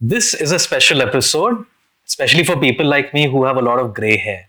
This 0.00 0.32
is 0.32 0.52
a 0.52 0.60
special 0.60 1.02
episode, 1.02 1.66
especially 2.06 2.44
for 2.44 2.56
people 2.56 2.86
like 2.86 3.12
me 3.12 3.28
who 3.28 3.42
have 3.42 3.56
a 3.56 3.60
lot 3.60 3.80
of 3.80 3.94
gray 3.94 4.16
hair. 4.16 4.46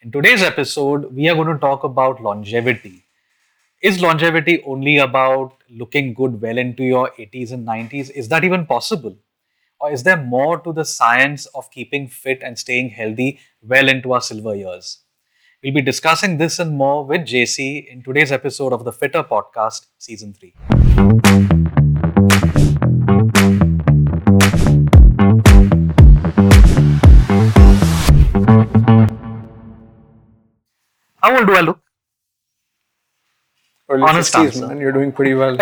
In 0.00 0.12
today's 0.12 0.42
episode, 0.42 1.12
we 1.12 1.28
are 1.28 1.34
going 1.34 1.48
to 1.48 1.58
talk 1.58 1.82
about 1.82 2.22
longevity. 2.22 3.04
Is 3.82 4.00
longevity 4.00 4.62
only 4.64 4.98
about 4.98 5.54
looking 5.68 6.14
good 6.14 6.40
well 6.40 6.56
into 6.56 6.84
your 6.84 7.10
80s 7.18 7.50
and 7.50 7.66
90s? 7.66 8.10
Is 8.10 8.28
that 8.28 8.44
even 8.44 8.64
possible? 8.64 9.16
Or 9.80 9.90
is 9.90 10.04
there 10.04 10.16
more 10.16 10.60
to 10.60 10.72
the 10.72 10.84
science 10.84 11.46
of 11.46 11.68
keeping 11.72 12.06
fit 12.06 12.40
and 12.44 12.56
staying 12.56 12.90
healthy 12.90 13.40
well 13.60 13.88
into 13.88 14.12
our 14.12 14.20
silver 14.20 14.54
years? 14.54 15.00
We'll 15.64 15.74
be 15.74 15.82
discussing 15.82 16.38
this 16.38 16.60
and 16.60 16.76
more 16.76 17.04
with 17.04 17.22
JC 17.22 17.88
in 17.88 18.04
today's 18.04 18.30
episode 18.30 18.72
of 18.72 18.84
the 18.84 18.92
Fittr 18.92 19.26
Podcast, 19.26 19.86
Season 19.98 20.32
3. 20.32 21.65
How 31.26 31.36
old 31.36 31.48
do 31.48 31.56
I 31.56 31.60
look? 31.60 31.80
Early 33.88 34.02
Honest 34.04 34.32
60s, 34.32 34.44
answer. 34.44 34.66
man. 34.68 34.78
You're 34.78 34.92
doing 34.92 35.10
pretty 35.10 35.34
well. 35.34 35.56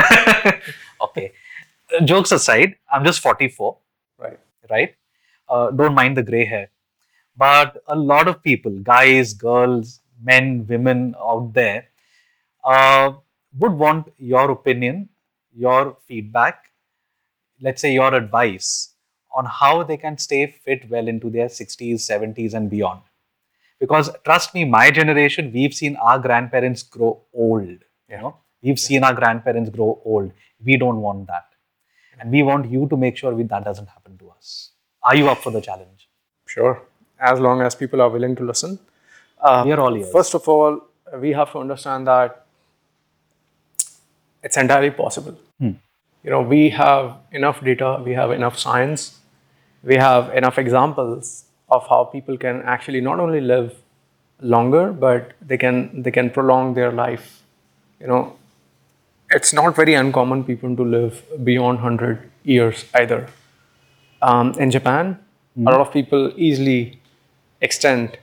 okay. 1.00 1.32
Uh, 1.90 2.04
Jokes 2.04 2.32
aside, 2.32 2.76
I'm 2.92 3.02
just 3.02 3.20
44, 3.20 3.78
right. 4.18 4.38
right? 4.68 4.94
Uh, 5.48 5.70
don't 5.70 5.94
mind 5.94 6.18
the 6.18 6.22
gray 6.22 6.44
hair. 6.44 6.68
But 7.34 7.82
a 7.86 7.96
lot 7.96 8.28
of 8.28 8.42
people, 8.42 8.72
guys, 8.80 9.32
girls, 9.32 10.00
men, 10.22 10.66
women 10.66 11.14
out 11.18 11.54
there, 11.54 11.86
uh, 12.62 13.12
would 13.58 13.72
want 13.72 14.12
your 14.18 14.50
opinion, 14.50 15.08
your 15.56 15.96
feedback, 16.06 16.72
let's 17.62 17.80
say 17.80 17.94
your 17.94 18.12
advice 18.12 18.90
on 19.34 19.46
how 19.46 19.82
they 19.82 19.96
can 19.96 20.18
stay 20.18 20.46
fit 20.46 20.90
well 20.90 21.08
into 21.08 21.30
their 21.30 21.48
60s, 21.48 21.94
70s, 21.94 22.52
and 22.52 22.68
beyond. 22.68 23.00
Because 23.80 24.10
trust 24.24 24.54
me, 24.54 24.64
my 24.64 24.90
generation, 24.90 25.50
we've 25.52 25.74
seen 25.74 25.96
our 25.96 26.18
grandparents 26.18 26.82
grow 26.82 27.20
old. 27.34 27.78
You 28.08 28.16
know, 28.18 28.36
we've 28.62 28.78
seen 28.78 29.04
our 29.04 29.14
grandparents 29.14 29.70
grow 29.70 30.00
old. 30.04 30.32
We 30.64 30.76
don't 30.76 31.00
want 31.00 31.26
that, 31.26 31.46
and 32.20 32.30
we 32.30 32.42
want 32.42 32.70
you 32.70 32.86
to 32.88 32.96
make 32.96 33.16
sure 33.16 33.34
we, 33.34 33.42
that 33.44 33.64
doesn't 33.64 33.88
happen 33.88 34.16
to 34.18 34.30
us. 34.30 34.70
Are 35.02 35.16
you 35.16 35.28
up 35.28 35.38
for 35.38 35.50
the 35.50 35.60
challenge? 35.60 36.08
Sure. 36.46 36.80
As 37.18 37.40
long 37.40 37.60
as 37.60 37.74
people 37.74 38.00
are 38.00 38.08
willing 38.08 38.34
to 38.36 38.44
listen. 38.44 38.78
Uh, 39.40 39.62
We 39.66 39.72
are 39.72 39.80
all 39.80 39.96
ears. 39.96 40.10
First 40.10 40.34
of 40.34 40.48
all, 40.48 40.80
we 41.20 41.32
have 41.32 41.52
to 41.52 41.58
understand 41.58 42.06
that 42.06 42.46
it's 44.42 44.56
entirely 44.56 44.90
possible. 44.90 45.36
You 45.60 46.30
know, 46.30 46.40
we 46.40 46.70
have 46.70 47.16
enough 47.32 47.62
data, 47.62 48.00
we 48.04 48.12
have 48.12 48.30
enough 48.30 48.58
science, 48.58 49.18
we 49.82 49.96
have 49.96 50.34
enough 50.34 50.58
examples 50.58 51.44
of 51.74 51.86
how 51.88 52.04
people 52.04 52.36
can 52.38 52.62
actually 52.62 53.00
not 53.00 53.20
only 53.20 53.40
live 53.40 53.74
longer, 54.40 54.92
but 54.92 55.32
they 55.52 55.58
can 55.58 56.02
they 56.02 56.10
can 56.10 56.30
prolong 56.30 56.74
their 56.74 56.92
life. 56.92 57.28
You 58.00 58.08
know, 58.08 58.22
it's 59.30 59.52
not 59.52 59.74
very 59.76 59.94
uncommon 59.94 60.44
people 60.44 60.76
to 60.76 60.84
live 60.84 61.22
beyond 61.44 61.78
100 61.78 62.30
years 62.44 62.84
either. 62.94 63.26
Um, 64.22 64.52
in 64.58 64.70
Japan, 64.70 65.18
a 65.58 65.70
lot 65.70 65.80
of 65.80 65.92
people 65.92 66.32
easily 66.36 67.00
extend 67.60 68.18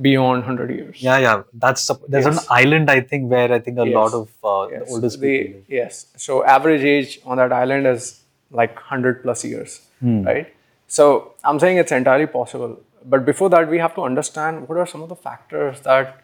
beyond 0.00 0.40
100 0.42 0.70
years. 0.70 1.02
Yeah, 1.02 1.18
yeah. 1.18 1.42
That's 1.52 1.88
a, 1.90 1.96
there's 2.08 2.24
Yes. 2.26 2.42
an 2.42 2.46
island 2.50 2.90
I 2.90 3.00
think 3.00 3.30
where 3.30 3.52
I 3.52 3.58
think 3.60 3.78
a 3.78 3.86
Yes. 3.86 3.94
lot 3.94 4.12
of 4.20 4.28
uh, 4.42 4.68
Yes. 4.72 4.86
the 4.88 4.92
oldest 4.94 5.20
people. 5.20 5.54
live. 5.54 5.64
Yes. 5.68 6.06
So 6.16 6.44
average 6.44 6.82
age 6.94 7.20
on 7.24 7.36
that 7.42 7.52
island 7.52 7.86
is 7.86 8.20
like 8.50 8.74
100 8.76 9.22
plus 9.22 9.44
years, 9.44 9.80
right? 10.02 10.48
So 10.96 11.04
I'm 11.42 11.58
saying 11.58 11.78
it's 11.78 11.90
entirely 11.90 12.26
possible. 12.26 12.78
But 13.04 13.24
before 13.26 13.50
that, 13.50 13.68
we 13.68 13.78
have 13.78 13.94
to 13.96 14.02
understand 14.02 14.68
what 14.68 14.78
are 14.78 14.86
some 14.86 15.02
of 15.02 15.08
the 15.08 15.16
factors 15.16 15.80
that 15.80 16.20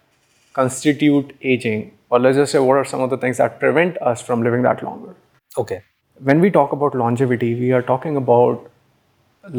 constitute 0.53 1.37
aging, 1.43 1.81
or 2.09 2.21
let's 2.21 2.37
just 2.37 2.53
say 2.53 2.61
what 2.61 2.77
are 2.77 2.85
some 2.85 3.01
of 3.01 3.11
the 3.11 3.17
things 3.17 3.39
that 3.39 3.59
prevent 3.59 4.01
us 4.01 4.23
from 4.23 4.45
living 4.45 4.63
that 4.63 4.85
longer. 4.85 5.17
Okay. 5.59 5.83
When 6.29 6.41
we 6.41 6.51
talk 6.53 6.71
about 6.71 6.95
longevity, 6.95 7.55
we 7.57 7.73
are 7.73 7.83
talking 7.83 8.17
about 8.17 8.71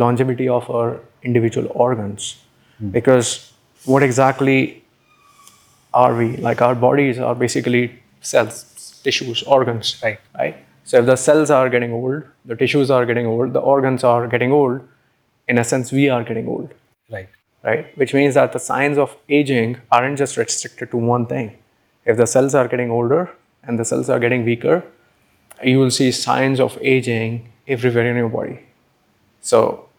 longevity 0.04 0.48
of 0.48 0.70
our 0.70 1.02
individual 1.24 1.68
organs 1.72 2.38
hmm. 2.78 2.92
because 2.92 3.52
what 3.84 4.04
exactly 4.04 4.82
are 5.94 6.16
we? 6.16 6.38
Like 6.38 6.62
our 6.62 6.74
bodies 6.74 7.20
are 7.20 7.36
basically 7.36 8.00
cells, 8.22 9.02
tissues, 9.04 9.44
organs. 9.44 10.00
Right. 10.02 10.20
Right. 10.38 10.66
So 10.86 11.00
if 11.00 11.06
the 11.06 11.18
cells 11.18 11.52
are 11.52 11.70
getting 11.70 11.92
old, 11.92 12.24
the 12.46 12.56
tissues 12.56 12.90
are 12.90 13.06
getting 13.06 13.26
old, 13.26 13.52
the 13.52 13.60
organs 13.60 14.06
are 14.06 14.26
getting 14.28 14.54
old, 14.54 14.82
in 15.52 15.58
a 15.58 15.66
sense, 15.72 15.92
we 15.92 16.08
are 16.16 16.24
getting 16.24 16.48
old. 16.48 16.74
Right. 17.16 17.30
Right. 17.64 17.98
Which 17.98 18.14
means 18.14 18.36
that 18.36 18.54
the 18.54 18.60
signs 18.60 18.98
of 18.98 19.16
aging 19.38 19.78
aren't 19.92 20.18
just 20.18 20.38
restricted 20.38 20.92
to 20.92 20.98
one 20.98 21.26
thing. 21.26 21.48
If 22.06 22.16
the 22.18 22.26
cells 22.26 22.56
are 22.56 22.68
getting 22.74 22.90
older 22.90 23.30
and 23.64 23.78
the 23.78 23.86
cells 23.86 24.10
are 24.10 24.20
getting 24.26 24.46
weaker, 24.46 24.84
you 25.62 25.78
will 25.80 25.92
see 25.92 26.12
signs 26.12 26.60
of 26.60 26.78
aging 26.82 27.50
everywhere 27.68 28.08
in 28.12 28.16
your 28.16 28.30
body. 28.30 28.60
So, 29.42 29.90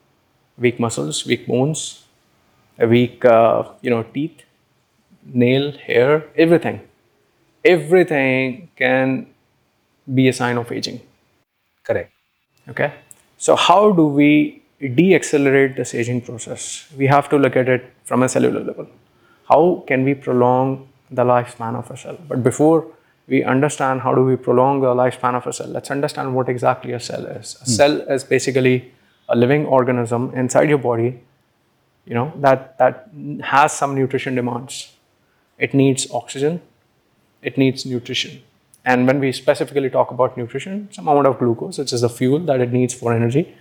weak 0.59 0.81
muscles, 0.81 1.27
weak 1.27 1.47
bones, 1.47 2.05
a 2.79 2.89
weak, 2.89 3.25
uh, 3.25 3.65
you 3.83 3.91
know, 3.91 4.03
teeth, 4.15 4.43
nail, 5.45 5.71
hair, 5.73 6.25
everything. 6.35 6.81
Everything 7.65 8.71
can 8.75 9.27
be 10.12 10.29
a 10.29 10.33
sign 10.33 10.57
of 10.57 10.73
aging. 10.73 11.01
Correct. 11.85 12.11
Okay. 12.71 12.93
So, 13.37 13.55
how 13.55 13.93
do 13.93 14.07
we 14.07 14.62
de-accelerate 14.88 15.76
this 15.76 15.94
aging 15.94 16.20
process? 16.22 16.88
We 16.97 17.06
have 17.06 17.28
to 17.31 17.38
look 17.38 17.56
at 17.56 17.69
it 17.69 17.93
from 18.04 18.22
a 18.22 18.28
cellular 18.28 18.62
level. 18.62 18.87
How 19.48 19.84
can 19.87 20.04
we 20.04 20.15
prolong 20.15 20.88
the 21.10 21.25
lifespan 21.25 21.76
of 21.76 21.91
a 21.91 21.97
cell? 21.97 22.19
But 22.28 22.43
before 22.43 22.87
we 23.28 23.44
understand 23.44 24.00
how 24.00 24.15
do 24.15 24.25
we 24.25 24.37
prolong 24.37 24.81
the 24.81 24.94
lifespan 24.94 25.34
of 25.34 25.47
a 25.47 25.53
cell, 25.53 25.69
let's 25.69 25.91
understand 25.91 26.34
what 26.34 26.48
exactly 26.48 26.93
a 26.93 27.00
cell 27.00 27.26
is. 27.26 27.56
A 27.56 27.65
hmm. 27.65 27.70
cell 27.70 28.00
is 28.03 28.25
basically 28.25 28.93
a 29.28 29.37
living 29.37 29.66
organism 29.66 30.32
inside 30.34 30.69
your 30.69 30.78
body, 30.78 31.20
you 32.04 32.14
know, 32.14 32.32
that 32.37 32.78
that 32.78 33.09
has 33.43 33.72
some 33.72 33.94
nutrition 33.94 34.34
demands. 34.34 34.93
It 35.59 35.75
needs 35.75 36.10
oxygen, 36.10 36.60
it 37.43 37.56
needs 37.56 37.87
nutrition. 37.87 38.43
And 38.84 39.06
when 39.06 39.20
we 39.20 39.31
specifically 39.31 39.91
talk 39.91 40.10
about 40.10 40.37
nutrition, 40.37 40.88
some 40.91 41.06
amount 41.06 41.28
of 41.28 41.38
glucose, 41.38 41.78
which 41.78 41.93
is 41.93 42.00
the 42.00 42.09
fuel 42.09 42.41
that 42.41 42.60
it 42.60 42.72
needs 42.72 42.94
for 42.94 43.12
energy, 43.14 43.54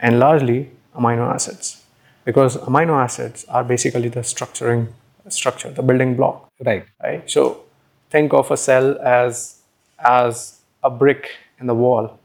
and 0.00 0.18
largely 0.18 0.70
amino 0.94 1.32
acids. 1.32 1.82
Because 2.24 2.56
amino 2.56 3.02
acids 3.02 3.44
are 3.48 3.64
basically 3.64 4.08
the 4.08 4.20
structuring 4.20 4.88
structure, 5.28 5.70
the 5.70 5.82
building 5.82 6.16
block. 6.16 6.50
Right. 6.64 6.84
Right? 7.02 7.30
So 7.30 7.64
think 8.10 8.32
of 8.32 8.50
a 8.50 8.56
cell 8.56 8.98
as 9.00 9.60
as 9.98 10.60
a 10.82 10.90
brick 10.90 11.30
in 11.60 11.66
the 11.66 11.74
wall. 11.74 12.18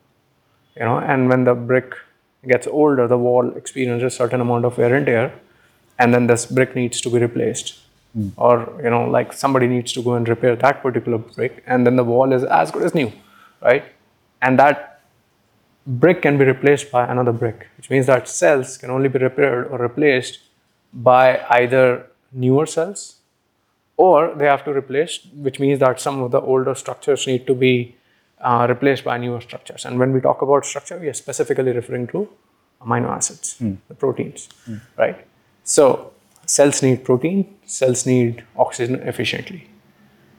You 0.75 0.85
know, 0.85 0.97
and 0.99 1.29
when 1.29 1.43
the 1.43 1.53
brick 1.53 1.93
gets 2.47 2.67
older, 2.67 3.07
the 3.07 3.17
wall 3.17 3.55
experiences 3.55 4.13
a 4.13 4.15
certain 4.15 4.41
amount 4.41 4.65
of 4.65 4.77
wear 4.77 4.95
and 4.95 5.05
tear, 5.05 5.33
and 6.01 6.13
then 6.13 6.27
this 6.27 6.45
brick 6.45 6.75
needs 6.75 7.01
to 7.01 7.09
be 7.09 7.19
replaced 7.19 7.79
hmm. 8.13 8.29
or 8.37 8.55
you 8.83 8.89
know 8.89 9.03
like 9.17 9.33
somebody 9.33 9.67
needs 9.67 9.93
to 9.97 10.01
go 10.07 10.13
and 10.19 10.29
repair 10.33 10.55
that 10.55 10.81
particular 10.85 11.17
brick 11.17 11.63
and 11.67 11.85
then 11.85 11.95
the 11.95 12.07
wall 12.11 12.33
is 12.37 12.43
as 12.43 12.71
good 12.71 12.83
as 12.89 12.95
new 12.95 13.11
right 13.61 13.85
and 14.41 14.59
that 14.63 14.90
brick 15.85 16.21
can 16.21 16.37
be 16.37 16.45
replaced 16.45 16.91
by 16.91 17.05
another 17.05 17.31
brick 17.31 17.67
which 17.77 17.89
means 17.89 18.05
that 18.05 18.27
cells 18.27 18.77
can 18.77 18.89
only 18.91 19.09
be 19.09 19.19
repaired 19.19 19.67
or 19.67 19.79
replaced 19.79 20.39
by 20.93 21.43
either 21.49 22.07
newer 22.31 22.65
cells 22.65 23.17
or 23.97 24.33
they 24.35 24.45
have 24.45 24.63
to 24.63 24.71
replace 24.71 25.19
which 25.33 25.59
means 25.59 25.79
that 25.79 25.99
some 25.99 26.21
of 26.21 26.31
the 26.31 26.39
older 26.39 26.75
structures 26.75 27.25
need 27.27 27.47
to 27.47 27.55
be 27.55 27.95
uh, 28.41 28.65
replaced 28.67 29.03
by 29.03 29.17
newer 29.17 29.39
structures. 29.39 29.85
And 29.85 29.99
when 29.99 30.11
we 30.13 30.19
talk 30.21 30.41
about 30.41 30.65
structure 30.65 30.97
we 30.97 31.07
are 31.07 31.13
specifically 31.13 31.71
referring 31.71 32.07
to 32.07 32.29
amino 32.81 33.09
acids 33.09 33.57
the 33.87 33.95
proteins 33.95 34.49
right? 34.97 35.25
So 35.63 36.13
cells 36.45 36.81
need 36.83 37.03
protein 37.03 37.57
cells 37.65 38.05
need 38.05 38.43
oxygen 38.55 38.95
efficiently. 39.07 39.67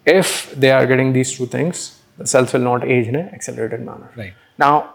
If 0.05 0.53
they 0.53 0.71
are 0.71 0.87
getting 0.87 1.13
these 1.13 1.37
two 1.37 1.47
things 1.47 2.01
the 2.19 2.27
cells 2.27 2.53
will 2.53 2.61
not 2.61 2.85
age 2.85 3.07
in 3.09 3.17
an 3.17 3.29
accelerated 3.35 3.81
manner. 3.81 4.11
Right. 4.17 4.35
now 4.59 4.95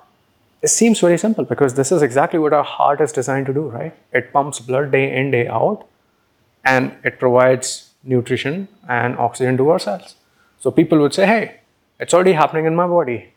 it 0.62 0.69
seems 0.69 1.00
very 1.00 1.18
simple 1.18 1.45
because 1.45 1.75
this 1.75 1.92
is 1.92 2.01
exactly 2.01 2.39
what 2.39 2.54
our 2.54 2.63
heart 2.63 3.01
is 3.01 3.12
designed 3.12 3.45
to 3.48 3.54
do 3.54 3.62
right? 3.62 3.95
It 4.12 4.33
pumps 4.33 4.59
blood 4.59 4.92
day 4.92 5.15
in 5.15 5.31
day 5.31 5.48
out 5.48 5.88
and 6.63 6.95
it 7.04 7.19
provides 7.19 7.94
nutrition 8.04 8.68
and 8.88 9.18
oxygen 9.18 9.57
to 9.57 9.69
our 9.69 9.80
cells. 9.80 10.15
So 10.59 10.71
people 10.71 11.00
would 11.00 11.13
say 11.13 11.25
hey 11.25 11.59
it's 12.00 12.13
already 12.13 12.33
happening 12.33 12.65
in 12.65 12.75
my 12.75 12.88
body. 12.88 13.33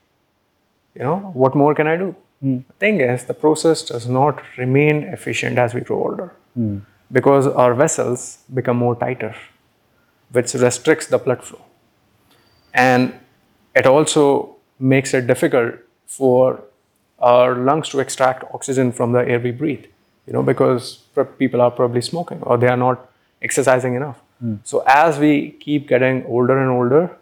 You 0.95 1.03
know 1.03 1.17
what 1.35 1.55
more 1.55 1.75
can 1.75 1.87
i 1.87 1.97
do? 1.97 2.15
Hmm. 2.41 2.59
The 2.69 2.75
thing 2.75 3.01
is 3.01 3.25
the 3.25 3.35
process 3.35 3.83
does 3.83 4.07
not 4.09 4.43
remain 4.57 5.05
efficient 5.05 5.59
as 5.59 5.75
we 5.75 5.81
grow 5.83 6.03
older 6.05 6.33
hmm. 6.55 6.79
because 7.13 7.47
our 7.47 7.75
vessels 7.75 8.39
become 8.53 8.77
more 8.77 8.97
tighter 8.97 9.35
which 10.33 10.55
restricts 10.55 11.07
the 11.07 11.19
blood 11.19 11.43
flow. 11.43 11.61
And 12.73 13.15
it 13.75 13.87
also 13.87 14.57
makes 14.79 15.13
it 15.13 15.27
difficult 15.27 15.75
for 16.07 16.63
our 17.21 17.55
lungs 17.55 17.89
to 17.91 18.01
extract 18.01 18.45
oxygen 18.55 18.93
from 18.93 19.13
the 19.13 19.21
air 19.21 19.39
we 19.39 19.51
breathe. 19.51 19.85
You 20.27 20.33
know, 20.33 20.43
because 20.43 20.99
people 21.39 21.61
are 21.61 21.71
probably 21.71 22.01
smoking 22.01 22.43
or 22.43 22.57
they 22.57 22.69
are 22.69 22.77
not 22.77 23.11
exercising 23.43 23.95
enough. 23.95 24.21
Hmm. 24.41 24.57
So 24.65 24.83
as 24.87 25.19
we 25.19 25.51
keep 25.61 25.89
getting 25.89 26.25
older 26.27 26.59
and 26.59 26.71
older, 26.71 27.17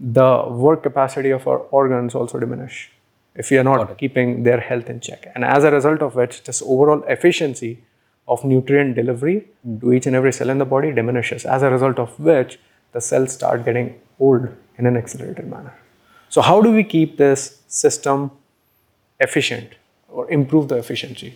the 0.00 0.44
work 0.48 0.82
capacity 0.82 1.30
of 1.30 1.46
our 1.48 1.58
organs 1.58 2.14
also 2.14 2.38
diminish 2.38 2.90
if 3.34 3.50
we 3.50 3.58
are 3.58 3.64
not 3.64 3.98
keeping 3.98 4.42
their 4.44 4.60
health 4.60 4.88
in 4.88 5.00
check 5.00 5.30
and 5.34 5.44
as 5.44 5.64
a 5.64 5.70
result 5.70 6.02
of 6.02 6.14
which 6.14 6.42
this 6.44 6.62
overall 6.62 7.02
efficiency 7.08 7.82
of 8.28 8.44
nutrient 8.44 8.94
delivery 8.94 9.44
hmm. 9.64 9.78
to 9.80 9.92
each 9.92 10.06
and 10.06 10.14
every 10.14 10.32
cell 10.32 10.50
in 10.50 10.58
the 10.58 10.64
body 10.64 10.92
diminishes 10.92 11.44
as 11.44 11.62
a 11.62 11.70
result 11.70 11.98
of 11.98 12.18
which 12.20 12.58
the 12.92 13.00
cells 13.00 13.32
start 13.32 13.64
getting 13.64 14.00
old 14.20 14.48
in 14.76 14.86
an 14.86 14.96
accelerated 14.96 15.46
manner 15.48 15.74
so 16.28 16.40
how 16.40 16.60
do 16.62 16.70
we 16.70 16.84
keep 16.84 17.16
this 17.16 17.62
system 17.66 18.30
efficient 19.20 19.74
or 20.08 20.30
improve 20.30 20.68
the 20.68 20.76
efficiency 20.76 21.34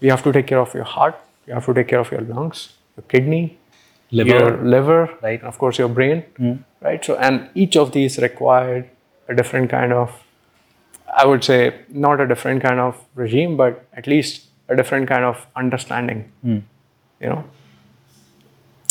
we 0.00 0.08
have 0.08 0.22
to 0.22 0.32
take 0.32 0.46
care 0.46 0.60
of 0.60 0.74
your 0.74 0.84
heart 0.84 1.16
you 1.46 1.54
have 1.54 1.66
to 1.66 1.74
take 1.74 1.88
care 1.88 2.00
of 2.00 2.10
your 2.10 2.20
lungs 2.22 2.72
your 2.96 3.04
kidney 3.08 3.58
Liver. 4.12 4.30
your 4.30 4.56
liver, 4.64 5.18
Right. 5.22 5.38
and 5.38 5.48
of 5.48 5.58
course 5.58 5.78
your 5.78 5.88
brain, 5.88 6.22
hmm. 6.36 6.54
right? 6.80 7.04
So, 7.04 7.16
and 7.16 7.48
each 7.54 7.76
of 7.76 7.92
these 7.92 8.18
required 8.18 8.90
a 9.28 9.34
different 9.34 9.70
kind 9.70 9.92
of, 9.92 10.24
I 11.16 11.26
would 11.26 11.44
say, 11.44 11.74
not 11.88 12.20
a 12.20 12.26
different 12.26 12.62
kind 12.62 12.80
of 12.80 13.04
regime, 13.14 13.56
but 13.56 13.86
at 13.92 14.08
least 14.08 14.46
a 14.68 14.74
different 14.74 15.08
kind 15.08 15.24
of 15.24 15.46
understanding. 15.54 16.32
Hmm. 16.42 16.58
You 17.20 17.28
know, 17.28 17.44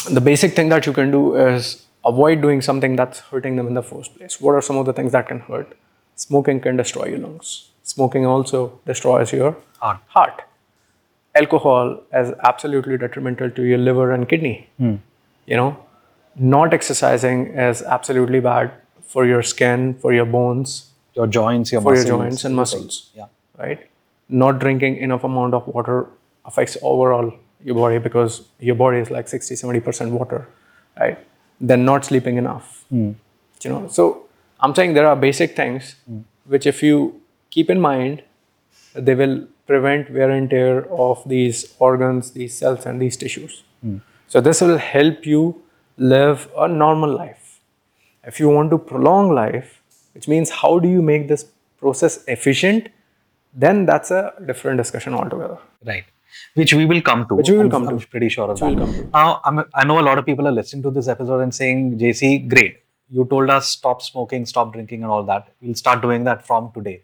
the 0.09 0.21
basic 0.21 0.53
thing 0.53 0.69
that 0.69 0.85
you 0.85 0.93
can 0.93 1.11
do 1.11 1.35
is 1.35 1.85
avoid 2.05 2.41
doing 2.41 2.61
something 2.61 2.95
that's 2.95 3.19
hurting 3.19 3.57
them 3.57 3.67
in 3.67 3.73
the 3.73 3.83
first 3.83 4.15
place. 4.15 4.39
What 4.39 4.53
are 4.53 4.61
some 4.61 4.77
of 4.77 4.85
the 4.85 4.93
things 4.93 5.11
that 5.11 5.27
can 5.27 5.41
hurt? 5.41 5.75
Smoking 6.15 6.61
can 6.61 6.77
destroy 6.77 7.07
your 7.07 7.19
lungs. 7.19 7.71
Smoking 7.89 8.25
also 8.25 8.79
destroys 8.85 9.31
your 9.33 9.55
Heart. 9.79 9.99
heart. 10.07 10.41
Alcohol 11.35 12.01
is 12.13 12.33
absolutely 12.43 12.97
detrimental 12.97 13.49
to 13.49 13.63
your 13.63 13.79
liver 13.79 14.11
and 14.11 14.27
kidney. 14.29 14.67
Hmm. 14.77 14.95
You 15.47 15.57
know, 15.57 15.69
not 16.35 16.73
exercising 16.73 17.47
is 17.67 17.81
absolutely 17.81 18.39
bad 18.39 18.71
for 19.03 19.25
your 19.25 19.41
skin, 19.41 19.93
for 20.05 20.13
your 20.13 20.25
bones, 20.25 20.75
Your 21.15 21.25
joints, 21.35 21.71
your 21.71 21.81
for 21.81 21.91
muscles. 21.93 22.07
your 22.07 22.17
joints 22.17 22.45
and 22.45 22.55
muscles. 22.55 22.97
Yeah. 23.15 23.25
Right? 23.57 23.79
Not 24.41 24.59
drinking 24.59 24.97
enough 24.97 25.23
amount 25.29 25.53
of 25.59 25.67
water 25.67 25.95
affects 26.45 26.77
overall 26.81 27.33
your 27.63 27.75
body 27.75 27.97
because 27.97 28.41
your 28.59 28.75
body 28.75 28.99
is 29.05 29.09
like 29.15 29.27
60 29.27 29.55
70% 29.55 30.11
water, 30.11 30.47
right? 30.99 31.17
Then 31.59 31.83
not 31.85 32.05
sleeping 32.05 32.37
enough. 32.37 32.85
Hmm. 32.89 33.11
You 33.63 33.71
know, 33.71 33.87
so 33.87 34.05
I'm 34.59 34.75
saying 34.75 34.93
there 34.93 35.07
are 35.07 35.15
basic 35.15 35.55
things 35.55 35.95
hmm. 36.05 36.21
which 36.45 36.67
if 36.73 36.83
you 36.83 36.99
keep 37.49 37.69
in 37.69 37.79
mind, 37.79 38.23
they 38.93 39.15
will 39.15 39.47
prevent 39.67 40.11
wear 40.11 40.29
and 40.31 40.49
tear 40.49 40.85
of 40.91 41.21
these 41.27 41.75
organs, 41.79 42.31
these 42.31 42.57
cells, 42.57 42.85
and 42.85 43.01
these 43.01 43.15
tissues. 43.17 43.63
Hmm. 43.81 43.97
So 44.27 44.41
this 44.41 44.61
will 44.61 44.77
help 44.77 45.25
you 45.25 45.61
live 45.97 46.49
a 46.57 46.67
normal 46.67 47.11
life. 47.15 47.59
If 48.23 48.39
you 48.39 48.49
want 48.49 48.69
to 48.71 48.77
prolong 48.77 49.33
life, 49.33 49.81
which 50.13 50.27
means 50.27 50.49
how 50.49 50.79
do 50.79 50.87
you 50.89 51.01
make 51.01 51.27
this 51.27 51.45
process 51.79 52.23
efficient, 52.27 52.89
then 53.53 53.85
that's 53.85 54.11
a 54.11 54.33
different 54.45 54.77
discussion 54.77 55.13
altogether. 55.13 55.57
Right. 55.85 56.03
Which 56.53 56.73
we 56.73 56.85
will 56.85 57.01
come 57.01 57.27
to. 57.27 57.35
Which 57.35 57.49
we 57.49 57.55
will 57.57 57.63
I'm- 57.63 57.71
come 57.71 57.87
I'm 57.87 57.99
to. 57.99 58.07
pretty 58.07 58.29
sure 58.29 58.49
of 58.51 58.61
we 58.61 58.67
that. 58.75 58.79
will 58.79 58.85
come 58.85 58.95
to. 58.95 59.09
Now, 59.11 59.41
I'm, 59.45 59.63
I 59.73 59.85
know 59.85 59.99
a 59.99 60.05
lot 60.09 60.17
of 60.17 60.25
people 60.25 60.47
are 60.47 60.51
listening 60.51 60.83
to 60.83 60.91
this 60.91 61.07
episode 61.07 61.39
and 61.41 61.53
saying, 61.53 61.97
JC, 61.99 62.47
great. 62.47 62.83
You 63.09 63.25
told 63.25 63.49
us 63.49 63.69
stop 63.69 64.01
smoking, 64.03 64.45
stop 64.45 64.71
drinking, 64.73 65.01
and 65.03 65.11
all 65.11 65.23
that. 65.23 65.47
We'll 65.61 65.73
start 65.73 66.01
doing 66.01 66.23
that 66.25 66.45
from 66.45 66.71
today. 66.73 67.01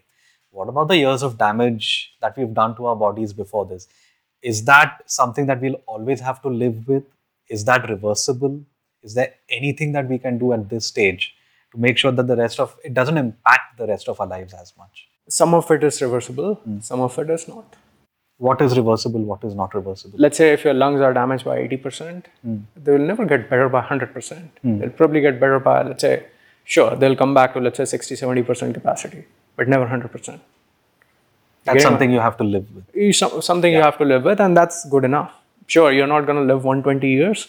What 0.56 0.70
about 0.70 0.88
the 0.88 0.96
years 0.96 1.22
of 1.22 1.38
damage 1.38 2.16
that 2.22 2.38
we've 2.38 2.54
done 2.54 2.78
to 2.78 2.86
our 2.86 2.96
bodies 2.96 3.34
before 3.34 3.66
this? 3.66 3.90
Is 4.42 4.64
that 4.66 5.02
something 5.06 5.48
that 5.48 5.60
we'll 5.60 5.82
always 5.86 6.22
have 6.22 6.42
to 6.44 6.48
live 6.48 6.88
with? 6.88 7.04
Is 7.50 7.66
that 7.66 7.90
reversible? 7.90 8.62
Is 9.04 9.16
there 9.16 9.34
anything 9.50 9.92
that 9.92 10.08
we 10.08 10.18
can 10.18 10.38
do 10.38 10.54
at 10.54 10.70
this 10.70 10.86
stage 10.86 11.36
to 11.74 11.78
make 11.78 11.98
sure 11.98 12.14
that 12.14 12.28
the 12.28 12.38
rest 12.38 12.62
of 12.62 12.78
it 12.86 12.94
doesn't 12.94 13.18
impact 13.18 13.78
the 13.78 13.86
rest 13.86 14.08
of 14.08 14.22
our 14.22 14.28
lives 14.28 14.54
as 14.54 14.72
much? 14.78 15.10
Some 15.28 15.54
of 15.54 15.70
it 15.72 15.84
is 15.84 16.02
reversible, 16.02 16.56
hmm. 16.56 16.80
some 16.80 17.02
of 17.02 17.20
it 17.20 17.30
is 17.30 17.48
not. 17.50 17.76
What 18.38 18.62
is 18.62 18.78
reversible? 18.78 19.24
What 19.24 19.44
is 19.44 19.56
not 19.56 19.76
reversible? 19.76 20.18
Let's 20.18 20.38
say 20.38 20.54
if 20.54 20.64
your 20.64 20.74
lungs 20.74 21.02
are 21.02 21.14
damaged 21.14 21.44
by 21.44 21.58
80%, 21.68 22.26
hmm. 22.42 22.58
they 22.78 22.94
will 22.94 23.08
never 23.14 23.26
get 23.26 23.50
better 23.50 23.68
by 23.68 23.82
100%. 23.82 24.50
Hmm. 24.62 24.80
They'll 24.80 24.90
probably 25.02 25.20
get 25.20 25.38
better 25.38 25.60
by, 25.60 25.82
let's 25.84 26.02
say, 26.02 26.28
sure, 26.64 26.96
they'll 26.96 27.18
come 27.18 27.34
back 27.34 27.54
to, 27.56 27.60
let's 27.60 27.78
say, 27.78 27.86
60 27.86 28.16
70% 28.16 28.74
capacity, 28.74 29.26
but 29.56 29.68
never 29.68 29.86
100%. 29.86 30.40
That's 31.66 31.84
something 31.84 32.12
you 32.12 32.20
have 32.20 32.38
to 32.38 32.44
live 32.44 32.74
with. 32.76 32.84
you, 32.94 33.12
some, 33.12 33.42
something 33.42 33.74
you 33.74 33.82
have 33.82 33.98
to 33.98 34.06
live 34.06 34.24
with, 34.24 34.40
and 34.40 34.56
that's 34.56 34.88
good 34.88 35.04
enough. 35.04 35.34
Sure, 35.68 35.92
you're 35.92 36.08
not 36.08 36.28
going 36.28 36.38
to 36.38 36.54
live 36.54 36.64
120 36.64 37.10
years. 37.10 37.48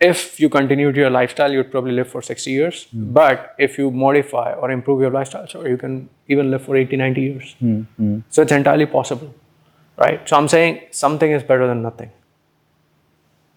If 0.00 0.40
you 0.40 0.48
continued 0.48 0.96
your 0.96 1.10
lifestyle, 1.10 1.52
you'd 1.52 1.70
probably 1.70 1.92
live 1.92 2.08
for 2.08 2.22
60 2.22 2.50
years. 2.50 2.84
Hmm. 2.84 3.12
But 3.12 3.54
if 3.58 3.78
you 3.78 3.90
modify 3.90 4.54
or 4.54 4.70
improve 4.70 5.00
your 5.02 5.10
lifestyle, 5.10 5.46
sure, 5.46 5.68
you 5.68 5.76
can 5.76 6.08
even 6.28 6.50
live 6.50 6.62
for 6.62 6.76
80, 6.76 6.96
90 6.96 7.20
years. 7.20 7.54
Hmm, 7.58 7.82
hmm. 7.96 8.18
So 8.30 8.42
it's 8.42 8.52
entirely 8.52 8.86
possible, 8.86 9.34
right? 9.98 10.26
So 10.28 10.36
I'm 10.36 10.48
saying 10.48 10.80
something 10.90 11.30
is 11.30 11.42
better 11.42 11.66
than 11.66 11.82
nothing. 11.82 12.10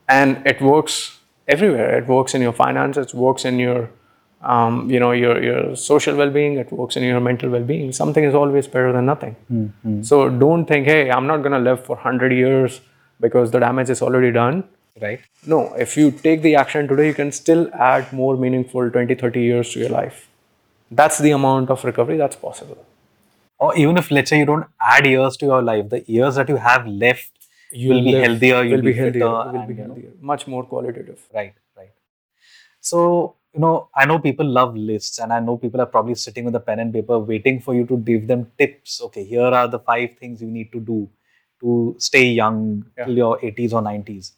And 0.09 0.45
it 0.45 0.61
works 0.61 1.19
everywhere. 1.47 1.97
It 1.97 2.07
works 2.07 2.35
in 2.35 2.41
your 2.41 2.53
finances, 2.53 3.07
it 3.07 3.13
works 3.13 3.45
in 3.45 3.57
your 3.57 3.89
um, 4.55 4.89
you 4.89 4.99
know 4.99 5.11
your 5.11 5.35
your 5.43 5.75
social 5.75 6.15
well-being 6.15 6.57
it 6.63 6.71
works 6.71 6.95
in 6.97 7.03
your 7.03 7.19
mental 7.19 7.49
well-being. 7.49 7.91
Something 7.91 8.23
is 8.23 8.35
always 8.35 8.67
better 8.67 8.91
than 8.93 9.05
nothing. 9.05 9.35
So 10.03 10.29
don't 10.29 10.65
think 10.65 10.87
hey 10.87 11.11
i'm 11.11 11.27
not 11.27 11.43
going 11.47 11.55
to 11.59 11.63
live 11.69 11.85
for 11.85 11.95
100 11.95 12.33
years 12.33 12.81
because 13.27 13.51
the 13.51 13.59
damage 13.59 13.89
is 13.97 14.01
already 14.01 14.31
done. 14.31 14.63
Right? 15.01 15.21
no 15.51 15.57
if 15.85 15.95
you 15.97 16.11
take 16.11 16.41
the 16.43 16.55
action 16.61 16.87
today 16.91 17.07
you 17.07 17.13
can 17.13 17.31
still 17.31 17.69
add 17.89 18.11
more 18.11 18.35
meaningful 18.45 18.89
20 18.89 19.15
30 19.15 19.41
years 19.41 19.73
to 19.73 19.79
your 19.79 19.89
life. 19.89 20.27
That's 20.91 21.17
the 21.19 21.31
amount 21.31 21.69
of 21.69 21.83
recovery 21.83 22.17
that's 22.17 22.35
possible. 22.35 22.85
Or 23.59 23.75
even 23.75 23.97
if, 23.97 24.11
let's 24.11 24.29
say, 24.29 24.39
you 24.39 24.45
don't 24.45 24.65
add 24.79 25.05
years 25.05 25.37
to 25.37 25.45
your 25.45 25.61
life, 25.61 25.89
the 25.89 26.03
years 26.07 26.35
that 26.35 26.49
you 26.49 26.57
have 26.57 26.87
left 26.87 27.31
you 27.71 27.89
will 27.89 28.03
be 28.03 28.13
healthier, 28.13 28.63
you'll 28.63 28.77
will 28.77 28.81
be, 28.83 28.93
be, 28.93 28.97
healthier 28.97 29.27
will 29.27 29.67
be 29.67 29.73
healthier 29.75 30.11
much 30.21 30.47
more 30.47 30.63
qualitative. 30.63 31.19
Right, 31.33 31.53
right. 31.75 31.91
So, 32.79 33.36
you 33.57 33.61
know, 33.61 33.89
I 33.95 34.05
know 34.05 34.19
people 34.19 34.45
love 34.45 34.75
lists, 34.75 35.17
and 35.19 35.33
I 35.33 35.39
know 35.39 35.57
people 35.57 35.81
are 35.81 35.87
probably 35.87 36.15
sitting 36.15 36.45
with 36.45 36.55
a 36.55 36.59
pen 36.59 36.79
and 36.79 36.93
paper 36.93 37.17
waiting 37.17 37.59
for 37.59 37.73
you 37.73 37.85
to 37.87 37.97
give 37.97 38.27
them 38.27 38.51
tips. 38.57 39.01
Okay, 39.05 39.23
here 39.23 39.41
are 39.59 39.67
the 39.67 39.79
five 39.79 40.11
things 40.19 40.41
you 40.41 40.47
need 40.47 40.71
to 40.73 40.79
do 40.79 41.09
to 41.61 41.95
stay 41.97 42.25
young 42.39 42.85
Yeah. 42.97 43.05
till 43.05 43.17
your 43.17 43.39
80s 43.41 43.73
or 43.73 43.81
90s. 43.81 44.33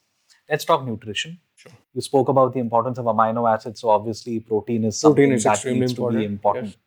Let's 0.49 0.63
talk 0.65 0.85
nutrition. 0.85 1.39
Sure. 1.55 1.73
You 1.93 2.01
spoke 2.01 2.29
about 2.29 2.53
the 2.53 2.61
importance 2.61 2.97
of 2.97 3.05
amino 3.13 3.43
acids, 3.53 3.81
so 3.81 3.89
obviously 3.89 4.39
protein 4.39 4.85
is 4.85 5.01
Protein 5.01 5.15
something 5.25 5.31
is 5.33 5.43
that 5.43 5.53
extremely 5.55 5.81
needs 5.81 5.93
to 5.93 6.01
important, 6.01 6.21
be 6.21 6.25
important. 6.25 6.65
yes. 6.67 6.77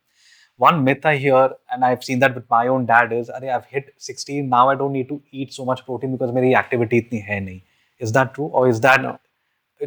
One 0.57 0.83
myth 0.85 1.05
I 1.05 1.17
hear, 1.17 1.51
and 1.71 1.85
I've 1.85 2.03
seen 2.05 2.19
that 2.21 2.35
with 2.35 2.49
my 2.49 2.67
own 2.69 2.87
dad, 2.87 3.13
is 3.13 3.29
I've 3.29 3.67
hit 3.67 3.93
60, 3.99 4.41
now 4.43 4.69
I 4.71 4.75
don't 4.75 4.93
need 4.93 5.09
to 5.09 5.21
eat 5.31 5.53
so 5.53 5.67
much 5.67 5.85
protein 5.85 6.13
because 6.17 6.33
my 6.33 6.55
activity 6.55 7.03
itni 7.03 7.27
hai 7.27 7.41
nahi. 7.41 7.63
Is 7.99 8.13
that 8.13 8.35
true? 8.35 8.47
Or 8.47 8.69
is 8.69 8.81
that, 8.81 9.21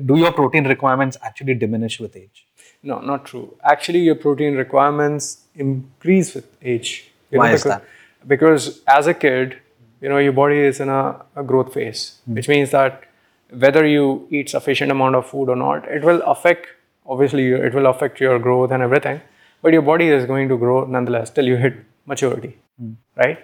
do 0.05 0.17
your 0.17 0.31
protein 0.31 0.65
requirements 0.67 1.17
actually 1.21 1.53
diminish 1.55 1.99
with 1.99 2.15
age? 2.15 2.45
No, 2.83 2.99
not 2.99 3.25
true. 3.25 3.55
Actually, 3.63 3.99
your 3.99 4.15
protein 4.15 4.55
requirements 4.55 5.43
increase 5.55 6.33
with 6.35 6.47
age. 6.61 7.11
You 7.31 7.39
Why 7.39 7.47
know, 7.49 7.53
is 7.55 7.63
because, 7.63 7.79
that? 7.79 8.27
Because 8.27 8.81
as 8.87 9.07
a 9.07 9.13
kid, 9.13 9.57
you 10.01 10.09
know, 10.09 10.17
your 10.17 10.33
body 10.33 10.59
is 10.59 10.79
in 10.79 10.89
a, 10.89 11.23
a 11.35 11.43
growth 11.43 11.73
phase, 11.73 12.19
Hmm. 12.25 12.35
which 12.35 12.47
means 12.47 12.71
that 12.71 13.03
whether 13.49 13.85
you 13.85 14.27
eat 14.29 14.49
sufficient 14.49 14.91
amount 14.91 15.15
of 15.15 15.25
food 15.27 15.49
or 15.49 15.55
not, 15.55 15.87
it 15.87 16.03
will 16.03 16.21
affect. 16.23 16.67
Obviously, 17.07 17.51
it 17.51 17.73
will 17.73 17.85
affect 17.87 18.19
your 18.19 18.37
growth 18.39 18.71
and 18.71 18.81
everything, 18.81 19.21
but 19.61 19.73
your 19.73 19.81
body 19.83 20.09
is 20.09 20.25
going 20.25 20.49
to 20.49 20.57
grow 20.57 20.85
nonetheless 20.85 21.29
till 21.29 21.45
you 21.45 21.55
hit 21.57 21.75
maturity, 22.05 22.57
Hmm. 22.79 22.93
right? 23.15 23.39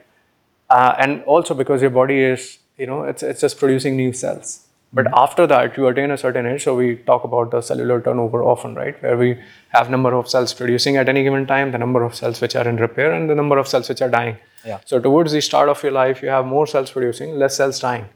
Uh, 0.69 0.95
and 0.99 1.23
also 1.23 1.53
because 1.53 1.81
your 1.81 1.91
body 1.91 2.19
is, 2.23 2.59
you 2.77 2.87
know, 2.87 3.03
it's 3.03 3.23
it's 3.23 3.41
just 3.41 3.59
producing 3.59 3.95
new 3.97 4.13
cells. 4.13 4.67
But 4.93 5.05
mm-hmm. 5.05 5.13
after 5.15 5.47
that, 5.47 5.77
you 5.77 5.87
attain 5.87 6.11
a 6.11 6.17
certain 6.17 6.45
age. 6.45 6.63
So 6.63 6.75
we 6.75 6.95
talk 6.97 7.23
about 7.23 7.51
the 7.51 7.61
cellular 7.61 8.01
turnover 8.01 8.43
often, 8.43 8.75
right? 8.75 9.01
Where 9.01 9.17
we 9.17 9.39
have 9.69 9.89
number 9.89 10.13
of 10.13 10.29
cells 10.29 10.53
producing 10.53 10.97
at 10.97 11.07
any 11.07 11.23
given 11.23 11.45
time, 11.47 11.71
the 11.71 11.77
number 11.77 12.03
of 12.03 12.13
cells 12.13 12.41
which 12.41 12.55
are 12.55 12.67
in 12.67 12.75
repair, 12.77 13.13
and 13.13 13.29
the 13.29 13.35
number 13.35 13.57
of 13.57 13.67
cells 13.67 13.87
which 13.87 14.01
are 14.01 14.09
dying. 14.09 14.37
Yeah. 14.65 14.79
So 14.85 14.99
towards 14.99 15.31
the 15.31 15.41
start 15.41 15.69
of 15.69 15.81
your 15.81 15.93
life, 15.93 16.21
you 16.21 16.29
have 16.29 16.45
more 16.45 16.67
cells 16.67 16.91
producing, 16.91 17.37
less 17.39 17.55
cells 17.55 17.79
dying, 17.79 18.09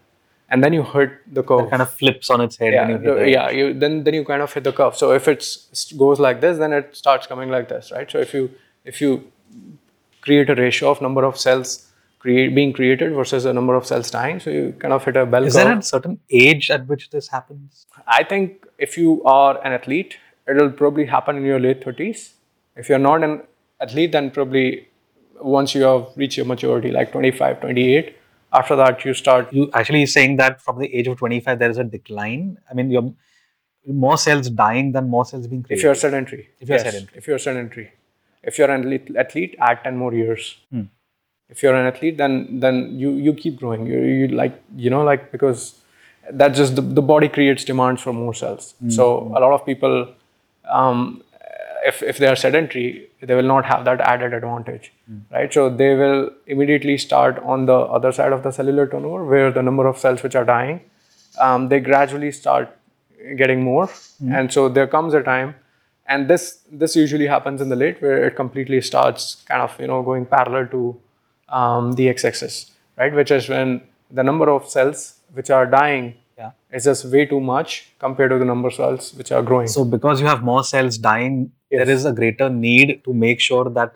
and 0.50 0.63
then 0.63 0.74
you 0.74 0.84
hit 0.84 1.34
the 1.34 1.44
curve. 1.44 1.67
It 1.67 1.70
kind 1.70 1.82
of 1.82 1.89
flips 1.89 2.29
on 2.29 2.41
its 2.41 2.58
head 2.58 2.74
yeah, 2.74 2.88
when 2.88 3.03
you 3.03 3.15
the- 3.15 3.29
yeah. 3.29 3.50
You 3.50 3.74
then 3.74 4.03
then 4.03 4.13
you 4.13 4.25
kind 4.25 4.41
of 4.41 4.53
hit 4.53 4.65
the 4.65 4.74
curve. 4.74 4.98
So 4.98 5.13
if 5.13 5.29
it 5.29 5.48
goes 5.98 6.20
like 6.20 6.41
this, 6.41 6.58
then 6.58 6.74
it 6.74 6.96
starts 6.96 7.25
coming 7.25 7.50
like 7.50 7.70
this, 7.70 7.91
right? 7.91 8.12
So 8.12 8.20
if 8.20 8.34
you 8.34 8.51
if 8.84 9.00
you 9.00 9.32
create 10.22 10.50
a 10.50 10.55
ratio 10.55 10.91
of 10.91 11.01
number 11.01 11.24
of 11.24 11.38
cells 11.38 11.89
create, 12.25 12.55
being 12.55 12.74
created 12.74 13.13
versus 13.13 13.44
the 13.44 13.53
number 13.53 13.75
of 13.79 13.86
cells 13.86 14.10
dying, 14.10 14.39
so 14.39 14.50
you 14.50 14.74
kind 14.79 14.94
of 14.94 15.05
hit 15.05 15.17
a 15.24 15.25
bell 15.25 15.44
Is 15.44 15.53
curve. 15.53 15.63
there 15.63 15.77
a 15.77 15.82
certain 15.89 16.20
age 16.29 16.70
at 16.75 16.88
which 16.88 17.10
this 17.15 17.27
happens? 17.27 17.86
I 18.08 18.24
think 18.24 18.65
if 18.79 18.98
you 18.98 19.24
are 19.24 19.51
an 19.65 19.74
athlete, 19.74 20.17
it 20.48 20.55
will 20.62 20.72
probably 20.72 21.05
happen 21.05 21.38
in 21.38 21.46
your 21.51 21.60
late 21.60 21.86
30s. 21.86 22.32
If 22.75 22.89
you're 22.89 23.03
not 23.08 23.24
an 23.24 23.41
athlete, 23.79 24.12
then 24.13 24.32
probably 24.32 24.88
once 25.39 25.75
you 25.75 25.84
have 25.84 26.08
reached 26.15 26.38
your 26.38 26.48
maturity, 26.53 26.91
like 26.91 27.12
25, 27.12 27.62
28, 27.62 28.17
after 28.53 28.75
that 28.82 29.05
you 29.05 29.13
start. 29.13 29.53
You 29.53 29.70
actually 29.74 30.05
saying 30.08 30.38
that 30.38 30.62
from 30.62 30.79
the 30.79 30.91
age 30.94 31.08
of 31.08 31.17
25 31.17 31.60
there 31.60 31.70
is 31.70 31.77
a 31.77 31.84
decline. 31.84 32.58
I 32.70 32.74
mean, 32.74 32.89
you're 32.89 33.13
more 33.88 34.17
cells 34.17 34.50
dying 34.50 34.91
than 34.94 35.10
more 35.10 35.25
cells 35.25 35.48
being 35.48 35.63
created 35.63 35.79
If 35.79 35.84
you're 35.84 35.96
sedentary. 35.96 36.50
If 36.60 36.70
you're 36.70 36.77
yes, 36.77 36.88
sedentary. 36.88 37.17
If 37.17 37.27
you're 37.27 37.39
sedentary. 37.39 37.91
If 38.44 38.58
you're 38.60 38.72
an 38.72 39.17
athlete, 39.17 39.55
add 39.60 39.84
10 39.84 39.98
more 39.98 40.13
years. 40.13 40.58
Hmm. 40.72 40.84
If 41.49 41.61
you're 41.61 41.75
an 41.75 41.85
athlete, 41.85 42.17
then 42.17 42.59
then 42.59 42.97
you 42.99 43.11
you 43.11 43.33
keep 43.33 43.57
growing. 43.59 43.85
You, 43.85 43.99
you 43.99 44.27
like 44.29 44.61
you 44.75 44.89
know 44.89 45.03
like 45.03 45.31
because 45.31 45.79
that 46.31 46.49
just 46.49 46.75
the, 46.75 46.81
the 46.81 47.01
body 47.01 47.27
creates 47.29 47.63
demands 47.63 48.01
for 48.01 48.13
more 48.13 48.33
cells. 48.33 48.73
Hmm. 48.79 48.89
So 48.89 49.31
a 49.35 49.39
lot 49.39 49.53
of 49.53 49.65
people, 49.65 50.07
um, 50.69 51.21
if 51.85 52.01
if 52.01 52.17
they 52.17 52.27
are 52.27 52.35
sedentary, 52.35 53.09
they 53.21 53.35
will 53.35 53.43
not 53.53 53.65
have 53.65 53.85
that 53.85 54.01
added 54.01 54.33
advantage, 54.33 54.91
Hmm. 55.07 55.19
right? 55.31 55.53
So 55.53 55.69
they 55.69 55.93
will 55.95 56.31
immediately 56.47 56.97
start 56.97 57.39
on 57.43 57.65
the 57.67 57.77
other 57.77 58.11
side 58.11 58.33
of 58.33 58.41
the 58.43 58.51
cellular 58.51 58.87
turnover 58.87 59.23
where 59.25 59.51
the 59.51 59.61
number 59.61 59.85
of 59.87 59.97
cells 59.99 60.23
which 60.23 60.35
are 60.35 60.45
dying, 60.45 60.81
um, 61.39 61.69
they 61.69 61.79
gradually 61.79 62.31
start 62.31 62.75
getting 63.37 63.63
more, 63.63 63.89
and 64.31 64.51
so 64.51 64.67
there 64.69 64.87
comes 64.87 65.13
a 65.13 65.21
time 65.23 65.55
and 66.07 66.27
this 66.27 66.59
this 66.71 66.95
usually 66.95 67.27
happens 67.27 67.61
in 67.61 67.69
the 67.69 67.75
late 67.75 68.01
where 68.01 68.25
it 68.27 68.35
completely 68.35 68.79
starts 68.81 69.43
kind 69.47 69.61
of 69.61 69.79
you 69.79 69.87
know 69.87 70.01
going 70.03 70.25
parallel 70.25 70.67
to 70.67 70.81
um, 71.49 71.91
the 71.93 72.09
x-axis 72.09 72.71
right 72.97 73.13
which 73.13 73.31
is 73.31 73.47
when 73.49 73.81
the 74.11 74.23
number 74.23 74.49
of 74.49 74.67
cells 74.67 75.19
which 75.33 75.49
are 75.49 75.65
dying 75.65 76.05
Yeah. 76.37 76.51
is 76.77 76.83
just 76.87 77.05
way 77.11 77.25
too 77.25 77.39
much 77.39 77.69
compared 77.99 78.31
to 78.33 78.37
the 78.39 78.45
number 78.47 78.67
of 78.69 78.73
cells 78.77 79.13
which 79.19 79.31
are 79.35 79.41
growing 79.49 79.67
So 79.75 79.83
because 79.85 80.21
you 80.21 80.27
have 80.27 80.41
more 80.43 80.63
cells 80.71 80.97
dying, 80.97 81.35
there 81.71 81.79
Yes. 81.87 81.89
is 81.97 82.05
a 82.05 82.11
greater 82.17 82.47
need 82.49 82.89
to 83.05 83.13
make 83.13 83.39
sure 83.39 83.65
that 83.77 83.93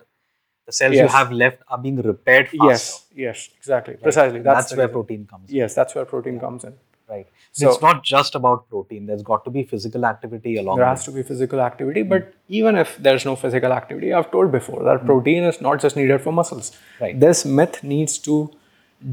the 0.66 0.72
cells 0.78 0.94
you 0.96 1.08
have 1.16 1.30
left 1.42 1.58
are 1.68 1.78
being 1.86 1.98
repaired 2.10 2.48
faster. 2.48 2.68
yes 2.70 2.84
yes 3.24 3.48
exactly 3.58 3.94
precisely 4.06 4.40
That's, 4.40 4.56
that's, 4.70 4.76
where 4.78 4.86
reason. 4.86 4.94
protein 4.96 5.26
comes. 5.32 5.52
yes 5.60 5.74
that's 5.74 5.94
where 5.94 6.06
protein 6.14 6.38
comes 6.46 6.64
in 6.70 6.74
Right. 7.10 7.26
So, 7.52 7.70
it's 7.70 7.82
not 7.82 8.04
just 8.04 8.36
about 8.36 8.68
protein. 8.68 9.06
There's 9.06 9.22
got 9.22 9.44
to 9.44 9.50
be 9.50 9.64
physical 9.64 10.06
activity 10.06 10.56
along 10.56 10.76
there 10.78 10.86
has 10.86 11.04
to 11.04 11.12
be 11.12 11.22
physical 11.22 11.60
activity 11.60 12.02
but 12.02 12.34
even 12.48 12.76
if 12.76 12.96
there's 12.98 13.24
no 13.24 13.34
physical 13.36 13.72
activity 13.72 14.12
i've 14.12 14.30
told 14.30 14.52
before 14.52 14.82
that 14.84 15.00
hmm. 15.00 15.06
protein 15.06 15.44
is 15.44 15.60
not 15.60 15.80
just 15.80 15.96
needed 15.96 16.20
for 16.20 16.32
muscles 16.32 16.70
Right. 17.00 17.18
this 17.18 17.44
myth 17.44 17.82
needs 17.82 18.18
to 18.28 18.36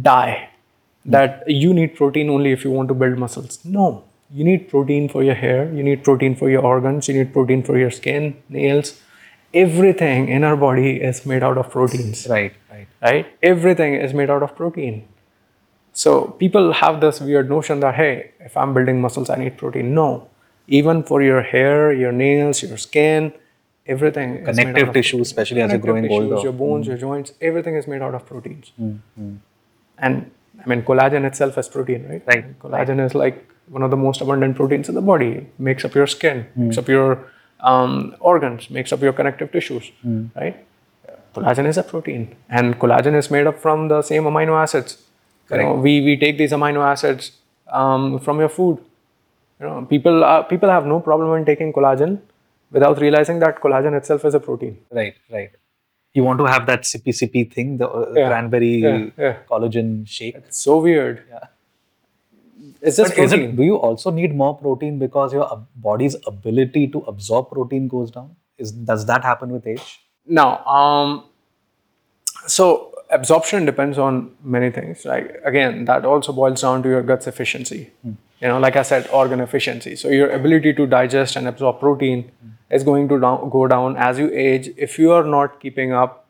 die 0.09 0.49
hmm. 1.03 1.11
that 1.11 1.43
you 1.47 1.73
need 1.73 1.95
protein 1.95 2.29
only 2.29 2.51
if 2.51 2.63
you 2.63 2.71
want 2.71 2.87
to 2.89 2.93
build 2.93 3.17
muscles 3.17 3.59
no 3.65 4.03
you 4.31 4.43
need 4.43 4.69
protein 4.69 5.09
for 5.09 5.23
your 5.23 5.35
hair 5.35 5.73
you 5.73 5.83
need 5.83 6.03
protein 6.03 6.35
for 6.35 6.49
your 6.49 6.63
organs 6.63 7.07
you 7.07 7.17
need 7.17 7.33
protein 7.33 7.63
for 7.63 7.77
your 7.77 7.91
skin 7.99 8.35
nails 8.49 8.95
everything 9.53 10.27
in 10.27 10.43
our 10.43 10.57
body 10.57 10.97
is 11.09 11.25
made 11.25 11.43
out 11.43 11.57
of 11.57 11.69
proteins 11.71 12.27
Right, 12.29 12.53
right. 12.71 12.87
right? 13.01 13.27
Everything 13.41 13.95
is 13.95 14.13
made 14.13 14.29
out 14.29 14.43
of 14.43 14.55
protein. 14.55 15.07
So 16.03 16.09
people 16.43 16.73
have 16.73 17.01
this 17.01 17.19
weird 17.27 17.49
notion 17.49 17.79
that 17.83 17.95
hey, 17.95 18.31
if 18.39 18.55
I'm 18.55 18.73
building 18.75 19.01
muscles, 19.01 19.29
I 19.35 19.37
need 19.43 19.57
protein. 19.57 19.93
No, 19.95 20.09
even 20.79 21.01
for 21.09 21.21
your 21.23 21.41
hair, 21.41 21.91
your 21.91 22.11
nails, 22.11 22.61
your 22.63 22.77
skin, 22.77 23.33
everything 23.95 24.29
is 24.35 24.57
made 24.57 24.67
out 24.67 24.73
Connective 24.75 24.93
tissue, 24.93 25.21
especially 25.21 25.61
as 25.61 25.71
you're 25.71 25.79
growing 25.87 26.03
tissues, 26.03 26.31
older. 26.31 26.43
Your 26.47 26.53
bones, 26.53 26.85
your 26.91 26.97
joints, 26.97 27.33
everything 27.41 27.75
is 27.75 27.87
made 27.87 28.01
out 28.03 28.13
of 28.13 28.25
proteins. 28.27 28.71
And 29.97 30.31
I 30.63 30.67
mean, 30.69 30.83
collagen 30.83 31.25
itself 31.31 31.57
is 31.57 31.67
protein, 31.67 32.07
right? 32.09 32.23
Right, 32.27 32.43
And 32.45 32.59
Collagen 32.59 33.03
is 33.05 33.15
like 33.15 33.37
one 33.67 33.81
of 33.83 33.89
the 33.91 33.97
most 33.97 34.21
abundant 34.21 34.55
proteins 34.55 34.89
in 34.89 34.95
the 34.95 35.01
body. 35.01 35.31
It 35.41 35.59
makes 35.59 35.83
up 35.85 35.95
your 35.95 36.07
skin, 36.07 36.45
Hmm. 36.53 36.65
makes 36.67 36.77
up 36.77 36.87
your 36.87 37.09
um, 37.59 38.15
organs, 38.19 38.69
makes 38.69 38.91
up 38.93 39.01
your 39.01 39.13
connective 39.13 39.51
tissues, 39.51 39.91
Hmm. 40.03 40.25
right? 40.35 40.55
Collagen 41.33 41.65
is 41.67 41.77
a 41.77 41.83
protein, 41.83 42.35
and 42.49 42.79
collagen 42.79 43.15
is 43.15 43.31
made 43.31 43.47
up 43.47 43.57
from 43.65 43.87
the 43.87 44.01
same 44.03 44.23
amino 44.31 44.55
acids. 44.61 44.97
You 45.51 45.57
know, 45.57 45.73
we 45.75 46.01
we 46.01 46.17
take 46.17 46.37
these 46.37 46.51
amino 46.51 46.83
acids 46.85 47.31
um, 47.71 48.19
from 48.19 48.39
your 48.39 48.49
food. 48.49 48.79
You 49.59 49.65
know, 49.67 49.85
people 49.85 50.23
are, 50.23 50.43
people 50.43 50.69
have 50.69 50.85
no 50.85 50.99
problem 50.99 51.33
in 51.37 51.45
taking 51.45 51.73
collagen 51.73 52.19
without 52.71 52.99
realizing 52.99 53.39
that 53.39 53.59
collagen 53.61 53.95
itself 53.97 54.25
is 54.25 54.33
a 54.33 54.39
protein. 54.39 54.77
Right, 54.91 55.15
right. 55.31 55.51
You 56.13 56.23
want 56.23 56.39
to 56.39 56.45
have 56.45 56.65
that 56.67 56.81
sippy 56.81 57.13
sippy 57.21 57.51
thing, 57.51 57.77
the 57.77 57.87
uh, 57.87 58.13
Yeah, 58.15 58.27
cranberry 58.29 58.75
yeah, 58.81 59.05
yeah. 59.17 59.37
collagen 59.49 60.07
shake. 60.07 60.35
It's 60.35 60.57
so 60.57 60.77
weird. 60.79 61.23
Yeah. 61.29 61.47
It's 62.81 62.97
just 62.97 63.15
protein. 63.15 63.41
it, 63.41 63.55
do 63.55 63.63
you 63.63 63.75
also 63.75 64.11
need 64.11 64.35
more 64.35 64.57
protein 64.57 64.99
because 64.99 65.33
your 65.33 65.65
body's 65.75 66.15
ability 66.25 66.87
to 66.89 66.99
absorb 66.99 67.49
protein 67.49 67.87
goes 67.87 68.11
down? 68.11 68.35
Is 68.57 68.71
does 68.71 69.05
that 69.05 69.23
happen 69.23 69.49
with 69.51 69.65
age? 69.65 70.01
No. 70.25 70.57
um, 70.65 71.23
so 72.47 72.93
absorption 73.09 73.65
depends 73.65 73.97
on 73.97 74.31
many 74.43 74.71
things. 74.71 75.05
Like 75.05 75.39
again, 75.43 75.85
that 75.85 76.05
also 76.05 76.33
boils 76.33 76.61
down 76.61 76.83
to 76.83 76.89
your 76.89 77.01
gut's 77.03 77.27
efficiency. 77.27 77.91
You 78.41 78.47
know, 78.47 78.59
like 78.59 78.75
I 78.75 78.83
said, 78.83 79.07
organ 79.11 79.39
efficiency. 79.39 79.95
So 79.95 80.09
your 80.09 80.29
ability 80.29 80.73
to 80.73 80.85
digest 80.85 81.35
and 81.35 81.47
absorb 81.47 81.79
protein 81.79 82.31
is 82.69 82.83
going 82.83 83.07
to 83.09 83.19
down, 83.19 83.49
go 83.49 83.67
down 83.67 83.97
as 83.97 84.19
you 84.19 84.29
age 84.31 84.69
if 84.77 84.99
you 84.99 85.11
are 85.11 85.23
not 85.23 85.59
keeping 85.59 85.91
up 85.93 86.25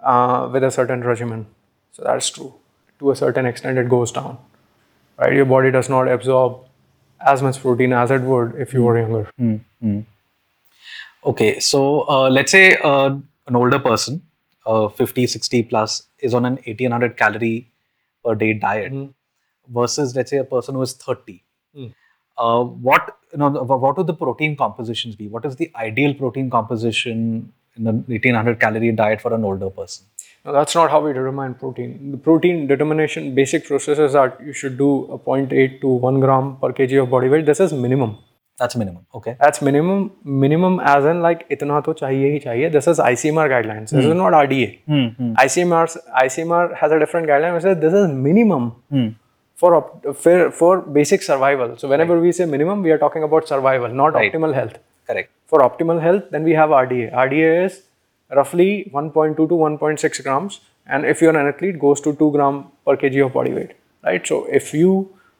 uh, 0.00 0.48
with 0.52 0.62
a 0.62 0.70
certain 0.70 1.02
regimen. 1.02 1.46
So 1.92 2.02
that's 2.04 2.30
true. 2.30 2.54
To 3.00 3.10
a 3.10 3.16
certain 3.16 3.46
extent, 3.46 3.78
it 3.78 3.88
goes 3.88 4.12
down. 4.12 4.38
Right? 5.18 5.32
Your 5.32 5.46
body 5.46 5.70
does 5.70 5.88
not 5.88 6.06
absorb 6.08 6.58
as 7.20 7.42
much 7.42 7.60
protein 7.60 7.92
as 7.92 8.10
it 8.12 8.22
would 8.22 8.54
if 8.56 8.72
you 8.72 8.84
were 8.84 8.98
younger. 8.98 9.30
Okay, 11.24 11.58
so 11.58 12.08
uh, 12.08 12.28
let's 12.30 12.52
say 12.52 12.76
uh, 12.76 13.16
an 13.46 13.56
older 13.56 13.78
person, 13.80 14.22
uh, 14.66 14.88
50, 14.88 15.26
60 15.26 15.62
plus, 15.64 16.04
is 16.20 16.34
on 16.34 16.44
an 16.44 16.54
1800 16.54 17.16
calorie 17.16 17.70
per 18.24 18.34
day 18.34 18.52
diet 18.54 18.92
versus 19.68 20.14
let's 20.16 20.30
say 20.30 20.38
a 20.38 20.44
person 20.44 20.74
who 20.74 20.82
is 20.82 20.92
30. 20.94 21.42
Uh, 22.36 22.62
what 22.64 23.16
you 23.32 23.38
know, 23.38 23.50
what 23.50 23.96
would 23.96 24.06
the 24.06 24.14
protein 24.14 24.56
compositions 24.56 25.16
be? 25.16 25.28
What 25.28 25.44
is 25.44 25.56
the 25.56 25.70
ideal 25.76 26.14
protein 26.14 26.50
composition 26.50 27.52
in 27.76 27.86
an 27.86 28.04
1800 28.06 28.60
calorie 28.60 28.92
diet 28.92 29.20
for 29.20 29.34
an 29.34 29.44
older 29.44 29.70
person? 29.70 30.06
No, 30.44 30.52
that's 30.52 30.74
not 30.74 30.90
how 30.90 31.00
we 31.00 31.12
determine 31.12 31.54
protein. 31.54 32.12
The 32.12 32.16
protein 32.16 32.66
determination 32.66 33.34
basic 33.34 33.66
process 33.66 33.98
is 33.98 34.12
that 34.12 34.40
you 34.44 34.52
should 34.52 34.78
do 34.78 35.04
a 35.06 35.18
0.8 35.18 35.80
to 35.80 35.88
1 35.88 36.20
gram 36.20 36.56
per 36.56 36.72
kg 36.72 37.02
of 37.02 37.10
body 37.10 37.28
weight. 37.28 37.44
This 37.44 37.60
is 37.60 37.72
minimum. 37.72 38.18
That's 38.58 38.74
minimum. 38.74 39.06
Okay. 39.14 39.36
That's 39.40 39.62
minimum. 39.62 40.10
Minimum 40.24 40.80
as 40.80 41.04
in 41.04 41.22
like 41.22 41.48
itna 41.48 41.82
to 41.84 41.94
chahiye 42.00 42.32
hi 42.32 42.40
chahiye. 42.44 42.72
This 42.72 42.88
is 42.88 42.98
ICMR 42.98 43.48
guidelines. 43.54 43.90
This 43.90 44.04
is 44.04 44.12
hmm. 44.12 44.18
not 44.18 44.32
RDA. 44.32 44.80
Hmm, 44.86 45.06
hmm. 45.18 45.32
ICMR 45.34 45.96
ICMR 46.24 46.76
has 46.76 46.92
a 46.92 46.98
different 46.98 47.28
guideline 47.28 47.54
which 47.54 47.62
says 47.62 47.78
this 47.78 47.94
is 47.94 48.08
minimum 48.08 48.72
for 49.54 49.74
op- 49.76 50.16
for 50.24 50.50
for 50.60 50.80
basic 50.98 51.22
survival. 51.22 51.76
So 51.82 51.88
whenever 51.88 52.18
we 52.24 52.32
say 52.32 52.46
minimum, 52.46 52.82
we 52.82 52.90
are 52.96 52.98
talking 53.04 53.28
about 53.28 53.48
survival, 53.52 53.94
not 54.00 54.14
Right. 54.14 54.32
optimal 54.32 54.54
health. 54.60 54.78
Correct. 55.10 55.30
For 55.52 55.60
optimal 55.68 56.00
health, 56.06 56.24
then 56.32 56.48
we 56.50 56.56
have 56.60 56.74
RDA. 56.80 57.12
RDA 57.26 57.52
is 57.66 57.82
roughly 58.40 58.70
1.2 58.98 59.46
to 59.52 59.60
1.6 59.66 60.22
grams, 60.26 60.60
and 60.86 61.06
if 61.12 61.22
you're 61.22 61.36
an 61.42 61.52
athlete, 61.52 61.78
goes 61.86 62.02
to 62.08 62.14
2 62.24 62.32
gram 62.38 62.58
per 62.88 62.96
kg 63.04 63.24
of 63.26 63.32
body 63.38 63.54
weight. 63.60 63.72
Right. 64.08 64.26
So 64.32 64.40
if 64.60 64.74
you 64.80 64.92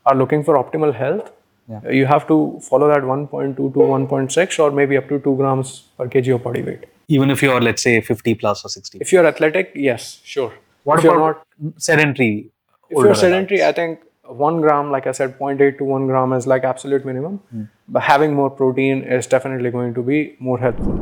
are 0.06 0.16
looking 0.22 0.44
for 0.48 0.56
optimal 0.62 0.94
health, 1.02 1.32
Yeah. 1.68 1.90
you 1.90 2.06
have 2.06 2.26
to 2.28 2.58
follow 2.62 2.88
that 2.88 3.02
1.2 3.02 3.56
to 3.56 3.62
1.6 3.62 4.58
or 4.58 4.70
maybe 4.70 4.96
up 4.96 5.08
to 5.08 5.18
2 5.18 5.36
grams 5.36 5.82
per 5.98 6.06
kg 6.08 6.34
of 6.36 6.42
body 6.42 6.62
weight. 6.62 6.86
Even 7.08 7.30
if 7.30 7.42
you're 7.42 7.60
let's 7.60 7.82
say 7.82 8.00
50 8.00 8.34
plus 8.34 8.64
or 8.64 8.68
60. 8.68 8.98
If 9.00 9.12
you're 9.12 9.26
athletic, 9.26 9.72
yes, 9.74 10.20
sure. 10.24 10.52
What 10.84 10.98
if 10.98 11.04
you're 11.04 11.16
about 11.16 11.44
not, 11.60 11.82
sedentary? 11.82 12.50
if 12.90 13.04
you're 13.04 13.14
sedentary, 13.14 13.60
adults? 13.60 13.78
I 13.78 13.80
think 13.80 14.00
one 14.28 14.60
gram, 14.60 14.90
like 14.90 15.06
I 15.06 15.12
said, 15.12 15.38
0.8 15.38 15.78
to 15.78 15.84
1 15.84 16.06
gram 16.06 16.32
is 16.32 16.46
like 16.46 16.64
absolute 16.64 17.04
minimum. 17.04 17.38
Hmm. 17.50 17.64
But 17.88 18.02
having 18.02 18.34
more 18.34 18.50
protein 18.50 19.02
is 19.02 19.26
definitely 19.26 19.70
going 19.70 19.94
to 19.94 20.02
be 20.02 20.36
more 20.38 20.58
helpful. 20.58 20.94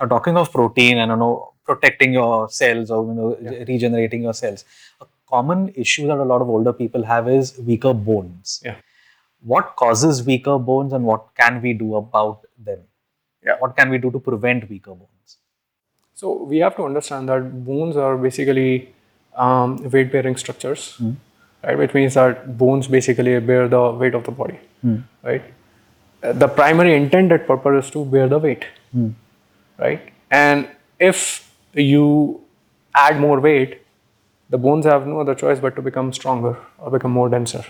Now, 0.00 0.06
talking 0.06 0.36
of 0.36 0.52
protein 0.52 0.98
and 0.98 1.10
you 1.10 1.16
know 1.16 1.52
protecting 1.64 2.12
your 2.12 2.48
cells 2.48 2.90
or 2.90 3.04
you 3.06 3.14
know 3.14 3.64
regenerating 3.68 4.22
your 4.22 4.34
cells, 4.34 4.64
a 5.00 5.06
common 5.28 5.68
issue 5.74 6.06
that 6.06 6.18
a 6.18 6.24
lot 6.24 6.42
of 6.42 6.48
older 6.48 6.72
people 6.72 7.04
have 7.04 7.28
is 7.28 7.58
weaker 7.58 7.92
bones. 7.94 8.60
Yeah. 8.64 8.76
What 9.52 9.76
causes 9.76 10.22
weaker 10.28 10.58
bones 10.58 10.92
and 10.92 11.04
what 11.04 11.26
can 11.40 11.60
we 11.62 11.72
do 11.72 11.94
about 11.96 12.40
them? 12.68 12.80
Yeah. 13.44 13.56
What 13.60 13.76
can 13.76 13.90
we 13.90 13.98
do 13.98 14.10
to 14.10 14.18
prevent 14.28 14.68
weaker 14.68 14.94
bones? 14.94 15.36
So 16.14 16.32
we 16.52 16.58
have 16.58 16.74
to 16.76 16.84
understand 16.84 17.28
that 17.28 17.64
bones 17.64 17.96
are 17.96 18.16
basically 18.16 18.92
um, 19.36 19.76
weight-bearing 19.90 20.36
structures, 20.36 21.00
right? 21.62 21.78
Which 21.78 21.94
means 21.94 22.14
that 22.14 22.56
bones 22.58 22.88
basically 22.88 23.38
bear 23.40 23.68
the 23.68 23.82
weight 23.92 24.14
of 24.14 24.24
the 24.24 24.30
body, 24.32 24.58
right? 25.22 25.44
Uh, 26.22 26.32
The 26.32 26.48
primary 26.48 26.94
intended 26.96 27.46
purpose 27.46 27.84
is 27.84 27.90
to 27.92 28.04
bear 28.04 28.28
the 28.28 28.38
weight, 28.38 28.64
right? 29.78 30.00
And 30.30 30.68
if 30.98 31.20
you 31.74 32.40
add 32.94 33.20
more 33.20 33.38
weight, 33.40 33.82
the 34.48 34.58
bones 34.58 34.86
have 34.86 35.06
no 35.06 35.20
other 35.20 35.34
choice 35.34 35.60
but 35.60 35.76
to 35.76 35.82
become 35.82 36.12
stronger 36.12 36.56
or 36.78 36.90
become 36.90 37.10
more 37.12 37.28
denser, 37.28 37.64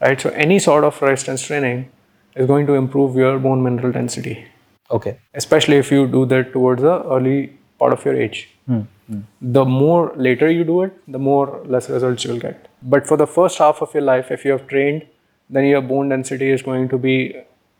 right? 0.00 0.20
So 0.20 0.30
any 0.30 0.58
sort 0.58 0.84
of 0.84 1.00
resistance 1.02 1.42
training 1.42 1.90
is 2.36 2.46
going 2.46 2.66
to 2.66 2.74
improve 2.74 3.16
your 3.16 3.38
bone 3.38 3.62
mineral 3.62 3.92
density 3.92 4.46
Okay. 4.90 5.18
especially 5.34 5.76
if 5.76 5.90
you 5.92 6.06
do 6.06 6.26
that 6.26 6.52
towards 6.52 6.82
the 6.82 6.94
early 7.16 7.52
part 7.78 7.92
of 7.92 8.04
your 8.04 8.14
age 8.16 8.48
hmm, 8.66 8.80
hmm. 9.08 9.20
The 9.40 9.64
more 9.64 10.12
later 10.16 10.48
you 10.50 10.64
do 10.64 10.82
it, 10.82 10.92
the 11.08 11.18
more 11.18 11.62
less 11.66 11.88
results 11.90 12.24
you 12.24 12.32
will 12.32 12.38
get. 12.40 12.68
But 12.82 13.06
for 13.06 13.16
the 13.16 13.26
first 13.26 13.58
half 13.58 13.82
of 13.82 13.92
your 13.94 14.02
life, 14.04 14.30
if 14.30 14.44
you 14.44 14.52
have 14.52 14.66
trained, 14.68 15.06
then 15.48 15.64
your 15.64 15.80
bone 15.80 16.08
density 16.10 16.50
is 16.50 16.62
going 16.62 16.88
to 16.90 16.98
be 16.98 17.34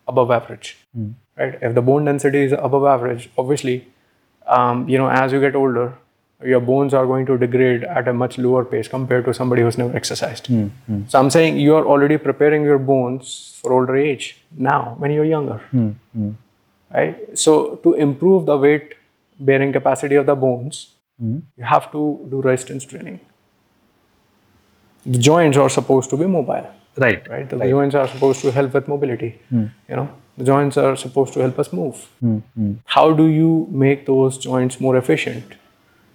above 0.09 0.31
average. 0.33 0.77
Hmm. 0.95 1.11
Right? 1.37 1.59
If 1.63 1.75
the 1.75 1.83
bone 1.83 2.05
density 2.05 2.43
is 2.43 2.53
above 2.53 2.85
average, 2.85 3.31
obviously, 3.39 3.87
um, 4.47 4.89
you 4.89 4.99
know, 4.99 5.09
as 5.09 5.33
you 5.33 5.41
get 5.41 5.55
older, 5.55 5.97
your 6.45 6.61
bones 6.61 6.95
are 6.95 7.07
going 7.07 7.27
to 7.27 7.37
degrade 7.39 7.85
at 7.85 8.09
a 8.09 8.13
much 8.13 8.39
lower 8.39 8.65
pace 8.65 8.89
compared 8.89 9.25
to 9.27 9.35
somebody 9.35 9.63
who's 9.63 9.77
never 9.79 9.95
exercised. 9.97 10.47
Hmm, 10.47 10.69
hmm. 10.87 11.03
So 11.09 11.19
I'm 11.19 11.31
saying 11.31 11.59
you 11.59 11.75
are 11.77 11.85
already 11.85 12.17
preparing 12.19 12.63
your 12.65 12.79
bones 12.79 13.59
for 13.61 13.73
older 13.73 13.97
age 13.97 14.39
now 14.57 14.95
when 14.99 15.11
you're 15.11 15.25
younger. 15.25 15.59
Hmm, 15.71 16.31
right? 16.95 17.39
So 17.39 17.77
to 17.83 17.95
improve 17.95 18.47
the 18.47 18.57
weight 18.57 18.95
bearing 19.39 19.73
capacity 19.73 20.15
of 20.15 20.27
the 20.27 20.35
bones, 20.35 20.95
you 21.23 21.65
have 21.65 21.93
to 21.93 22.27
do 22.31 22.41
resistance 22.41 22.85
training. 22.85 23.21
The 25.05 25.19
joints 25.19 25.57
are 25.59 25.69
supposed 25.69 26.11
to 26.11 26.17
be 26.17 26.27
mobile 26.27 26.67
Right. 26.97 27.27
right? 27.29 27.49
The 27.49 27.69
joints 27.69 27.95
are 27.95 28.09
supposed 28.09 28.41
to 28.43 28.51
help 28.51 28.75
with 28.75 28.89
mobility. 28.89 29.39
You 29.51 29.71
know, 29.89 30.09
the 30.37 30.45
joints 30.45 30.77
are 30.77 30.97
supposed 30.97 31.33
to 31.35 31.41
help 31.41 31.59
us 31.59 31.73
move. 31.73 32.09
How 32.85 33.13
do 33.13 33.27
you 33.27 33.67
make 33.71 34.07
those 34.07 34.39
joints 34.39 34.81
more 34.81 34.97
efficient? 34.97 35.45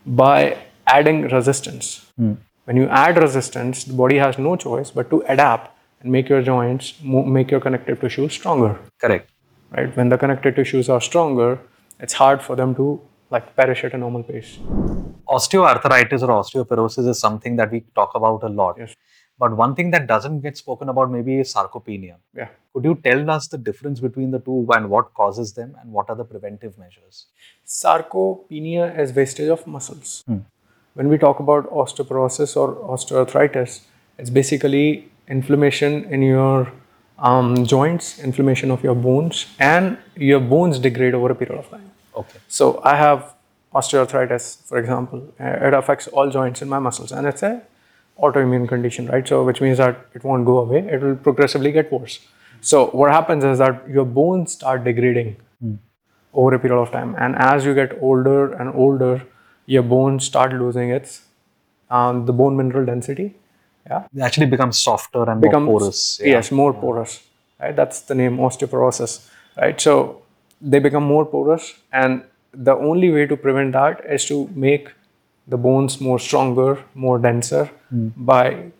By 0.06 0.58
adding 0.88 1.24
resistance. 1.30 2.12
Hmm. 2.18 2.34
When 2.66 2.78
you 2.78 2.88
add 2.88 3.18
resistance, 3.18 3.84
the 3.84 3.94
body 3.94 4.18
has 4.18 4.38
no 4.38 4.56
choice 4.56 4.92
but 4.92 5.10
to 5.10 5.24
adapt 5.28 5.72
and 6.02 6.12
make 6.12 6.30
your 6.30 6.42
joints, 6.42 6.94
make 7.04 7.52
your 7.52 7.60
connective 7.60 8.00
tissue 8.02 8.28
stronger. 8.30 8.80
Correct. 9.00 9.30
Right? 9.72 9.96
When 9.96 10.10
the 10.10 10.18
connective 10.18 10.56
tissues 10.56 10.90
are 10.90 11.02
stronger, 11.02 11.60
it's 12.00 12.14
hard 12.14 12.42
for 12.42 12.56
them 12.56 12.76
to 12.76 13.02
like 13.30 13.56
perish 13.56 13.84
at 13.84 13.94
a 13.94 13.98
normal 13.98 14.24
pace. 14.24 14.58
Osteoarthritis 15.28 16.22
or 16.22 16.30
osteoporosis 16.40 17.08
is 17.08 17.20
something 17.20 17.56
that 17.56 17.72
we 17.72 17.84
talk 17.96 18.14
about 18.16 18.44
a 18.44 18.50
lot. 18.50 18.76
Yes. 18.78 18.96
But 19.38 19.56
one 19.58 19.76
thing 19.76 19.92
that 19.92 20.08
doesn't 20.08 20.42
get 20.42 20.58
spoken 20.58 20.90
about 20.90 21.12
maybe 21.12 21.40
is 21.40 21.54
sarcopenia. 21.54 22.16
Yeah. 22.34 22.48
Could 22.74 22.86
you 22.86 22.96
tell 23.04 23.30
us 23.30 23.48
the 23.48 23.58
difference 23.58 24.00
between 24.00 24.32
the 24.32 24.40
two 24.40 24.66
and 24.74 24.90
what 24.90 25.14
causes 25.14 25.54
them 25.54 25.76
and 25.82 25.92
what 25.92 26.10
are 26.10 26.16
the 26.16 26.24
preventive 26.24 26.78
measures? 26.78 27.26
sarcopenia 27.66 28.98
is 29.00 29.12
wastage 29.14 29.50
of 29.50 29.66
muscles. 29.66 30.24
When 30.94 31.10
we 31.10 31.18
talk 31.18 31.40
about 31.40 31.70
osteoporosis 31.72 32.56
or 32.56 32.76
osteoarthritis, 32.76 33.82
it's 34.18 34.30
basically 34.30 35.10
inflammation 35.28 36.06
in 36.06 36.22
your 36.22 36.72
um, 37.20 37.66
joints, 37.66 38.20
inflammation 38.20 38.72
of 38.72 38.84
your 38.84 38.96
bones, 38.96 39.48
and 39.60 39.98
your 40.16 40.40
bones 40.40 40.80
degrade 40.80 41.14
over 41.14 41.32
a 41.32 41.36
period 41.36 41.60
of 41.60 41.70
time. 41.70 41.92
Okay. 42.16 42.40
So 42.48 42.80
I 42.84 42.96
have 42.96 43.34
osteoarthritis, 43.74 44.64
for 44.64 44.78
example. 44.78 45.34
It 45.40 45.74
affects 45.74 46.08
all 46.08 46.30
joints 46.30 46.62
in 46.62 46.70
my 46.70 46.80
muscles, 46.80 47.12
and 47.12 47.28
it's 47.28 47.44
a 47.44 47.62
autoimmune 48.22 48.68
condition, 48.68 49.08
right? 49.08 49.28
So 49.28 49.44
which 49.44 49.62
means 49.62 49.78
that 49.78 50.06
it 50.14 50.24
won't 50.24 50.46
go 50.46 50.60
away; 50.60 50.80
it 50.80 51.02
will 51.02 51.16
progressively 51.16 51.72
get 51.72 51.92
worse. 51.92 52.20
So 52.62 52.88
what 52.88 53.12
happens 53.12 53.44
is 53.44 53.60
that 53.60 53.88
your 53.90 54.06
bones 54.06 54.54
start 54.54 54.84
degrading 54.84 55.36
over 56.34 56.56
a 56.56 56.60
period 56.60 56.80
of 56.80 56.92
time, 56.92 57.16
and 57.18 57.36
as 57.38 57.66
you 57.66 57.74
get 57.74 57.98
older 58.02 58.54
and 58.54 58.74
older, 58.76 59.22
your 59.66 59.84
bones 59.84 60.24
start 60.26 60.54
losing 60.54 60.90
its 60.90 61.22
um, 61.90 62.26
the 62.26 62.34
bone 62.34 62.58
mineral 62.58 62.86
density. 62.86 63.36
Yeah, 63.90 64.08
They 64.14 64.24
actually 64.24 64.48
become 64.48 64.72
softer 64.72 65.30
and 65.30 65.40
becomes 65.42 65.66
more 65.66 65.80
porous. 65.80 66.20
Yeah. 66.20 66.28
yes 66.38 66.52
more 66.52 66.74
porous 66.74 67.22
right 67.60 67.76
that's 67.76 68.02
the 68.02 68.16
name 68.16 68.38
osteoporosis 68.38 69.30
right 69.58 69.80
so 69.80 70.24
they 70.60 70.80
become 70.80 71.04
more 71.04 71.24
porous 71.24 71.76
and 71.94 72.24
the 72.52 72.74
only 72.76 73.12
way 73.12 73.28
to 73.28 73.38
prevent 73.38 73.74
that 73.74 74.04
is 74.10 74.26
to 74.26 74.50
make 74.56 74.90
the 75.48 75.58
bones 75.58 76.00
more 76.02 76.18
stronger 76.20 76.84
more 76.94 77.18
denser 77.20 77.66
hmm. 77.90 78.08
by 78.16 78.72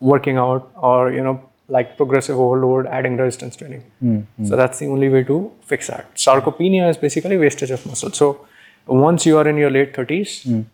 working 0.00 0.36
out 0.36 0.70
or 0.76 1.12
you 1.12 1.22
know 1.22 1.40
like 1.68 1.96
progressive 1.96 2.38
overload 2.38 2.86
adding 2.86 3.16
resistance 3.16 3.56
training 3.56 3.82
hmm, 4.00 4.18
hmm. 4.18 4.44
so 4.44 4.56
that's 4.56 4.78
the 4.78 4.86
only 4.86 5.08
way 5.08 5.22
to 5.22 5.52
fix 5.62 5.86
that 5.86 6.14
sarcopenia 6.14 6.88
is 6.90 6.96
basically 6.96 7.36
wastage 7.36 7.70
of 7.70 7.84
muscle 7.86 8.10
so 8.10 8.46
once 8.86 9.24
you 9.26 9.38
are 9.38 9.46
in 9.46 9.56
your 9.56 9.70
late 9.70 9.94
30s 9.94 10.64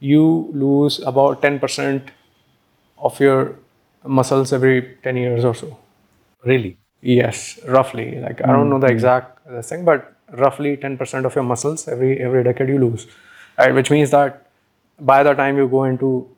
you 0.00 0.50
lose 0.52 1.00
about 1.00 1.40
10% 1.42 2.10
of 2.98 3.20
your 3.20 3.56
muscles 4.04 4.52
every 4.52 4.96
10 5.02 5.16
years 5.16 5.44
or 5.44 5.54
so. 5.54 5.76
Really? 6.44 6.76
Yes, 7.00 7.58
roughly. 7.66 8.20
Like 8.20 8.42
I 8.42 8.52
don't 8.52 8.70
know 8.70 8.78
the 8.78 8.86
exact 8.86 9.46
uh, 9.48 9.62
thing, 9.62 9.84
but 9.84 10.14
roughly 10.32 10.76
10% 10.76 11.24
of 11.24 11.34
your 11.34 11.44
muscles 11.44 11.86
every 11.86 12.18
every 12.20 12.42
decade 12.44 12.68
you 12.68 12.78
lose. 12.78 13.06
Right, 13.58 13.74
which 13.74 13.90
means 13.90 14.10
that 14.10 14.43
by 15.00 15.22
the 15.22 15.34
time 15.34 15.56
you 15.56 15.68
go 15.68 15.84
into 15.84 16.28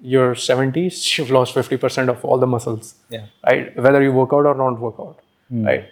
your 0.00 0.34
70s, 0.34 1.18
you've 1.18 1.30
lost 1.30 1.54
50% 1.54 2.08
of 2.08 2.24
all 2.24 2.38
the 2.38 2.46
muscles. 2.46 2.94
Yeah. 3.08 3.26
Right, 3.44 3.76
whether 3.76 4.02
you 4.02 4.12
work 4.12 4.32
out 4.32 4.46
or 4.46 4.54
not 4.54 4.78
work 4.78 4.96
out. 4.98 5.20
Hmm. 5.48 5.64
Right, 5.64 5.84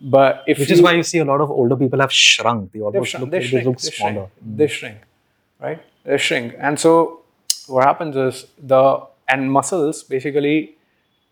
but 0.00 0.42
if 0.46 0.58
Which 0.58 0.70
you, 0.70 0.74
is 0.74 0.82
why 0.82 0.92
you 0.92 1.02
see 1.02 1.18
a 1.18 1.24
lot 1.24 1.40
of 1.40 1.50
older 1.50 1.76
people 1.76 2.00
have 2.00 2.12
shrunk. 2.12 2.72
They 2.72 2.80
almost 2.80 3.10
shrink, 3.10 3.22
look, 3.22 3.30
they 3.30 3.38
they 3.38 3.46
shrink, 3.46 3.66
look 3.66 3.78
they 3.78 3.90
smaller. 3.90 4.12
shrink, 4.12 4.56
they 4.56 4.66
hmm. 4.66 4.70
shrink, 4.70 4.98
right? 5.60 5.82
They 6.04 6.18
shrink, 6.18 6.54
and 6.58 6.80
so 6.80 7.22
what 7.66 7.84
happens 7.84 8.16
is 8.16 8.46
the 8.58 9.06
and 9.28 9.52
muscles 9.52 10.02
basically 10.02 10.76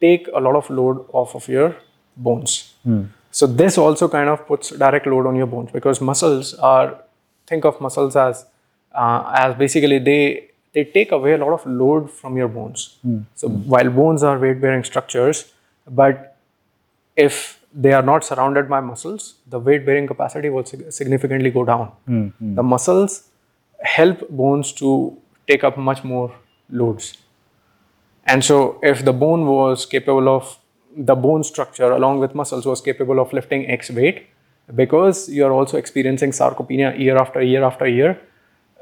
take 0.01 0.29
a 0.33 0.41
lot 0.41 0.57
of 0.57 0.71
load 0.71 1.05
off 1.13 1.35
of 1.35 1.49
your 1.49 1.77
bones. 2.17 2.75
Hmm. 2.85 3.05
So 3.31 3.47
this 3.47 3.79
also 3.79 4.09
kind 4.09 4.29
of 4.29 4.47
puts 4.47 4.71
direct 4.71 5.07
load 5.07 5.27
on 5.27 5.37
your 5.37 5.47
bones 5.47 5.71
because 5.73 6.01
muscles 6.01 6.55
are 6.55 7.03
think 7.47 7.65
of 7.65 7.81
muscles 7.81 8.17
as 8.17 8.47
uh, 8.95 9.33
as 9.37 9.55
basically 9.57 9.99
they 9.99 10.51
they 10.73 10.85
take 10.85 11.13
away 11.13 11.33
a 11.33 11.39
lot 11.39 11.53
of 11.53 11.67
load 11.67 12.11
from 12.11 12.37
your 12.37 12.49
bones. 12.49 12.99
Hmm. 13.03 13.21
So 13.35 13.49
while 13.49 13.91
bones 13.91 14.23
are 14.23 14.39
weight 14.39 14.61
bearing 14.61 14.85
structures, 14.85 15.53
but 15.89 16.37
if 17.17 17.59
they 17.73 17.93
are 17.93 18.03
not 18.03 18.25
surrounded 18.25 18.69
by 18.69 18.81
muscles, 18.81 19.35
the 19.49 19.59
weight 19.59 19.85
bearing 19.85 20.07
capacity 20.07 20.49
will 20.49 20.65
sig- 20.65 20.93
significantly 20.93 21.51
go 21.51 21.65
down. 21.65 21.93
Hmm, 22.07 22.29
hmm. 22.29 22.55
The 22.55 22.63
muscles 22.63 23.29
help 23.83 24.29
bones 24.29 24.73
to 24.75 25.17
take 25.49 25.65
up 25.65 25.77
much 25.77 26.05
more 26.05 26.33
loads. 26.71 27.17
And 28.27 28.45
so, 28.45 28.79
if 28.83 29.05
the 29.05 29.13
bone 29.13 29.47
was 29.47 29.87
capable 29.87 30.29
of, 30.29 30.59
the 30.97 31.15
bone 31.15 31.43
structure 31.43 31.91
along 31.93 32.19
with 32.19 32.35
muscles 32.35 32.67
was 32.67 32.81
capable 32.81 33.19
of 33.19 33.33
lifting 33.33 33.69
X 33.69 33.91
weight, 33.91 34.27
because 34.75 35.29
you're 35.29 35.53
also 35.53 35.79
experiencing 35.79 36.31
sarcopenia 36.31 36.97
year 36.99 37.17
after 37.17 37.43
year 37.43 37.65
after 37.65 37.89
year, 37.89 38.21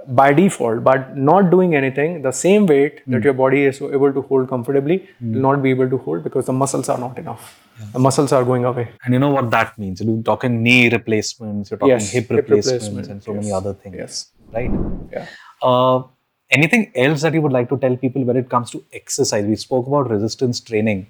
by 0.06 0.32
default, 0.32 0.82
but 0.84 1.16
not 1.16 1.50
doing 1.50 1.74
anything, 1.74 2.22
the 2.22 2.32
same 2.32 2.66
weight 2.66 3.02
that 3.08 3.22
your 3.24 3.32
body 3.34 3.64
is 3.64 3.80
able 3.82 4.12
to 4.12 4.22
hold 4.22 4.48
comfortably 4.48 5.08
will 5.20 5.40
not 5.40 5.62
be 5.62 5.70
able 5.70 5.90
to 5.90 5.98
hold 5.98 6.22
because 6.22 6.46
the 6.46 6.52
muscles 6.52 6.88
are 6.88 6.98
not 6.98 7.18
enough. 7.18 7.60
The 7.92 7.98
muscles 7.98 8.32
are 8.32 8.44
going 8.44 8.64
away. 8.64 8.88
And 9.04 9.12
you 9.12 9.20
know 9.20 9.30
what 9.30 9.50
that 9.50 9.78
means? 9.78 10.00
You're 10.00 10.22
talking 10.22 10.62
knee 10.62 10.88
replacements, 10.88 11.70
you're 11.70 11.78
talking 11.78 11.90
Yes, 11.90 12.10
hip, 12.10 12.28
hip 12.28 12.30
replacements, 12.30 12.86
replacement, 12.86 13.08
and 13.08 13.22
so 13.22 13.34
many 13.34 13.52
other 13.52 13.74
things. 13.74 13.96
yes. 13.96 14.32
Right? 14.52 14.70
Yeah. 15.12 15.26
Uh, 15.62 16.04
anything 16.50 16.90
else 16.94 17.22
that 17.22 17.34
you 17.34 17.42
would 17.42 17.52
like 17.52 17.68
to 17.68 17.76
tell 17.76 17.96
people 17.96 18.24
when 18.24 18.36
it 18.36 18.48
comes 18.48 18.70
to 18.70 18.84
exercise? 18.92 19.44
We 19.44 19.56
spoke 19.56 19.86
about 19.86 20.10
resistance 20.10 20.60
training. 20.60 21.08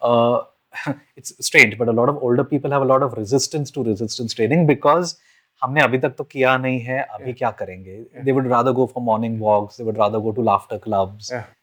Uh, 0.00 0.40
it's 1.16 1.32
strange, 1.44 1.78
but 1.78 1.88
a 1.88 1.92
lot 1.92 2.08
of 2.08 2.16
older 2.16 2.44
people 2.44 2.70
have 2.70 2.82
a 2.82 2.86
lot 2.86 3.02
of 3.02 3.12
resistance 3.14 3.70
to 3.72 3.82
resistance 3.84 4.34
training 4.34 4.66
because 4.66 5.16
हमने 5.62 5.80
अभी 5.82 5.98
तक 5.98 6.14
तो 6.18 6.24
किया 6.24 6.56
नहीं 6.56 6.80
है 6.80 7.00
अभी 7.02 7.32
क्या 7.32 7.50
करेंगे? 7.50 7.96
They 8.24 8.32
would 8.32 8.46
rather 8.48 8.70
go 8.70 8.86
for 8.94 9.04
morning 9.04 9.40
walk 9.40 9.70
they 9.72 9.84
would 9.84 9.98
rather 9.98 10.18
go 10.18 10.30
to 10.30 10.42
laughter 10.42 10.78
club 10.84 11.18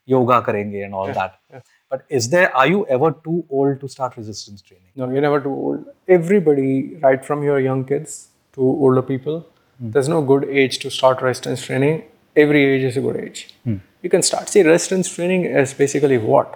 yoga 0.10 0.40
करेंगे 0.40 0.80
and 0.80 0.94
all 0.94 1.12
that 1.12 1.62
but 1.92 2.02
is 2.12 2.30
there 2.32 2.46
are 2.56 2.68
you 2.70 2.86
ever 2.90 3.12
too 3.24 3.44
old 3.52 3.80
to 3.80 3.88
start 3.88 4.18
resistance 4.18 4.64
training 4.68 5.06
no 5.06 5.16
you 5.16 5.22
never 5.22 5.40
too 5.40 5.56
old 5.68 6.12
everybody 6.12 6.80
right 7.04 7.24
from 7.24 7.44
your 7.44 7.62
young 7.62 7.86
kids 7.86 8.20
to 8.58 8.76
older 8.88 9.02
people 9.08 9.42
there 9.80 10.00
is 10.00 10.10
no 10.12 10.22
good 10.32 10.46
age 10.56 10.82
to 10.84 10.90
start 10.90 11.24
resistance 11.24 11.66
training 11.66 12.00
every 12.36 12.64
age 12.66 12.86
is 12.86 13.00
a 13.00 13.02
good 13.02 13.16
age 13.18 13.46
you 13.68 14.10
can 14.10 14.22
start 14.22 14.48
see 14.48 14.62
resistance 14.64 15.16
training 15.16 15.46
is 15.58 15.76
basically 15.80 16.18
what 16.28 16.56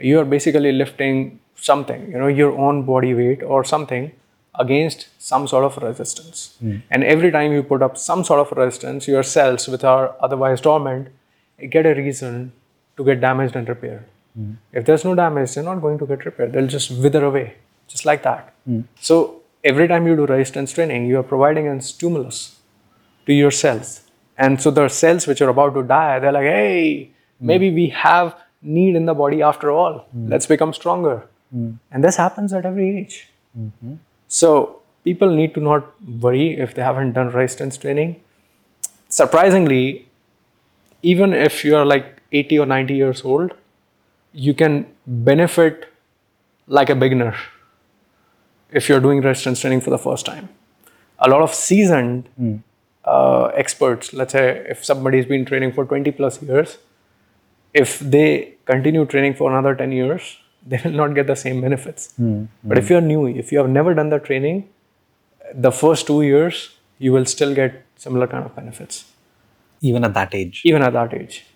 you 0.00 0.18
are 0.18 0.24
basically 0.34 0.70
lifting 0.72 1.30
something 1.66 2.12
you 2.12 2.20
know 2.20 2.28
your 2.28 2.52
own 2.68 2.82
body 2.84 3.12
weight 3.14 3.42
और 3.44 3.64
something 3.66 4.08
against 4.58 5.08
some 5.18 5.46
sort 5.46 5.64
of 5.64 5.76
resistance. 5.82 6.56
Hmm. 6.60 6.76
And 6.90 7.04
every 7.04 7.30
time 7.30 7.52
you 7.52 7.62
put 7.62 7.82
up 7.82 7.96
some 7.96 8.24
sort 8.24 8.40
of 8.40 8.56
resistance, 8.56 9.06
your 9.06 9.22
cells, 9.22 9.68
which 9.68 9.84
are 9.84 10.14
otherwise 10.20 10.60
dormant, 10.60 11.08
get 11.68 11.86
a 11.86 11.94
reason 11.94 12.52
to 12.96 13.04
get 13.04 13.20
damaged 13.20 13.56
and 13.56 13.68
repaired. 13.68 14.04
Hmm. 14.34 14.52
If 14.72 14.84
there's 14.84 15.04
no 15.04 15.14
damage, 15.14 15.54
they're 15.54 15.64
not 15.64 15.80
going 15.80 15.98
to 15.98 16.06
get 16.06 16.24
repaired. 16.24 16.52
They'll 16.52 16.66
just 16.66 16.90
wither 16.90 17.24
away, 17.24 17.54
just 17.88 18.04
like 18.04 18.22
that. 18.24 18.52
Hmm. 18.64 18.80
So 19.00 19.42
every 19.62 19.88
time 19.88 20.06
you 20.06 20.16
do 20.16 20.26
resistance 20.26 20.72
training, 20.72 21.06
you 21.06 21.18
are 21.18 21.22
providing 21.22 21.68
a 21.68 21.80
stimulus 21.80 22.56
to 23.26 23.32
your 23.32 23.50
cells. 23.50 24.02
And 24.36 24.60
so 24.60 24.70
the 24.70 24.88
cells 24.88 25.26
which 25.26 25.40
are 25.42 25.48
about 25.48 25.74
to 25.74 25.82
die, 25.82 26.18
they're 26.18 26.32
like, 26.32 26.44
hey, 26.44 27.10
maybe 27.40 27.70
we 27.70 27.88
have 27.90 28.34
need 28.62 28.96
in 28.96 29.04
the 29.06 29.14
body 29.14 29.42
after 29.42 29.70
all. 29.70 30.06
Let's 30.14 30.46
become 30.46 30.72
stronger. 30.72 31.26
And 31.90 32.02
this 32.02 32.16
happens 32.16 32.52
at 32.52 32.64
every 32.64 32.98
age. 32.98 33.28
Mm-hmm. 33.58 33.94
So 34.30 34.80
people 35.02 35.34
need 35.34 35.54
to 35.54 35.60
not 35.60 35.92
worry 36.22 36.56
if 36.56 36.74
they 36.74 36.82
haven't 36.82 37.14
done 37.14 37.30
resistance 37.30 37.76
training. 37.76 38.22
Surprisingly, 39.08 40.06
even 41.02 41.32
if 41.32 41.64
you 41.64 41.76
are 41.76 41.84
like 41.84 42.22
80 42.30 42.60
or 42.60 42.66
90 42.66 42.94
years 42.94 43.24
old, 43.24 43.54
you 44.32 44.54
can 44.54 44.86
benefit 45.04 45.92
like 46.68 46.88
a 46.90 46.94
beginner 46.94 47.34
if 48.70 48.88
you're 48.88 49.00
doing 49.00 49.20
resistance 49.20 49.60
training 49.60 49.80
for 49.80 49.90
the 49.90 49.98
first 49.98 50.24
time. 50.24 50.48
A 51.18 51.28
lot 51.28 51.42
of 51.42 51.52
seasoned 51.52 52.62
uh, 53.04 53.46
experts, 53.46 54.12
let's 54.12 54.32
say 54.32 54.64
if 54.68 54.84
somebody's 54.84 55.26
been 55.26 55.44
training 55.44 55.72
for 55.72 55.84
20 55.84 56.12
plus 56.12 56.40
years, 56.40 56.78
if 57.74 57.98
they 57.98 58.54
continue 58.64 59.04
training 59.06 59.34
for 59.34 59.50
another 59.50 59.74
10 59.74 59.90
years, 59.90 60.38
they 60.66 60.80
will 60.84 60.92
not 60.92 61.14
get 61.14 61.26
the 61.26 61.36
same 61.36 61.60
benefits. 61.60 62.12
Hmm, 62.16 62.32
hmm. 62.32 62.44
But 62.64 62.78
if 62.78 62.90
you're 62.90 63.00
new, 63.00 63.26
if 63.26 63.52
you 63.52 63.58
have 63.58 63.68
never 63.68 63.94
done 63.94 64.10
the 64.10 64.18
training, 64.18 64.68
the 65.54 65.72
first 65.72 66.06
two 66.06 66.22
years, 66.22 66.70
you 66.98 67.12
will 67.12 67.24
still 67.24 67.54
get 67.54 67.84
similar 67.96 68.26
kind 68.26 68.44
of 68.44 68.54
benefits. 68.54 69.04
Even 69.80 70.04
at 70.04 70.12
that 70.14 70.34
age. 70.34 70.60
even 70.64 70.82
at 70.82 70.92
that 70.92 71.14
age. 71.14 71.46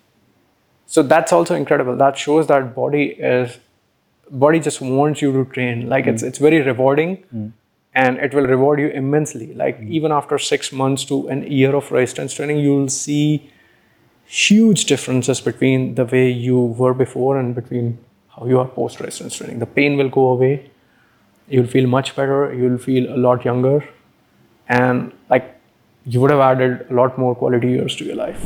So 0.87 1.03
that's 1.03 1.31
also 1.31 1.55
incredible. 1.55 1.95
That 1.95 2.17
shows 2.17 2.47
that 2.47 2.73
body 2.75 3.05
is 3.33 3.59
body 4.31 4.59
just 4.59 4.81
wants 4.81 5.21
you 5.21 5.31
to 5.31 5.45
train. 5.51 5.87
Like 5.87 6.07
it's 6.07 6.21
hmm. 6.21 6.27
it's 6.27 6.39
very 6.39 6.61
rewarding 6.61 7.53
and 7.93 8.17
it 8.17 8.33
will 8.33 8.47
reward 8.47 8.79
you 8.79 8.87
immensely. 8.89 9.53
Like 9.53 9.79
even 9.81 10.11
after 10.11 10.37
6 10.37 10.71
months 10.71 11.05
to 11.05 11.27
an 11.27 11.43
year 11.51 11.75
of 11.75 11.91
resistance 11.91 12.33
training 12.33 12.59
you 12.59 12.73
will 12.75 12.89
see 12.89 13.51
huge 14.25 14.85
differences 14.85 15.39
between 15.39 15.95
the 15.95 16.05
way 16.05 16.29
you 16.29 16.59
were 16.59 16.93
before 16.93 17.37
and 17.39 17.53
between 17.53 17.97
how 18.35 18.45
you 18.45 18.59
are 18.59 18.67
post 18.67 18.99
resistance 18.99 19.35
training. 19.35 19.59
The 19.59 19.65
pain 19.65 19.97
will 19.97 20.09
go 20.09 20.29
away. 20.29 20.71
You'll 21.47 21.67
feel 21.67 21.87
much 21.87 22.15
better. 22.15 22.53
You'll 22.53 22.77
feel 22.77 23.13
a 23.13 23.17
lot 23.17 23.45
younger. 23.45 23.87
And 24.67 25.11
like 25.29 25.55
you 26.05 26.21
would 26.21 26.31
have 26.31 26.39
added 26.39 26.87
a 26.89 26.93
lot 26.93 27.17
more 27.17 27.35
quality 27.35 27.69
years 27.69 27.95
to 27.97 28.05
your 28.05 28.15
life. 28.15 28.43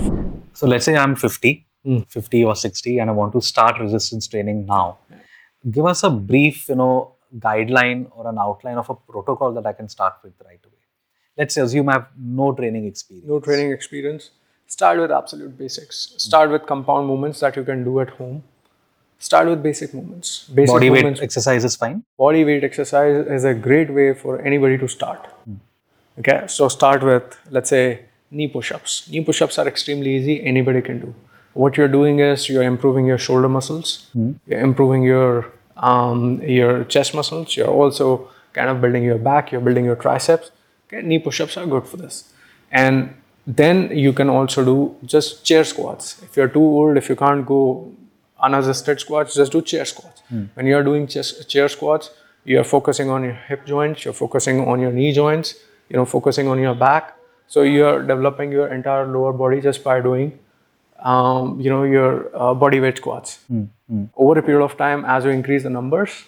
So 0.54 0.67
let's 0.67 0.86
say 0.86 0.95
I'm 0.95 1.15
50, 1.15 1.65
hmm. 1.84 1.99
50 2.08 2.43
or 2.45 2.56
60, 2.56 2.99
and 2.99 3.10
I 3.10 3.13
want 3.13 3.34
to 3.34 3.41
start 3.41 3.80
resistance 3.80 4.28
training 4.28 4.65
now. 4.65 4.97
Give 5.69 5.86
us 5.86 6.04
a 6.04 6.10
brief, 6.10 6.69
you 6.69 6.75
know, 6.75 7.15
guideline 7.38 8.08
or 8.12 8.28
an 8.28 8.38
outline 8.38 8.78
of 8.78 8.89
a 8.89 8.95
protocol 8.95 9.54
that 9.54 9.65
I 9.65 9.73
can 9.73 9.88
start 9.89 10.15
with 10.23 10.34
right 10.45 10.60
away. 10.63 10.75
Let's 11.38 11.58
assume 11.58 11.89
I 11.89 11.93
have 11.93 12.08
no 12.17 12.54
training 12.54 12.86
experience. 12.86 13.28
no 13.28 13.39
training 13.39 13.71
experience. 13.71 14.32
Start 14.67 14.99
with 14.99 15.12
absolute 15.12 15.58
basics. 15.58 16.13
Start 16.17 16.52
with 16.52 16.65
compound 16.65 17.08
movements 17.08 17.39
that 17.39 17.56
you 17.56 17.63
can 17.63 17.84
do 17.84 17.99
at 18.02 18.10
home 18.12 18.43
start 19.19 19.47
with 19.47 19.62
basic 19.62 19.93
movements. 19.93 20.47
Basic 20.47 20.73
Body 20.73 20.89
weight 20.89 21.21
exercise 21.21 21.63
is 21.63 21.75
fine. 21.75 22.03
body 22.17 22.43
weight 22.45 22.63
exercise 22.63 23.25
is 23.27 23.43
a 23.43 23.53
great 23.53 23.89
way 23.93 24.13
for 24.13 24.41
anybody 24.41 24.77
to 24.77 24.88
start. 24.88 25.27
Okay 26.19 26.43
so 26.47 26.67
start 26.67 27.03
with 27.03 27.38
let's 27.51 27.69
say 27.69 28.05
knee 28.32 28.47
push-ups. 28.47 29.10
Knee 29.10 29.23
push-ups 29.23 29.58
are 29.60 29.67
extremely 29.67 30.15
easy 30.15 30.43
anybody 30.43 30.82
can 30.82 30.99
do. 30.99 31.13
What 31.53 31.77
you're 31.77 31.93
doing 31.99 32.19
is 32.19 32.47
you're 32.47 32.63
improving 32.63 33.05
your 33.05 33.17
shoulder 33.17 33.49
muscles. 33.49 34.08
You're 34.47 34.62
improving 34.62 35.03
your 35.03 35.51
um, 35.77 36.41
your 36.41 36.84
chest 36.86 37.13
muscles. 37.13 37.55
You're 37.58 37.67
also 37.67 38.29
kind 38.53 38.69
of 38.69 38.82
building 38.82 39.03
your 39.03 39.17
back. 39.17 39.51
You're 39.51 39.62
building 39.62 39.86
your 39.86 39.95
triceps. 39.95 40.51
Okay 40.88 41.01
knee 41.01 41.19
push-ups 41.19 41.58
are 41.58 41.65
good 41.65 41.88
for 41.88 41.97
this. 41.97 42.34
And 42.71 43.15
then 43.47 43.97
you 43.97 44.13
can 44.13 44.29
also 44.29 44.63
do 44.63 44.95
just 45.05 45.43
chair 45.43 45.63
squats. 45.63 46.21
If 46.21 46.38
you're 46.38 46.47
too 46.47 46.62
old 46.62 46.97
if 46.97 47.10
you 47.10 47.15
can't 47.15 47.45
go 47.45 47.91
unassisted 48.41 48.99
squats 48.99 49.36
just 49.36 49.52
do 49.52 49.62
chair 49.62 49.86
squats. 49.86 50.21
When 50.54 50.65
you're 50.65 50.84
doing 50.84 51.08
chest, 51.08 51.49
chair 51.49 51.67
squats 51.69 52.12
you're 52.45 52.63
focusing 52.63 53.10
on 53.10 53.23
your 53.23 53.34
hip 53.34 53.65
joints 53.65 54.06
you're 54.06 54.13
focusing 54.13 54.62
on 54.67 54.80
your 54.80 54.91
knee 54.91 55.12
joints 55.13 55.56
you 55.89 55.97
know 55.97 56.06
focusing 56.06 56.47
on 56.47 56.60
your 56.60 56.75
back. 56.75 57.15
So 57.47 57.63
you're 57.63 58.02
developing 58.06 58.52
your 58.52 58.67
entire 58.67 59.06
lower 59.08 59.34
body 59.34 59.60
just 59.62 59.84
by 59.84 60.02
doing 60.02 60.38
um, 60.99 61.60
you 61.60 61.69
know 61.69 61.84
your 61.84 62.30
uh, 62.36 62.54
body 62.54 62.80
weight 62.80 62.97
squats. 62.97 63.39
Over 64.15 64.39
a 64.39 64.43
period 64.43 64.63
of 64.63 64.78
time 64.78 65.04
as 65.06 65.25
you 65.25 65.32
increase 65.32 65.63
the 65.63 65.69
numbers 65.69 66.23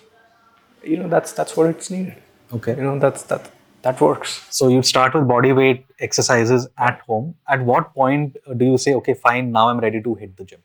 you 0.84 0.97
know 0.97 1.08
that's 1.08 1.32
that's 1.34 1.56
what 1.56 1.69
it's 1.69 1.89
needed. 1.91 2.15
Okay. 2.54 2.76
you 2.76 2.84
know 2.84 3.00
that's 3.00 3.24
that 3.24 3.50
that 3.84 4.00
works. 4.00 4.45
So 4.52 4.67
you 4.67 4.82
start 4.84 5.13
with 5.15 5.28
body 5.28 5.54
weight 5.54 5.86
exercises 6.00 6.67
at 6.78 7.00
home. 7.02 7.36
At 7.47 7.62
what 7.62 7.93
point 7.93 8.38
uh, 8.47 8.54
do 8.54 8.65
you 8.65 8.78
say, 8.78 8.93
okay, 8.95 9.15
fine, 9.15 9.52
now 9.52 9.69
I'm 9.69 9.80
ready 9.80 10.02
to 10.04 10.13
hit 10.15 10.38
the 10.38 10.43
gym? 10.43 10.60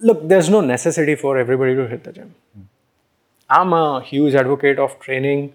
Look 0.00 0.26
there's 0.28 0.48
no 0.48 0.60
necessity 0.60 1.14
for 1.14 1.38
everybody 1.38 1.74
to 1.74 1.86
hit 1.86 2.04
the 2.04 2.12
gym. 2.12 2.34
I'm 3.50 3.72
a 3.72 4.02
huge 4.02 4.34
advocate 4.34 4.78
of 4.78 4.98
training 5.00 5.54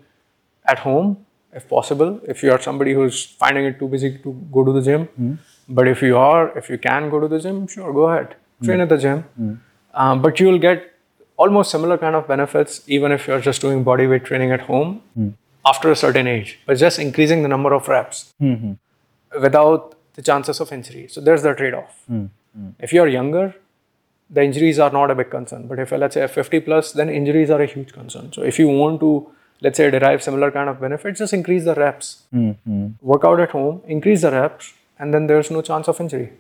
at 0.66 0.80
home 0.80 1.26
if 1.54 1.68
possible. 1.70 2.20
If 2.28 2.42
you 2.44 2.52
are 2.52 2.60
somebody 2.60 2.94
who's 2.94 3.26
finding 3.26 3.66
it 3.66 3.78
too 3.80 3.88
busy 3.88 4.18
to 4.20 4.34
go 4.52 4.64
to 4.64 4.72
the 4.72 4.82
gym 4.82 5.06
hmm. 5.06 5.34
but 5.70 5.88
if 5.88 6.02
you 6.02 6.18
are 6.18 6.58
if 6.58 6.70
you 6.70 6.78
can 6.78 7.10
go 7.10 7.20
to 7.20 7.28
the 7.28 7.40
gym 7.40 7.68
sure 7.68 7.94
go 7.94 8.10
ahead. 8.10 8.36
Train 8.64 8.78
hmm. 8.78 8.84
at 8.84 8.90
the 8.90 8.98
gym. 8.98 9.24
Um, 9.94 10.22
but 10.22 10.40
you'll 10.40 10.60
get 10.60 10.92
almost 11.38 11.72
similar 11.72 11.98
kind 11.98 12.16
of 12.16 12.28
benefits 12.28 12.82
even 12.88 13.12
if 13.12 13.28
you're 13.28 13.42
just 13.42 13.62
doing 13.62 13.84
body 13.84 14.08
weight 14.08 14.24
training 14.26 14.52
at 14.52 14.62
home 14.62 15.02
after 15.66 15.92
a 15.92 15.96
certain 15.96 16.28
age 16.28 16.60
but 16.66 16.78
just 16.78 17.00
increasing 17.00 17.42
the 17.44 17.48
number 17.48 17.74
of 17.74 17.88
reps 17.88 18.34
without 19.42 19.96
the 20.14 20.22
chances 20.22 20.60
of 20.60 20.72
injury. 20.72 21.08
So 21.08 21.22
there's 21.22 21.42
the 21.42 21.54
trade 21.54 21.74
off. 21.74 22.04
If 22.80 22.94
you're 22.94 23.08
younger, 23.08 23.56
the 24.34 24.44
injuries 24.44 24.80
are 24.80 24.90
not 24.90 25.12
a 25.12 25.16
big 25.16 25.30
concern. 25.30 25.68
But 25.68 25.80
if 25.80 25.92
let's 25.92 26.16
say, 26.16 26.28
50 26.28 26.60
plus, 26.62 26.92
then 26.92 27.10
injuries 27.10 27.50
are 27.50 27.62
a 27.62 27.68
huge 27.68 27.94
concern. 27.94 28.34
So 28.34 28.42
if 28.42 28.58
you 28.58 28.68
want 28.68 29.00
to, 29.02 29.30
let's 29.62 29.78
say, 29.78 29.90
derive 29.92 30.24
similar 30.24 30.50
kind 30.52 30.70
of 30.70 30.82
benefits, 30.82 31.20
just 31.20 31.34
increase 31.34 31.66
the 31.66 31.76
reps. 31.76 32.24
Mm-hmm. 32.34 32.88
Work 33.02 33.26
out 33.26 33.40
at 33.40 33.52
home, 33.52 33.82
increase 33.88 34.22
the 34.22 34.32
reps, 34.32 34.74
and 34.98 35.14
then 35.14 35.28
there's 35.28 35.52
no 35.52 35.62
chance 35.62 35.88
of 35.88 36.02
injury. 36.02 36.34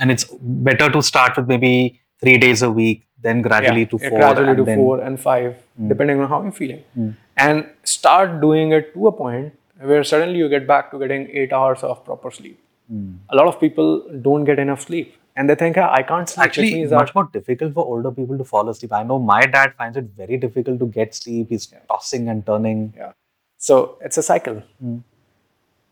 And 0.00 0.10
it's 0.10 0.24
better 0.40 0.90
to 0.90 1.02
start 1.02 1.36
with 1.36 1.46
maybe 1.46 2.00
three 2.20 2.36
days 2.38 2.62
a 2.62 2.70
week, 2.70 3.06
then 3.20 3.42
gradually 3.42 3.86
to 3.86 3.98
four. 3.98 4.18
gradually 4.18 4.56
to 4.56 4.64
then, 4.64 4.76
four 4.76 5.00
and 5.00 5.20
five, 5.20 5.54
mm. 5.80 5.88
depending 5.88 6.20
on 6.20 6.28
how 6.28 6.42
you're 6.42 6.50
feeling. 6.50 6.82
Mm. 6.98 7.14
And 7.36 7.66
start 7.84 8.40
doing 8.40 8.72
it 8.72 8.92
to 8.94 9.06
a 9.06 9.12
point 9.12 9.56
where 9.78 10.02
suddenly 10.02 10.38
you 10.38 10.48
get 10.48 10.66
back 10.66 10.90
to 10.90 10.98
getting 10.98 11.28
eight 11.30 11.52
hours 11.52 11.82
of 11.84 12.04
proper 12.04 12.30
sleep. 12.30 12.58
Mm. 12.92 13.18
A 13.28 13.36
lot 13.36 13.46
of 13.46 13.60
people 13.60 14.04
don't 14.20 14.44
get 14.44 14.58
enough 14.58 14.80
sleep 14.80 15.14
and 15.36 15.48
they 15.50 15.54
think, 15.54 15.78
"Ah, 15.78 15.88
I 15.98 16.02
can't 16.02 16.28
sleep. 16.28 16.44
Actually, 16.46 16.74
means 16.74 16.90
much 17.00 17.14
more 17.14 17.24
difficult 17.36 17.74
for 17.78 17.84
older 17.94 18.10
people 18.18 18.38
to 18.38 18.44
fall 18.52 18.68
asleep. 18.72 18.92
I 18.92 19.02
know 19.02 19.18
my 19.18 19.40
dad 19.46 19.74
finds 19.78 19.96
it 20.02 20.10
very 20.22 20.36
difficult 20.36 20.78
to 20.84 20.86
get 20.98 21.14
sleep. 21.14 21.48
He's 21.56 21.66
tossing 21.92 22.28
and 22.28 22.44
turning. 22.46 22.82
Yeah. 22.96 23.12
So 23.58 23.96
it's 24.00 24.18
a 24.18 24.22
cycle. 24.22 24.62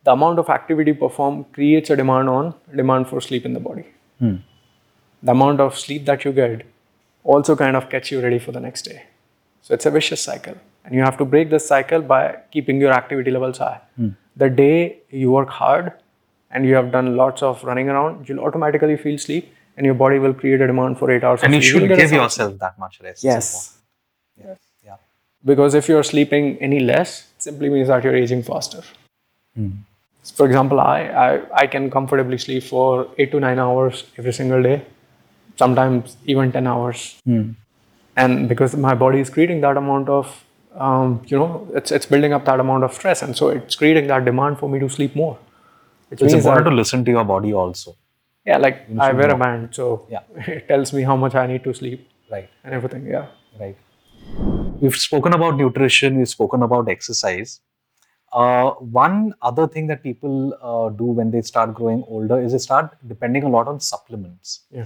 The 0.05 0.13
amount 0.13 0.39
of 0.39 0.49
activity 0.49 0.93
performed 0.93 1.47
creates 1.53 1.91
a 1.91 1.97
demand 1.97 2.29
on 2.29 2.55
demand 2.75 3.09
for 3.09 3.21
sleep 3.21 3.45
in 3.47 3.53
the 3.55 3.61
body. 3.61 3.87
The 5.23 5.33
amount 5.33 5.61
of 5.61 5.79
sleep 5.79 6.05
that 6.07 6.25
you 6.25 6.33
get 6.33 6.63
also 7.23 7.55
kind 7.57 7.77
of 7.77 7.89
gets 7.91 8.11
you 8.11 8.21
ready 8.21 8.39
for 8.39 8.53
the 8.53 8.61
next 8.61 8.83
day. 8.83 9.03
So 9.63 9.75
it's 9.75 9.87
a 9.87 9.91
vicious 9.91 10.23
cycle. 10.23 10.55
And 10.85 10.95
you 10.95 11.03
have 11.03 11.19
to 11.19 11.25
break 11.25 11.51
this 11.51 11.67
cycle 11.67 12.01
by 12.01 12.23
keeping 12.51 12.81
your 12.81 12.93
activity 12.93 13.31
levels 13.31 13.59
high. 13.59 13.81
The 14.37 14.49
day 14.49 14.99
you 15.11 15.31
work 15.31 15.51
hard 15.51 15.93
and 16.51 16.67
you 16.67 16.75
have 16.75 16.91
done 16.91 17.17
lots 17.17 17.43
of 17.43 17.63
running 17.65 17.89
around, 17.89 18.29
you'll 18.29 18.41
automatically 18.41 18.97
feel 18.97 19.19
sleep 19.19 19.53
and 19.77 19.87
your 19.87 19.95
body 19.95 20.19
will 20.19 20.35
create 20.35 20.61
a 20.61 20.67
demand 20.67 20.99
for 20.99 21.11
eight 21.11 21.25
hours 21.25 21.41
And 21.43 21.55
you 21.55 21.63
should 21.63 21.83
You'll 21.83 21.89
get 21.89 21.99
a 21.99 22.03
give 22.03 22.13
yourself 22.13 22.59
that 22.59 22.79
much 22.79 23.01
rest. 23.01 23.25
Yes. 23.25 23.79
Yeah. 24.37 24.55
yeah. 24.85 24.97
because 25.45 25.75
if 25.75 25.89
you're 25.89 26.03
sleeping 26.03 26.59
any 26.61 26.81
less 26.81 27.27
it 27.37 27.43
simply 27.43 27.69
means 27.71 27.89
that 27.89 28.05
you're 28.05 28.17
aging 28.17 28.43
faster. 28.43 28.83
For 30.35 30.47
example 30.47 30.81
I, 30.81 31.01
I 31.27 31.29
i 31.63 31.67
can 31.67 31.91
comfortably 31.91 32.39
sleep 32.39 32.63
for 32.65 33.09
8 33.19 33.33
to 33.33 33.41
9 33.41 33.59
hours 33.59 34.05
every 34.19 34.33
single 34.33 34.63
day 34.63 34.83
sometimes 35.57 36.17
even 36.27 36.53
10 36.53 36.67
hours. 36.67 37.21
And 38.17 38.49
because 38.49 38.77
my 38.77 38.95
body 38.95 39.21
is 39.21 39.31
creating 39.31 39.61
that 39.63 39.77
amount 39.77 40.09
of 40.09 40.45
um, 40.77 41.23
you 41.27 41.37
know 41.39 41.69
it's, 41.75 41.91
it's 41.91 42.07
building 42.07 42.33
up 42.33 42.45
that 42.45 42.61
amount 42.61 42.85
of 42.85 42.93
stress. 42.95 43.23
And 43.23 43.37
so 43.37 43.49
it's 43.49 43.77
creating 43.77 44.07
that 44.09 44.25
demand 44.25 44.59
for 44.59 44.69
me 44.69 44.79
to 44.81 44.89
sleep 44.89 45.17
more 45.17 45.39
which 46.11 46.23
It's 46.23 46.35
important 46.39 46.67
to 46.71 46.75
listen 46.83 47.05
to 47.07 47.11
your 47.19 47.25
body 47.35 47.53
also. 47.65 47.97
yeah 48.49 48.59
like 48.65 48.77
i 49.07 49.09
wear 49.17 49.31
a 49.33 49.39
band 49.41 49.65
so 49.79 49.87
Yeah. 50.13 50.23
it 50.59 50.63
tells 50.69 50.91
me 50.99 51.03
how 51.09 51.17
much 51.25 51.35
i 51.41 51.47
need 51.53 51.65
to 51.69 51.73
sleep 51.81 52.07
Right. 52.35 52.49
and 52.65 52.75
everything 52.79 53.07
yeah 53.15 53.27
Right. 53.63 53.77
We've 54.81 54.97
spoken 54.97 55.33
about 55.37 55.57
nutrition, 55.61 56.17
we've 56.19 56.29
spoken 56.33 56.63
about 56.67 56.89
exercise. 56.93 57.51
Uh, 58.33 58.71
one 59.03 59.35
other 59.51 59.67
thing 59.75 59.87
that 59.89 60.03
people 60.05 60.37
uh, 60.71 60.89
do 61.01 61.05
when 61.19 61.31
they 61.35 61.43
start 61.43 61.75
growing 61.79 62.05
older 62.17 62.39
is 62.45 62.53
they 62.57 62.59
start 62.67 62.97
depending 63.13 63.43
a 63.49 63.49
lot 63.57 63.67
on 63.73 63.81
supplements. 63.89 64.61
yeah 64.71 64.85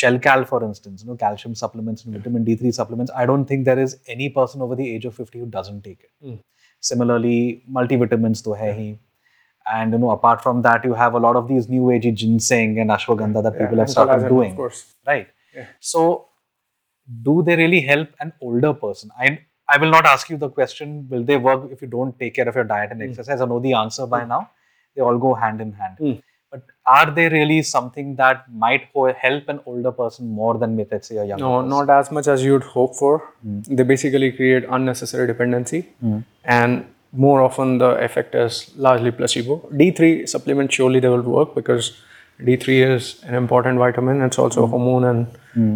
Shelcal, 0.00 0.46
for 0.50 0.62
instance, 0.66 1.02
you 1.02 1.08
know, 1.10 1.16
calcium 1.22 1.54
supplements 1.62 2.04
and 2.04 2.14
vitamin 2.16 2.44
D3 2.44 2.72
supplements. 2.80 3.10
I 3.22 3.24
don't 3.30 3.46
think 3.46 3.64
there 3.70 3.78
is 3.86 3.96
any 4.16 4.28
person 4.38 4.62
over 4.66 4.76
the 4.82 4.88
age 4.94 5.04
of 5.10 5.14
50 5.14 5.38
who 5.40 5.46
doesn't 5.56 5.82
take 5.88 6.00
it. 6.08 6.38
Similarly, 6.80 7.62
multivitamins 7.78 8.42
to 8.44 8.54
hai 8.54 8.72
hi. 8.78 8.98
And 9.70 9.92
you 9.92 9.98
know, 9.98 10.10
apart 10.10 10.42
from 10.42 10.62
that, 10.62 10.84
you 10.84 10.94
have 10.94 11.14
a 11.14 11.18
lot 11.18 11.36
of 11.36 11.48
these 11.48 11.68
new 11.68 11.82
agey 11.82 12.14
ginseng 12.14 12.78
and 12.78 12.90
ashwagandha 12.90 13.42
that 13.42 13.58
people 13.58 13.78
have 13.78 13.90
started 13.90 14.28
doing 14.28 14.52
of 14.52 14.56
course. 14.56 14.94
Right. 15.06 15.28
Yeah. 15.54 15.66
so 15.80 16.28
do 17.22 17.42
they 17.42 17.56
really 17.56 17.80
help 17.80 18.08
an 18.20 18.32
older 18.40 18.72
person? 18.72 19.10
I 19.18 19.38
i 19.68 19.78
will 19.78 19.90
not 19.90 20.06
ask 20.06 20.28
you 20.30 20.36
the 20.36 20.48
question 20.48 21.06
will 21.10 21.22
they 21.22 21.36
work 21.36 21.70
if 21.70 21.82
you 21.82 21.88
don't 21.88 22.18
take 22.18 22.34
care 22.34 22.48
of 22.48 22.54
your 22.54 22.64
diet 22.64 22.90
and 22.90 23.02
hmm. 23.02 23.08
exercise? 23.08 23.40
I 23.40 23.46
know 23.46 23.60
the 23.60 23.74
answer 23.74 24.06
by 24.06 24.22
hmm. 24.22 24.28
now. 24.28 24.50
They 24.94 25.02
all 25.02 25.18
go 25.18 25.34
hand 25.34 25.60
in 25.60 25.72
hand. 25.72 25.96
Mm. 25.98 26.22
But 26.50 26.64
are 26.86 27.10
they 27.10 27.30
really 27.30 27.62
something 27.62 28.14
that 28.16 28.44
might 28.52 28.88
help 29.18 29.48
an 29.48 29.60
older 29.64 29.90
person 29.90 30.28
more 30.28 30.58
than 30.58 30.76
let's 30.76 31.08
say 31.08 31.16
a 31.16 31.24
younger? 31.24 31.42
No, 31.42 31.62
person? 31.62 31.70
not 31.70 31.88
as 31.90 32.10
much 32.10 32.28
as 32.28 32.44
you'd 32.44 32.62
hope 32.62 32.94
for. 32.96 33.20
Hmm. 33.42 33.60
They 33.62 33.84
basically 33.84 34.32
create 34.32 34.64
unnecessary 34.68 35.26
dependency, 35.26 35.88
and 36.44 36.84
more 37.12 37.42
often 37.42 37.78
the 37.78 37.90
effect 38.02 38.34
is 38.34 38.70
largely 38.76 39.10
placebo. 39.10 39.58
D3 39.72 40.28
supplement 40.28 40.72
surely 40.72 41.00
they 41.00 41.08
will 41.08 41.22
work 41.22 41.54
because 41.54 41.92
D3 42.40 42.94
is 42.96 43.22
an 43.24 43.34
important 43.34 43.78
vitamin. 43.78 44.22
It's 44.22 44.38
also 44.38 44.64
a 44.64 44.66
hormone 44.66 45.04
and 45.04 45.26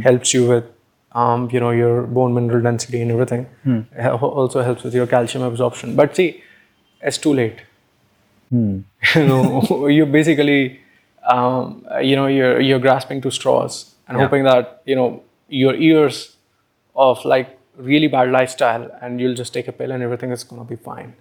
helps 0.02 0.32
you 0.34 0.48
with, 0.48 0.64
um, 1.12 1.48
you 1.52 1.60
know, 1.60 1.70
your 1.70 2.02
bone 2.02 2.32
mineral 2.34 2.62
density 2.62 3.02
and 3.02 3.10
everything. 3.10 3.46
It 3.92 4.06
also 4.22 4.62
helps 4.62 4.82
with 4.82 4.94
your 4.94 5.06
calcium 5.06 5.44
absorption. 5.44 5.94
But 5.94 6.16
see, 6.16 6.42
it's 7.02 7.18
too 7.18 7.34
late. 7.34 7.60
you 9.14 9.26
know, 9.26 9.86
you 9.88 10.06
basically, 10.06 10.80
um, 11.28 11.86
you 12.02 12.16
know, 12.16 12.26
you're 12.26 12.60
you're 12.60 12.78
grasping 12.78 13.20
to 13.22 13.30
straws 13.30 13.94
and 14.08 14.16
hoping 14.24 14.44
that 14.44 14.82
you 14.86 14.94
know 14.94 15.22
your 15.48 15.74
ears 15.74 16.36
of 16.94 17.24
like 17.24 17.55
really 17.76 18.08
bad 18.08 18.30
lifestyle 18.30 18.90
and 19.00 19.20
you'll 19.20 19.34
just 19.34 19.52
take 19.52 19.68
a 19.68 19.72
pill 19.72 19.90
and 19.92 20.02
everything 20.02 20.30
is 20.30 20.44
gonna 20.44 20.64
be 20.64 20.76
fine. 20.76 21.14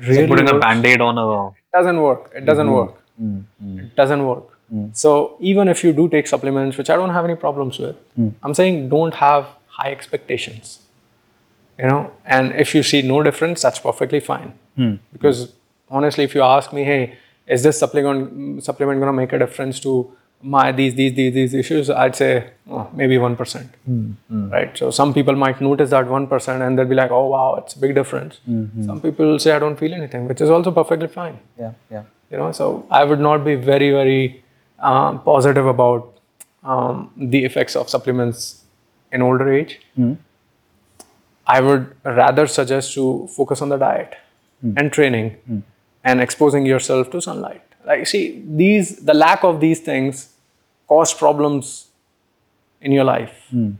Really 0.00 0.26
Putting 0.26 0.48
a 0.48 0.52
works- 0.54 0.64
band-aid 0.64 1.00
on 1.00 1.18
a 1.18 1.48
It 1.48 1.54
doesn't 1.72 2.00
work. 2.00 2.32
It 2.34 2.44
doesn't 2.44 2.66
mm-hmm. 2.66 2.74
work. 2.74 3.02
Mm-hmm. 3.20 3.78
It 3.78 3.96
doesn't 3.96 4.26
work. 4.26 4.48
Mm-hmm. 4.72 4.88
So 4.92 5.36
even 5.40 5.68
if 5.68 5.84
you 5.84 5.92
do 5.92 6.08
take 6.08 6.26
supplements, 6.26 6.78
which 6.78 6.88
I 6.88 6.96
don't 6.96 7.10
have 7.10 7.24
any 7.24 7.34
problems 7.34 7.78
with, 7.78 7.96
mm. 8.18 8.32
I'm 8.42 8.54
saying 8.54 8.88
don't 8.88 9.14
have 9.14 9.46
high 9.66 9.90
expectations. 9.90 10.80
You 11.78 11.86
know, 11.88 12.12
and 12.24 12.52
if 12.52 12.74
you 12.74 12.82
see 12.82 13.02
no 13.02 13.22
difference, 13.22 13.62
that's 13.62 13.80
perfectly 13.80 14.20
fine. 14.20 14.54
Hmm. 14.76 14.94
Because 15.12 15.52
honestly, 15.90 16.22
if 16.22 16.34
you 16.34 16.42
ask 16.42 16.72
me, 16.72 16.84
hey, 16.84 17.16
is 17.48 17.64
this 17.64 17.78
supplement 17.78 18.62
supplement 18.62 19.00
going 19.00 19.08
to 19.08 19.12
make 19.12 19.32
a 19.32 19.38
difference 19.38 19.80
to 19.80 20.16
my 20.44 20.72
these 20.72 20.94
these 20.94 21.14
these 21.14 21.34
these 21.34 21.54
issues? 21.54 21.90
I'd 21.90 22.16
say 22.16 22.50
oh, 22.70 22.88
maybe 22.92 23.18
one 23.18 23.34
hmm, 23.34 24.12
hmm. 24.28 24.50
right? 24.50 24.76
So 24.76 24.90
some 24.90 25.14
people 25.14 25.36
might 25.36 25.60
notice 25.60 25.90
that 25.90 26.06
one 26.06 26.26
percent 26.26 26.62
and 26.62 26.78
they'll 26.78 26.86
be 26.86 26.94
like, 26.94 27.10
oh 27.10 27.26
wow, 27.26 27.56
it's 27.56 27.74
a 27.74 27.78
big 27.78 27.94
difference. 27.94 28.40
Hmm, 28.44 28.84
some 28.84 29.00
people 29.00 29.38
say 29.38 29.52
I 29.52 29.58
don't 29.58 29.76
feel 29.76 29.94
anything, 29.94 30.28
which 30.28 30.40
is 30.40 30.50
also 30.50 30.70
perfectly 30.70 31.08
fine 31.08 31.38
yeah 31.58 31.72
yeah. 31.90 32.02
you 32.30 32.36
know 32.36 32.50
so 32.52 32.86
i 32.90 33.04
would 33.04 33.20
not 33.20 33.44
be 33.44 33.54
very 33.54 33.90
very 33.90 34.42
um, 34.80 35.22
positive 35.22 35.66
about 35.66 36.18
um, 36.62 37.10
the 37.16 37.44
effects 37.44 37.76
of 37.76 37.88
supplements 37.88 38.64
in 39.12 39.22
older 39.22 39.52
age 39.52 39.80
i 41.46 41.60
would 41.60 41.94
rather 42.04 42.46
suggest 42.46 42.94
to 42.94 43.28
focus 43.36 43.62
on 43.62 43.68
the 43.68 43.76
diet 43.76 44.16
and 44.76 44.92
training 44.92 45.62
and 46.04 46.20
exposing 46.20 46.66
yourself 46.66 47.10
to 47.10 47.20
sunlight 47.20 47.62
like 47.86 48.06
see 48.06 48.42
these 48.62 48.96
the 49.10 49.14
lack 49.14 49.44
of 49.44 49.60
these 49.60 49.80
things 49.80 50.33
cause 50.88 51.14
problems 51.14 51.88
in 52.80 52.92
your 52.92 53.04
life 53.04 53.46
hmm. 53.50 53.70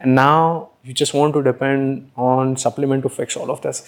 and 0.00 0.14
now 0.14 0.70
you 0.82 0.92
just 0.92 1.14
want 1.14 1.34
to 1.34 1.42
depend 1.42 2.10
on 2.16 2.56
supplement 2.56 3.02
to 3.02 3.08
fix 3.08 3.36
all 3.36 3.50
of 3.50 3.60
this 3.62 3.86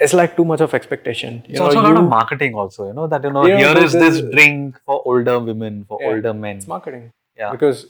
it's 0.00 0.14
like 0.14 0.36
too 0.36 0.44
much 0.44 0.60
of 0.60 0.74
expectation 0.74 1.42
you 1.46 1.52
It's 1.52 1.60
also 1.60 1.80
a 1.80 1.82
lot 1.82 1.96
of 1.96 2.08
marketing, 2.08 2.54
also. 2.54 2.86
You 2.88 2.94
know 2.94 3.06
that 3.06 3.22
you 3.22 3.30
know 3.30 3.44
here 3.44 3.74
but 3.74 3.82
is 3.82 3.92
this 3.92 4.20
drink 4.34 4.80
for 4.86 5.02
older 5.04 5.38
women, 5.38 5.84
for 5.88 5.98
Yeah. 6.00 6.08
older 6.10 6.34
men. 6.34 6.56
It's 6.56 6.66
marketing. 6.66 7.12
Yeah. 7.36 7.50
Because 7.52 7.82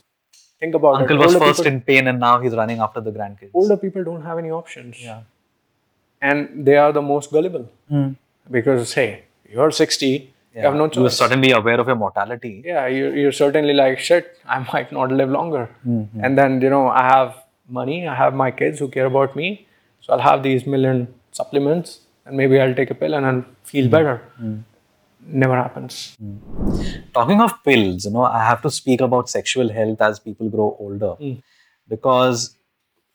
think 0.58 0.74
about 0.74 0.96
Uncle 1.02 1.16
it. 1.16 1.24
was 1.24 1.34
older 1.34 1.46
first 1.46 1.60
people, 1.60 1.72
in 1.72 1.80
pain, 1.90 2.08
and 2.12 2.18
now 2.26 2.40
he's 2.40 2.56
running 2.62 2.80
after 2.86 3.00
the 3.00 3.12
grandkids. 3.18 3.52
older 3.54 3.76
people 3.84 4.08
don't 4.10 4.26
have 4.30 4.42
any 4.42 4.50
options. 4.50 5.04
Yeah. 5.04 5.20
And 6.20 6.66
they 6.66 6.76
are 6.76 6.92
the 6.98 7.04
most 7.12 7.30
gullible. 7.36 7.70
Hmm. 7.88 8.08
Because 8.58 8.94
hey, 8.94 9.24
you're 9.48 9.70
60, 9.70 10.34
you 10.54 10.62
have 10.62 10.74
no 10.74 10.84
You 10.92 11.02
were 11.02 11.08
choice. 11.08 11.16
suddenly 11.16 11.52
aware 11.52 11.78
of 11.80 11.86
your 11.86 11.96
mortality. 11.96 12.62
yeah, 12.64 12.86
you're, 12.86 13.14
you're 13.16 13.32
certainly 13.32 13.72
like, 13.74 13.98
shit, 13.98 14.36
I 14.46 14.58
might 14.72 14.90
not 14.92 15.12
live 15.12 15.30
longer. 15.30 15.68
Mm-hmm. 15.86 16.24
And 16.24 16.36
then, 16.38 16.60
you 16.60 16.70
know, 16.70 16.88
I 16.88 17.02
have 17.04 17.36
money, 17.68 18.06
I 18.08 18.14
have 18.14 18.34
my 18.34 18.50
kids 18.50 18.78
who 18.80 18.88
care 18.88 19.06
about 19.06 19.36
me. 19.36 19.66
So 20.00 20.12
I'll 20.14 20.20
have 20.20 20.42
these 20.42 20.66
million 20.66 21.14
supplements 21.30 22.00
and 22.26 22.36
maybe 22.36 22.60
I'll 22.60 22.74
take 22.74 22.90
a 22.90 22.94
pill 22.94 23.14
and 23.14 23.26
I'll 23.26 23.44
feel 23.64 23.84
Mm-hmm. 23.84 23.90
better. 23.90 24.64
Never 25.22 25.54
happens. 25.54 26.16
Talking 27.14 27.40
of 27.42 27.52
pills, 27.62 28.06
you 28.06 28.10
know, 28.10 28.22
I 28.24 28.42
have 28.44 28.62
to 28.62 28.70
speak 28.70 29.00
about 29.02 29.28
sexual 29.28 29.68
health 29.68 30.00
as 30.00 30.18
people 30.18 30.48
grow 30.48 30.76
older, 30.80 31.14
because 31.88 32.56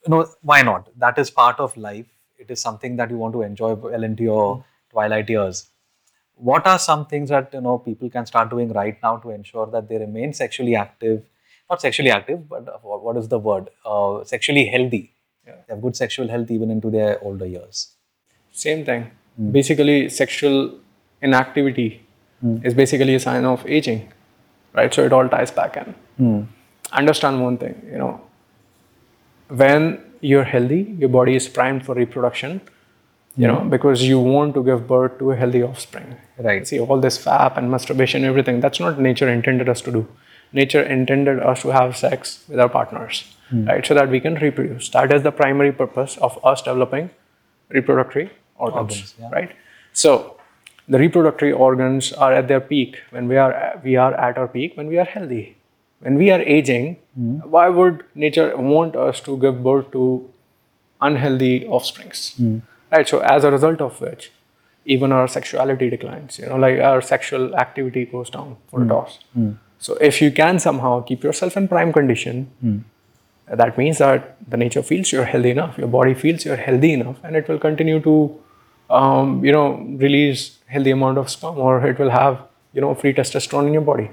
you 0.05 0.11
know 0.11 0.27
why 0.41 0.61
not? 0.61 0.89
That 0.97 1.17
is 1.17 1.31
part 1.31 1.59
of 1.59 1.75
life. 1.75 2.05
It 2.37 2.51
is 2.51 2.61
something 2.61 2.95
that 2.97 3.09
you 3.09 3.17
want 3.17 3.33
to 3.33 3.41
enjoy 3.41 3.73
well 3.73 4.03
into 4.03 4.23
your 4.23 4.63
twilight 4.91 5.29
years. 5.29 5.67
What 6.35 6.67
are 6.67 6.77
some 6.77 7.05
things 7.05 7.29
that 7.29 7.53
you 7.53 7.61
know 7.61 7.77
people 7.77 8.09
can 8.09 8.25
start 8.25 8.49
doing 8.49 8.73
right 8.73 8.97
now 9.01 9.17
to 9.17 9.29
ensure 9.31 9.67
that 9.67 9.87
they 9.87 9.97
remain 9.97 10.33
sexually 10.33 10.75
active? 10.75 11.23
Not 11.69 11.81
sexually 11.81 12.11
active, 12.11 12.47
but 12.47 12.83
what 12.83 13.17
is 13.17 13.27
the 13.27 13.39
word? 13.39 13.69
Uh, 13.85 14.23
sexually 14.23 14.65
healthy. 14.65 15.13
Yeah. 15.47 15.53
They 15.67 15.73
have 15.73 15.81
good 15.81 15.95
sexual 15.95 16.27
health 16.27 16.51
even 16.51 16.69
into 16.69 16.89
their 16.89 17.23
older 17.23 17.45
years. 17.45 17.93
Same 18.51 18.85
thing. 18.85 19.11
Hmm. 19.37 19.51
Basically, 19.51 20.09
sexual 20.09 20.79
inactivity 21.21 22.05
hmm. 22.41 22.57
is 22.63 22.73
basically 22.73 23.15
a 23.15 23.19
sign 23.19 23.45
of 23.45 23.65
aging, 23.67 24.11
right? 24.73 24.93
So 24.93 25.05
it 25.05 25.13
all 25.13 25.27
ties 25.27 25.51
back 25.51 25.77
in. 25.77 25.95
Hmm. 26.17 26.41
Understand 26.91 27.41
one 27.41 27.57
thing, 27.57 27.81
you 27.91 27.97
know, 27.97 28.21
when 29.47 29.99
you're 30.21 30.43
healthy, 30.43 30.95
your 30.99 31.09
body 31.09 31.35
is 31.35 31.47
primed 31.47 31.85
for 31.85 31.95
reproduction, 31.95 32.61
you 33.37 33.47
know, 33.47 33.59
because 33.59 34.03
you 34.03 34.19
want 34.19 34.53
to 34.53 34.63
give 34.63 34.87
birth 34.87 35.19
to 35.19 35.31
a 35.31 35.35
healthy 35.35 35.61
offspring. 35.61 36.15
Right. 36.37 36.67
See, 36.67 36.79
all 36.79 36.99
this 36.99 37.17
fap 37.23 37.57
and 37.57 37.69
masturbation, 37.69 38.23
everything, 38.23 38.61
that's 38.61 38.79
not 38.79 38.99
nature 38.99 39.29
intended 39.29 39.67
us 39.67 39.81
to 39.81 39.91
do. 39.91 40.07
Nature 40.53 40.83
intended 40.83 41.39
us 41.39 41.61
to 41.63 41.69
have 41.69 41.97
sex 41.97 42.45
with 42.47 42.59
our 42.59 42.69
partners, 42.69 43.35
hmm. 43.49 43.65
right? 43.65 43.85
So 43.85 43.93
that 43.93 44.09
we 44.09 44.19
can 44.19 44.35
reproduce. 44.35 44.89
That 44.89 45.11
is 45.11 45.23
the 45.23 45.31
primary 45.31 45.73
purpose 45.73 46.17
of 46.17 46.39
us 46.45 46.61
developing 46.61 47.09
reproductory 47.73 48.29
organs, 48.57 48.77
Organs, 48.77 49.15
yeah. 49.19 49.29
right? 49.31 49.51
So 49.91 50.37
the 50.87 50.97
reproductory 50.97 51.57
organs 51.57 52.13
are 52.13 52.31
at 52.31 52.47
their 52.47 52.61
peak 52.61 53.01
when 53.09 53.27
we 53.27 53.35
are 53.35 53.81
we 53.83 53.95
are 53.95 54.13
at 54.13 54.37
our 54.37 54.47
peak 54.47 54.77
when 54.77 54.87
we 54.87 54.97
are 54.97 55.05
healthy. 55.05 55.57
When 55.99 56.15
we 56.15 56.29
are 56.29 56.41
aging, 56.41 56.97
hmm. 57.15 57.37
why 57.39 57.67
would 57.69 58.05
nature 58.13 58.55
want 58.55 58.95
us 58.95 59.19
to 59.21 59.37
give 59.37 59.63
birth 59.63 59.91
to 59.91 60.29
unhealthy 61.01 61.65
offsprings? 61.65 62.35
Hmm. 62.37 62.59
Right. 62.91 63.07
So 63.07 63.19
as 63.19 63.43
a 63.43 63.51
result 63.51 63.81
of 63.81 63.99
which, 63.99 64.31
even 64.85 65.11
our 65.11 65.27
sexuality 65.27 65.89
declines. 65.89 66.39
You 66.39 66.47
know, 66.47 66.57
like 66.57 66.79
our 66.79 67.01
sexual 67.01 67.55
activity 67.55 68.05
goes 68.05 68.29
down 68.29 68.57
for 68.67 68.79
hmm. 68.79 68.85
a 68.85 68.93
toss. 68.93 69.19
Hmm. 69.33 69.51
So 69.79 69.95
if 69.95 70.21
you 70.21 70.31
can 70.31 70.59
somehow 70.59 71.01
keep 71.01 71.23
yourself 71.23 71.57
in 71.57 71.67
prime 71.67 71.91
condition, 71.91 72.49
hmm. 72.61 72.77
that 73.47 73.77
means 73.77 73.97
that 73.97 74.37
the 74.49 74.57
nature 74.57 74.83
feels 74.83 75.11
you're 75.11 75.25
healthy 75.25 75.51
enough, 75.51 75.77
your 75.77 75.87
body 75.87 76.13
feels 76.13 76.45
you're 76.45 76.55
healthy 76.55 76.93
enough, 76.93 77.17
and 77.23 77.35
it 77.35 77.47
will 77.47 77.59
continue 77.59 77.99
to, 78.01 78.39
um, 78.89 79.43
you 79.43 79.51
know, 79.51 79.75
release 79.99 80.59
healthy 80.67 80.91
amount 80.91 81.17
of 81.17 81.29
sperm, 81.29 81.57
or 81.57 81.85
it 81.85 81.99
will 81.99 82.09
have, 82.09 82.39
you 82.73 82.81
know, 82.81 82.93
free 82.95 83.13
testosterone 83.13 83.67
in 83.67 83.73
your 83.73 83.81
body. 83.81 84.09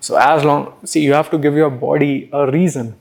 So 0.00 0.16
as 0.16 0.44
long, 0.44 0.74
see, 0.84 1.00
you 1.00 1.14
have 1.14 1.30
to 1.30 1.38
give 1.38 1.54
your 1.54 1.70
body 1.70 2.28
a 2.32 2.50
reason 2.50 2.96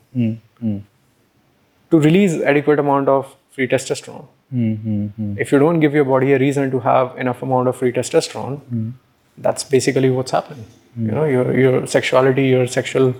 to 1.91 1.99
release 1.99 2.41
adequate 2.41 2.79
amount 2.79 3.09
of 3.09 3.35
free 3.52 3.68
testosterone. 3.68 4.26
If 5.44 5.52
you 5.52 5.58
don't 5.58 5.80
give 5.80 5.94
your 5.94 6.04
body 6.04 6.32
a 6.32 6.38
reason 6.38 6.70
to 6.70 6.80
have 6.80 7.16
enough 7.18 7.42
amount 7.42 7.68
of 7.68 7.76
free 7.76 7.92
testosterone, 7.92 8.92
that's 9.36 9.64
basically 9.64 10.10
what's 10.10 10.30
happening. 10.30 10.66
You 10.96 11.12
know, 11.12 11.24
your 11.24 11.56
your 11.56 11.86
sexuality, 11.86 12.46
your 12.48 12.66
sexual 12.66 13.14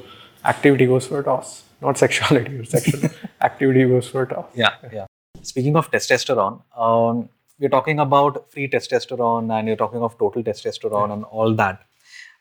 activity 0.44 0.86
goes 0.86 1.06
for 1.06 1.20
a 1.20 1.24
toss. 1.24 1.64
Not 1.80 1.98
sexuality, 1.98 2.52
your 2.52 2.64
sexual 2.64 3.10
activity 3.40 3.84
goes 3.84 4.08
for 4.08 4.22
a 4.22 4.28
toss. 4.28 4.46
Yeah, 4.54 4.70
yeah. 4.92 5.06
Speaking 5.42 5.76
of 5.76 5.90
testosterone, 5.90 6.62
um, 6.76 7.28
we're 7.60 7.68
talking 7.68 8.00
about 8.00 8.50
free 8.52 8.68
testosterone 8.68 9.52
and 9.58 9.68
you're 9.68 9.76
talking 9.76 10.02
of 10.02 10.18
total 10.18 10.42
testosterone 10.42 11.12
and 11.12 11.24
all 11.24 11.54
that. 11.54 11.84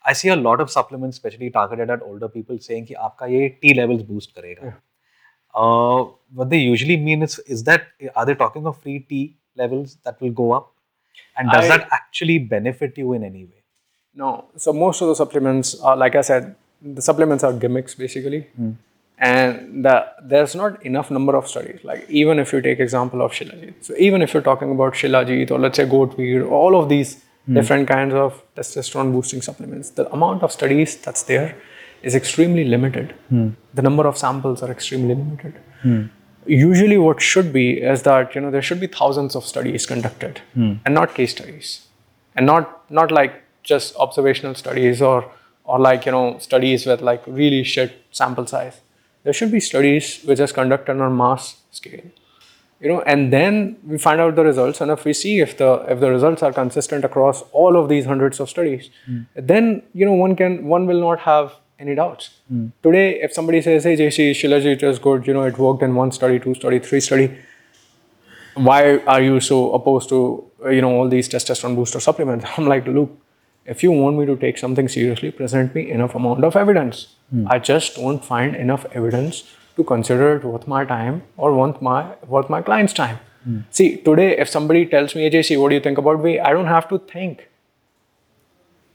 I 0.06 0.13
see 0.13 0.30
a 0.30 0.36
lot 0.36 0.62
of 0.62 0.72
supplements, 0.72 1.18
especially 1.18 1.50
targeted 1.50 1.90
at 1.90 2.02
older 2.02 2.30
people, 2.30 2.58
saying 2.60 2.86
कि 2.88 2.94
आपका 2.94 3.26
ये 3.28 3.50
T 3.62 3.74
levels 3.74 4.04
boost 4.12 4.36
करेगा. 4.36 4.74
Uh, 5.55 6.05
what 6.35 6.49
they 6.51 6.59
usually 6.59 6.97
mean 6.97 7.23
is, 7.23 7.38
is 7.41 7.65
that 7.65 7.88
are 8.17 8.25
they 8.27 8.35
talking 8.35 8.67
of 8.67 8.79
free 8.81 9.01
T 9.01 9.37
levels 9.57 9.97
that 10.05 10.21
will 10.21 10.31
go 10.31 10.53
up, 10.53 10.73
and 11.37 11.51
does 11.51 11.65
I- 11.71 11.77
that 11.77 11.88
actually 11.93 12.38
benefit 12.38 12.97
you 12.97 13.12
in 13.12 13.23
any 13.25 13.45
way? 13.45 13.62
No. 14.15 14.47
So 14.57 14.73
most 14.73 15.01
of 15.03 15.09
the 15.09 15.15
supplements 15.15 15.79
are, 15.81 15.97
like 15.97 16.15
I 16.15 16.21
said, 16.23 16.55
the 16.83 17.01
supplements 17.03 17.45
are 17.45 17.53
gimmicks 17.53 17.95
basically, 17.95 18.47
and 19.19 19.85
the, 19.85 20.07
there's 20.23 20.55
not 20.55 20.85
enough 20.85 21.11
number 21.11 21.37
of 21.37 21.47
studies. 21.49 21.81
Like 21.85 22.07
even 22.11 22.38
if 22.38 22.53
you 22.53 22.61
take 22.61 22.81
example 22.81 23.23
of 23.23 23.33
Shilajit, 23.33 23.75
so 23.81 23.95
even 23.99 24.21
if 24.23 24.35
you're 24.35 24.43
talking 24.43 24.71
about 24.71 24.95
Shilajit 24.95 25.51
or 25.51 25.59
let's 25.59 25.77
say 25.77 25.85
goatweed, 25.87 26.51
all 26.51 26.77
of 26.81 26.88
these 26.88 27.23
different 27.53 27.88
kinds 27.88 28.15
of 28.15 28.43
testosterone 28.57 29.12
boosting 29.12 29.43
supplements, 29.43 29.91
the 29.91 30.11
amount 30.12 30.43
of 30.43 30.53
studies 30.53 30.97
that's 30.97 31.23
there 31.25 31.57
is 32.03 32.15
extremely 32.15 32.65
limited. 32.65 33.15
Hmm. 33.29 33.51
The 33.75 33.83
number 33.83 34.07
of 34.07 34.19
samples 34.19 34.62
are 34.62 34.71
extremely 34.71 35.15
limited. 35.15 35.55
Hmm. 35.83 36.07
Usually, 36.47 36.99
what 36.99 37.23
should 37.23 37.53
be 37.53 37.81
is 37.81 38.03
that 38.03 38.35
you 38.35 38.41
know 38.41 38.51
there 38.51 38.62
should 38.62 38.81
be 38.81 38.88
thousands 38.88 39.37
of 39.37 39.45
studies 39.45 39.87
conducted, 39.87 40.41
hmm. 40.55 40.73
and 40.85 40.95
not 40.95 41.15
case 41.15 41.33
studies, 41.33 41.87
and 42.35 42.47
not 42.47 42.91
not 42.91 43.12
like 43.12 43.43
just 43.62 43.95
observational 43.97 44.55
studies 44.55 45.01
or 45.01 45.31
or 45.65 45.79
like 45.79 46.05
you 46.07 46.12
know 46.12 46.38
studies 46.38 46.87
with 46.87 47.01
like 47.01 47.23
really 47.27 47.62
shit 47.62 48.03
sample 48.11 48.47
size. 48.47 48.81
There 49.23 49.33
should 49.33 49.53
be 49.53 49.61
studies 49.61 50.21
which 50.25 50.41
is 50.41 50.53
conducted 50.53 51.01
on 51.01 51.17
mass 51.17 51.57
scale. 51.71 52.11
You 52.81 52.88
know 52.88 53.01
and 53.03 53.33
then 53.33 53.77
we 53.87 53.97
find 53.97 54.21
out 54.21 54.35
the 54.35 54.43
results. 54.43 54.81
And 54.81 54.91
if 54.91 55.05
we 55.05 55.12
see 55.12 55.38
if 55.38 55.57
the 55.57 55.75
if 55.88 56.01
the 56.01 56.11
results 56.11 56.43
are 56.43 56.53
consistent 56.53 57.05
across 57.05 57.43
all 57.53 57.77
of 57.77 57.88
these 57.88 58.07
hundreds 58.07 58.41
of 58.41 58.51
studies 58.51 58.91
then 59.37 59.83
you 59.95 60.05
know 60.05 60.15
one 60.15 60.35
can 60.35 60.65
one 60.67 60.87
will 60.87 61.01
not 61.01 61.21
have 61.21 61.53
any 61.79 61.95
doubts. 61.95 62.31
Hmm. 62.49 62.67
Today 62.83 63.21
if 63.23 63.33
somebody 63.33 63.63
says 63.63 63.85
hey 63.85 63.97
jc 63.97 64.31
shilajit 64.33 64.83
is 64.83 64.99
good. 64.99 65.27
You 65.27 65.35
know 65.35 65.43
it 65.43 65.59
worked 65.59 65.83
in 65.83 65.95
one 65.95 66.13
study 66.13 66.39
two 66.39 66.55
study 66.55 66.79
three 66.79 67.01
study. 67.01 67.37
Why 68.55 68.99
are 68.99 69.23
you 69.23 69.41
so 69.41 69.73
opposed 69.73 70.09
to 70.11 70.45
you 70.71 70.83
know 70.83 70.93
all 70.93 71.09
these 71.09 71.29
testosterone 71.29 71.77
booster 71.77 72.01
supplements? 72.01 72.47
I'm 72.57 72.67
like 72.67 72.87
look 72.87 73.19
if 73.65 73.83
you 73.83 73.93
want 73.93 74.19
me 74.19 74.27
to 74.27 74.37
take 74.37 74.59
something 74.59 74.89
seriously 74.89 75.31
present 75.31 75.75
me 75.75 75.91
enough 75.91 76.15
amount 76.15 76.45
of 76.45 76.57
evidence. 76.57 77.09
Hmm. 77.31 77.47
I 77.49 77.59
just 77.59 77.97
don't 77.97 78.25
find 78.25 78.57
enough 78.57 78.87
evidence 78.93 79.45
to 79.77 79.85
consider 79.85 80.37
it 80.37 80.45
worth 80.45 80.67
my 80.67 80.85
time 80.85 81.23
or 81.37 81.55
worth 81.55 81.81
my 81.81 82.01
worth 82.27 82.51
my 82.51 82.63
client's 82.63 82.93
time. 82.93 83.19
Hmm. 83.45 83.61
See 83.71 83.97
today 83.97 84.37
if 84.39 84.49
somebody 84.49 84.85
tells 84.87 85.15
me 85.15 85.29
ajc 85.29 85.61
what 85.61 85.71
do 85.71 85.75
you 85.75 85.81
think 85.89 85.99
about 85.99 86.23
me? 86.23 86.39
i 86.39 86.53
don't 86.53 86.73
have 86.73 86.89
to 86.91 86.99
think 87.15 87.49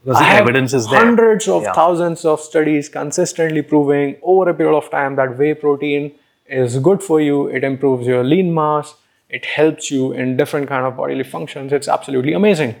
Because 0.08 0.20
the 0.20 0.26
I 0.26 0.28
have 0.28 0.42
evidence 0.44 0.72
is 0.72 0.86
there. 0.88 1.00
Hundreds 1.00 1.46
of 1.54 1.64
Yeah. 1.64 1.72
thousands 1.74 2.24
of 2.24 2.40
studies 2.40 2.88
consistently 2.88 3.60
proving 3.60 4.16
over 4.22 4.48
a 4.50 4.54
period 4.54 4.76
of 4.76 4.88
time 4.90 5.16
that 5.16 5.36
whey 5.38 5.52
protein 5.52 6.12
is 6.60 6.78
good 6.78 7.02
for 7.02 7.20
you. 7.20 7.48
It 7.48 7.62
improves 7.62 8.06
your 8.06 8.22
lean 8.24 8.54
mass. 8.54 8.94
It 9.28 9.44
helps 9.56 9.90
you 9.90 10.12
in 10.12 10.38
different 10.38 10.70
kind 10.70 10.86
of 10.86 10.96
bodily 10.96 11.24
functions. 11.24 11.74
It's 11.74 11.88
absolutely 11.96 12.32
amazing. 12.32 12.74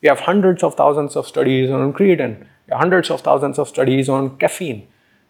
We 0.00 0.08
have 0.08 0.24
hundreds 0.30 0.64
of 0.64 0.74
thousands 0.74 1.14
of 1.14 1.28
studies 1.28 1.70
on 1.70 1.92
creatine. 1.92 2.34
Hundreds 2.72 3.12
of 3.12 3.20
thousands 3.20 3.60
of 3.60 3.68
studies 3.68 4.08
on 4.08 4.36
caffeine. 4.38 4.82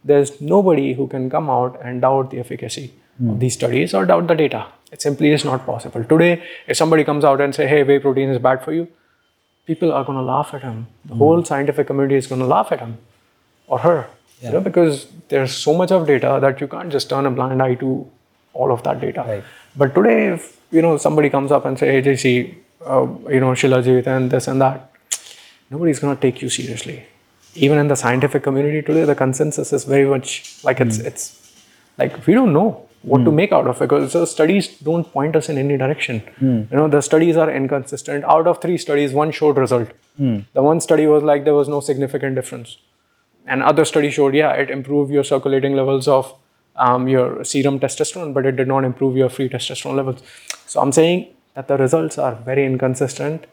There's 0.03 0.41
nobody 0.41 0.95
who 0.95 1.07
can 1.07 1.29
come 1.29 1.51
out 1.51 1.79
and 1.85 2.01
doubt 2.01 2.31
the 2.31 2.39
efficacy 2.39 2.95
of 3.21 3.27
hmm. 3.27 3.39
these 3.41 3.53
studies 3.53 3.93
or 3.93 4.07
doubt 4.07 4.27
the 4.27 4.35
data. 4.35 4.65
It 4.91 5.03
simply 5.03 5.33
is 5.33 5.45
not 5.45 5.67
possible. 5.67 6.03
Today, 6.05 6.43
if 6.67 6.79
somebody 6.79 7.05
comes 7.05 7.25
out 7.25 7.43
and 7.43 7.55
say, 7.55 7.67
"Hey, 7.67 7.83
whey 7.83 7.99
protein 7.99 8.31
is 8.31 8.39
bad 8.39 8.65
for 8.65 8.73
you," 8.73 8.89
people 9.67 9.93
are 9.93 10.05
going 10.05 10.19
to 10.19 10.25
laugh 10.25 10.55
at 10.55 10.63
him. 10.63 10.87
The 11.05 11.15
whole 11.15 11.45
scientific 11.45 11.87
community 11.87 12.17
is 12.17 12.27
going 12.27 12.41
to 12.41 12.47
laugh 12.47 12.73
at 12.73 12.81
him 12.81 12.99
or 13.67 13.79
her. 13.79 14.09
You 14.43 14.51
know, 14.51 14.61
because 14.61 15.07
there's 15.29 15.53
so 15.55 15.73
much 15.73 15.93
of 15.93 16.07
data 16.07 16.39
that 16.41 16.61
you 16.61 16.67
can't 16.67 16.91
just 16.91 17.09
turn 17.09 17.27
a 17.27 17.31
blind 17.31 17.63
eye 17.63 17.75
to 17.77 18.11
all 18.55 18.73
of 18.73 18.83
that 18.83 19.01
data. 19.01 19.25
Right. 19.27 19.45
But 19.77 19.95
today, 19.95 20.33
if 20.33 20.61
you 20.73 20.83
know 20.83 20.97
somebody 20.97 21.31
comes 21.31 21.53
up 21.53 21.65
and 21.65 21.79
say, 21.79 21.93
"Hey, 21.93 22.03
JC, 22.03 22.55
uh, 22.85 23.07
you 23.35 23.39
know 23.39 23.53
Shilajit 23.53 24.09
and 24.09 24.33
this 24.33 24.49
and 24.49 24.61
that," 24.61 24.91
nobody's 25.71 26.01
going 26.01 26.17
to 26.17 26.21
take 26.21 26.43
you 26.43 26.49
seriously. 26.49 27.07
Even 27.55 27.79
in 27.79 27.87
the 27.87 27.95
scientific 27.95 28.43
community 28.43 28.83
today, 28.83 29.05
the 29.05 29.15
consensus 29.15 29.73
is 29.73 29.85
very 29.85 30.07
much 30.07 30.59
like 30.65 30.81
it's 30.81 30.99
it's 30.99 31.25
like 31.97 32.27
we 32.27 32.35
don't 32.35 32.53
know 32.53 32.69
what 33.03 33.25
to 33.25 33.31
hmm. 33.31 33.37
make 33.37 33.53
out 33.53 33.67
of 33.67 33.77
it 33.77 33.81
because 33.81 34.13
the 34.13 34.27
studies 34.27 34.69
don't 34.79 35.05
point 35.13 35.37
us 35.37 35.49
in 35.49 35.59
any 35.59 35.77
direction. 35.77 36.21
Hmm. 36.39 36.63
You 36.71 36.77
know, 36.77 36.89
the 36.89 37.01
studies 37.01 37.37
are 37.37 37.51
inconsistent. 37.51 38.25
Out 38.25 38.47
of 38.47 38.61
three 38.61 38.79
studies, 38.79 39.13
one 39.13 39.33
showed 39.33 39.57
result. 39.57 39.91
Hmm. 40.17 40.41
The 40.53 40.63
one 40.63 40.81
study 40.81 41.07
was 41.07 41.23
like 41.23 41.45
there 41.45 41.55
was 41.55 41.69
no 41.69 41.81
significant 41.81 42.35
difference, 42.35 42.79
and 43.47 43.63
other 43.63 43.85
study 43.85 44.11
showed 44.11 44.35
yeah 44.35 44.53
it 44.53 44.71
improved 44.71 45.13
your 45.13 45.25
circulating 45.25 45.75
levels 45.75 46.09
of 46.09 46.35
um, 46.77 47.09
your 47.09 47.45
serum 47.45 47.81
testosterone, 47.81 48.33
but 48.35 48.47
it 48.47 48.57
did 48.57 48.69
not 48.69 48.85
improve 48.85 49.17
your 49.17 49.29
free 49.29 49.49
testosterone 49.49 49.97
levels. 49.97 50.23
So 50.67 50.81
I'm 50.81 50.93
saying 50.93 51.29
that 51.55 51.69
the 51.69 51.77
results 51.77 52.19
are 52.19 52.35
very 52.35 52.65
inconsistent. 52.65 53.47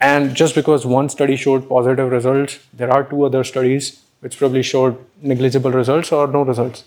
And 0.00 0.34
just 0.34 0.54
because 0.54 0.84
one 0.84 1.08
study 1.08 1.36
showed 1.36 1.68
positive 1.68 2.10
results, 2.10 2.58
there 2.72 2.90
are 2.92 3.04
two 3.04 3.24
other 3.24 3.44
studies 3.44 4.02
which 4.20 4.38
probably 4.38 4.62
showed 4.62 4.98
negligible 5.22 5.70
results 5.70 6.12
or 6.12 6.26
no 6.26 6.42
results. 6.42 6.84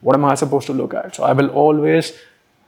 What 0.00 0.14
am 0.14 0.24
I 0.24 0.34
supposed 0.34 0.66
to 0.66 0.72
look 0.72 0.94
at? 0.94 1.14
So 1.16 1.24
I 1.24 1.32
will 1.32 1.48
always 1.48 2.12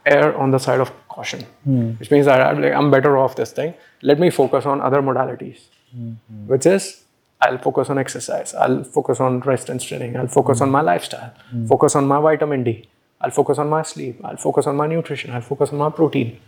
err 0.05 0.35
on 0.37 0.51
the 0.51 0.59
side 0.59 0.79
of 0.79 0.91
caution, 1.07 1.45
hmm. 1.63 1.91
which 1.99 2.11
means 2.11 2.25
that 2.25 2.41
I'm, 2.41 2.61
like, 2.61 2.73
I'm 2.73 2.89
better 2.91 3.17
off 3.17 3.35
this 3.35 3.51
thing. 3.51 3.73
Let 4.01 4.19
me 4.19 4.29
focus 4.29 4.65
on 4.65 4.81
other 4.81 5.01
modalities, 5.01 5.59
hmm. 5.91 6.13
which 6.47 6.65
is 6.65 7.03
I'll 7.41 7.57
focus 7.57 7.89
on 7.89 7.97
exercise, 7.97 8.53
I'll 8.53 8.83
focus 8.83 9.19
on 9.19 9.39
rest 9.41 9.69
and 9.69 9.81
strengthening, 9.81 10.17
I'll 10.17 10.27
focus 10.27 10.61
on 10.61 10.67
hmm. 10.69 10.73
my 10.73 10.81
lifestyle, 10.81 11.33
focus 11.67 11.95
on 11.95 12.07
my 12.07 12.19
vitamin 12.19 12.63
D, 12.63 12.87
I'll 13.21 13.31
focus 13.31 13.57
on 13.57 13.69
my 13.69 13.83
sleep, 13.83 14.19
I'll 14.23 14.37
focus 14.37 14.67
on 14.67 14.75
my 14.75 14.87
nutrition, 14.87 15.31
I'll 15.31 15.41
focus 15.41 15.69
on 15.71 15.77
my 15.77 15.89
protein. 15.89 16.39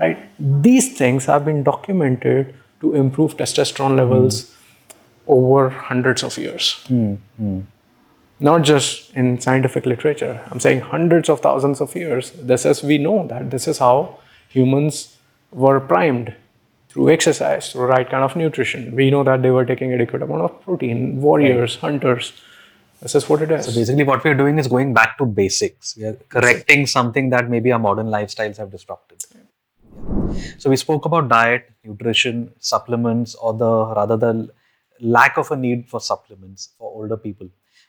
Right? 0.00 0.18
These 0.38 0.96
things 0.96 1.26
have 1.26 1.44
been 1.44 1.64
documented 1.64 2.54
to 2.80 2.94
improve 2.94 3.36
testosterone 3.36 3.96
levels 3.96 4.54
over 5.26 5.70
hundreds 5.70 6.22
of 6.22 6.38
years. 6.38 6.80
Not 8.40 8.62
just 8.62 9.12
in 9.14 9.40
scientific 9.40 9.84
literature. 9.84 10.40
I'm 10.50 10.60
saying 10.60 10.80
hundreds 10.80 11.28
of 11.28 11.40
thousands 11.40 11.80
of 11.80 11.94
years. 11.96 12.30
This 12.30 12.64
is 12.64 12.82
we 12.82 12.98
know 12.98 13.26
that 13.26 13.50
this 13.50 13.66
is 13.66 13.78
how 13.78 14.18
humans 14.48 15.16
were 15.50 15.80
primed 15.80 16.34
through 16.88 17.10
exercise, 17.10 17.72
through 17.72 17.86
right 17.86 18.08
kind 18.08 18.22
of 18.22 18.36
nutrition. 18.36 18.94
We 18.94 19.10
know 19.10 19.24
that 19.24 19.42
they 19.42 19.50
were 19.50 19.64
taking 19.64 19.92
adequate 19.92 20.22
amount 20.22 20.42
of 20.42 20.62
protein, 20.62 21.20
warriors, 21.20 21.76
hunters. 21.76 22.32
This 23.02 23.14
is 23.14 23.28
what 23.28 23.42
it 23.42 23.50
is. 23.50 23.66
So 23.66 23.72
basically, 23.72 24.04
what 24.04 24.22
we 24.24 24.30
are 24.30 24.34
doing 24.34 24.58
is 24.58 24.68
going 24.68 24.94
back 24.94 25.18
to 25.18 25.26
basics. 25.26 25.96
We 25.96 26.04
are 26.04 26.14
correcting 26.28 26.86
something 26.86 27.30
that 27.30 27.50
maybe 27.50 27.72
our 27.72 27.78
modern 27.78 28.06
lifestyles 28.06 28.56
have 28.56 28.70
disrupted. 28.70 29.24
So 30.58 30.70
we 30.70 30.76
spoke 30.76 31.04
about 31.04 31.28
diet, 31.28 31.70
nutrition, 31.84 32.52
supplements, 32.58 33.34
or 33.34 33.54
the 33.54 33.94
rather 33.94 34.16
the 34.16 34.48
lack 35.00 35.36
of 35.38 35.50
a 35.50 35.56
need 35.56 35.88
for 35.88 36.00
supplements 36.00 36.70
for 36.78 36.90
older 36.90 37.16
people. 37.16 37.48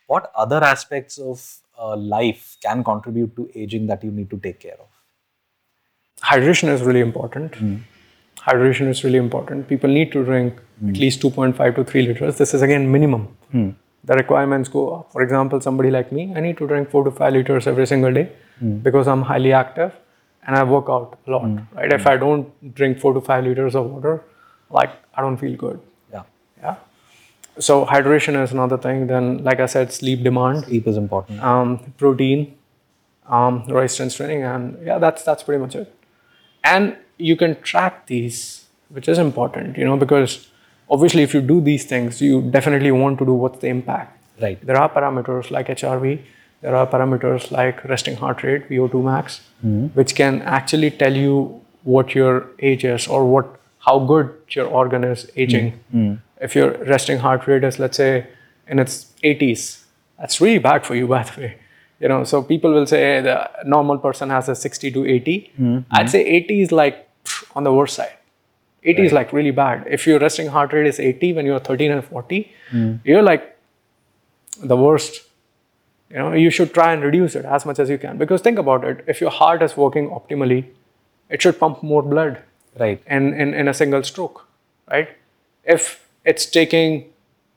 What 0.10 0.32
other 0.36 0.62
aspects 0.64 1.18
of 1.18 1.42
uh, 1.78 1.96
life 1.96 2.58
can 2.64 2.84
contribute 2.84 3.36
to 3.38 3.50
aging 3.56 3.88
that 3.88 4.04
you 4.04 4.12
need 4.12 4.30
to 4.32 4.40
take 4.48 4.60
care 4.60 4.80
of? 4.86 4.90
hydration 6.22 6.70
is 6.70 6.82
really 6.82 7.00
important. 7.00 7.56
Hmm. 7.56 7.76
Hydration 8.38 8.90
is 8.90 9.04
really 9.04 9.18
important. 9.18 9.68
People 9.68 9.90
need 9.90 10.12
to 10.12 10.24
drink 10.24 10.60
hmm. 10.80 10.90
at 10.90 10.98
least 10.98 11.22
2.5 11.22 11.76
to 11.76 11.84
3 11.84 12.08
liters. 12.08 12.38
This 12.38 12.54
is 12.54 12.62
again 12.62 12.92
minimum. 12.92 13.28
Hmm. 13.52 13.70
The 14.04 14.16
requirements 14.16 14.70
go 14.70 14.90
up. 14.96 15.12
For 15.12 15.22
example, 15.22 15.60
somebody 15.62 15.92
like 15.92 16.12
me, 16.12 16.34
I 16.36 16.40
need 16.40 16.58
to 16.58 16.68
drink 16.68 16.90
4 16.90 17.04
to 17.06 17.12
5 17.12 17.34
liters 17.34 17.68
every 17.68 17.86
single 17.86 18.14
day 18.14 18.32
because 18.84 19.08
I'm 19.08 19.22
highly 19.22 19.52
active 19.54 19.94
and 20.48 20.56
I 20.56 20.64
work 20.64 20.86
out 20.90 21.18
a 21.28 21.32
lot. 21.32 21.50
Right? 21.74 21.92
If 21.92 22.08
I 22.08 22.16
don't 22.18 22.74
drink 22.76 23.00
4 23.00 23.14
to 23.14 23.22
5 23.22 23.44
liters 23.44 23.76
of 23.76 23.90
water, 23.92 24.24
like 24.70 24.92
I 25.14 25.22
don't 25.22 25.38
feel 25.38 25.56
good. 25.56 25.80
Yeah, 26.14 26.24
Yeah. 26.62 26.76
So 27.60 27.86
hydration 27.86 28.42
is 28.44 28.52
another 28.52 28.78
thing. 28.78 29.08
Then, 29.08 29.44
like 29.44 29.60
I 29.60 29.66
said, 29.66 29.92
sleep 29.92 30.24
demand 30.24 30.66
sleep 30.66 30.88
is 30.88 30.98
important. 30.98 31.42
um, 31.44 31.94
protein, 31.98 32.56
um, 33.28 33.64
resistance 33.68 34.16
training, 34.16 34.44
and 34.44 34.78
yeah, 34.86 34.98
that's 34.98 35.24
that's 35.24 35.44
pretty 35.44 35.62
much 35.62 35.76
it. 35.76 35.94
And 36.64 36.96
you 37.18 37.36
can 37.36 37.62
track 37.62 38.08
these, 38.08 38.66
which 38.90 39.08
is 39.08 39.18
important, 39.18 39.78
you 39.78 39.86
know, 39.86 39.98
because 39.98 40.48
obviously 40.90 41.24
if 41.24 41.34
you 41.34 41.42
do 41.42 41.60
these 41.62 41.86
things, 41.86 42.22
you 42.22 42.42
definitely 42.58 42.92
want 42.92 43.20
to 43.20 43.26
do 43.26 43.34
what's 43.34 43.60
the 43.60 43.68
impact. 43.68 44.18
Right. 44.42 44.66
There 44.66 44.78
are 44.78 44.90
parameters 44.90 45.52
like 45.52 45.68
HRV, 45.68 46.20
there 46.62 46.76
are 46.76 46.88
parameters 46.88 47.52
like 47.52 47.84
resting 47.86 48.16
heart 48.16 48.44
rate, 48.44 48.70
VO2 48.70 49.04
max, 49.04 49.42
which 49.94 50.16
can 50.16 50.42
actually 50.44 50.92
tell 50.92 51.14
you 51.14 51.62
what 51.84 52.16
your 52.16 52.48
age 52.60 52.86
is 52.86 53.08
or 53.08 53.26
what 53.26 53.56
how 53.80 54.00
good 54.00 54.32
your 54.50 54.66
organ 54.68 55.04
is 55.04 55.30
aging. 55.36 55.74
If 56.40 56.56
your 56.56 56.72
resting 56.86 57.20
heart 57.20 57.48
rate 57.48 57.64
is 57.64 57.80
let's 57.80 57.98
say 57.98 58.28
in 58.68 58.80
its 58.80 59.14
80s, 59.24 59.84
that's 60.18 60.40
really 60.42 60.60
bad 60.60 60.86
for 60.86 60.96
you 60.96 61.08
by 61.16 61.24
the 61.24 61.42
way. 61.42 61.58
You 62.00 62.08
know, 62.08 62.24
so 62.24 62.42
people 62.42 62.72
will 62.72 62.86
say 62.86 63.20
the 63.22 63.50
normal 63.66 63.98
person 63.98 64.30
has 64.30 64.48
a 64.48 64.56
60 64.56 64.92
to 64.92 65.06
80. 65.06 65.52
Mm-hmm. 65.60 65.80
I'd 65.92 66.10
say 66.10 66.26
80 66.26 66.62
is 66.62 66.72
like 66.72 67.10
pff, 67.26 67.44
on 67.56 67.66
the 67.66 67.74
worst 67.74 67.96
side. 67.96 68.14
80 68.84 69.08
is 69.08 69.12
like 69.12 69.34
really 69.34 69.52
bad. 69.52 69.86
If 69.90 70.08
your 70.08 70.20
resting 70.20 70.48
heart 70.48 70.72
rate 70.72 70.88
is 70.88 71.00
80 71.00 71.34
when 71.34 71.46
you're 71.46 71.60
13 71.60 71.92
and 71.92 72.04
40, 72.04 72.52
mm. 72.72 73.00
you're 73.04 73.22
like 73.22 73.58
the 74.64 74.78
worst. 74.78 75.24
You 76.10 76.18
know, 76.18 76.34
you 76.34 76.50
should 76.50 76.74
try 76.74 76.94
and 76.94 77.04
reduce 77.04 77.36
it 77.36 77.46
as 77.46 77.66
much 77.66 77.78
as 77.80 77.90
you 77.90 77.98
can. 77.98 78.18
Because 78.18 78.42
think 78.42 78.58
about 78.58 78.84
it, 78.84 79.04
if 79.08 79.20
your 79.22 79.30
heart 79.30 79.62
is 79.62 79.76
working 79.76 80.10
optimally, 80.10 80.66
it 81.30 81.42
should 81.42 81.60
pump 81.60 81.84
more 81.84 82.02
blood 82.02 82.42
Right. 82.80 83.02
in, 83.08 83.34
in, 83.34 83.54
in 83.54 83.68
a 83.68 83.74
single 83.74 84.04
stroke, 84.04 84.48
right? 84.90 85.10
If 85.66 86.08
it's 86.30 86.46
taking 86.46 86.92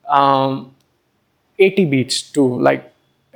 um, 0.09 0.75
80 1.59 1.85
beats 1.87 2.23
to 2.37 2.43
like, 2.68 2.93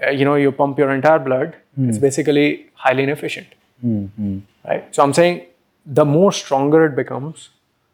uh, 0.07 0.11
you 0.11 0.25
know, 0.25 0.35
you 0.35 0.53
pump 0.53 0.79
your 0.79 0.91
entire 0.91 1.19
blood, 1.19 1.57
it's 1.79 1.99
hmm. 1.99 2.03
basically 2.07 2.71
highly 2.75 3.03
inefficient, 3.03 3.49
hmm, 3.81 4.07
hmm. 4.07 4.39
right? 4.67 4.95
So 4.95 5.03
I'm 5.03 5.13
saying 5.13 5.43
the 5.85 6.05
more 6.05 6.33
stronger 6.33 6.87
it 6.87 6.97
becomes, 6.97 7.51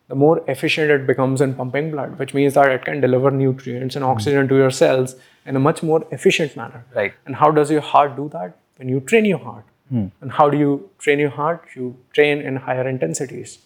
the 0.09 0.14
more 0.14 0.43
efficient 0.49 0.90
it 0.90 1.07
becomes 1.07 1.40
in 1.40 1.55
pumping 1.55 1.90
blood, 1.90 2.18
which 2.18 2.34
means 2.34 2.55
that 2.55 2.70
it 2.70 2.84
can 2.84 3.01
deliver 3.01 3.30
nutrients 3.30 3.97
and 3.97 4.05
oxygen 4.05 4.49
to 4.49 4.57
your 4.57 4.70
cells 4.70 5.16
in 5.47 5.57
a 5.57 5.61
much 5.61 5.82
more 5.82 6.07
efficient 6.11 6.57
manner. 6.57 6.84
Right. 6.95 7.14
And 7.26 7.36
how 7.36 7.51
does 7.51 7.70
your 7.70 7.80
heart 7.80 8.16
do 8.16 8.28
that? 8.32 8.57
When 8.76 8.88
you 8.88 9.01
train 9.01 9.24
your 9.24 9.38
heart. 9.38 9.64
And 10.20 10.32
how 10.32 10.49
do 10.51 10.59
you 10.59 10.90
train 10.99 11.18
your 11.18 11.30
heart? 11.30 11.64
You 11.76 11.97
train 12.12 12.40
in 12.40 12.57
higher 12.57 12.88
intensities. 12.88 13.59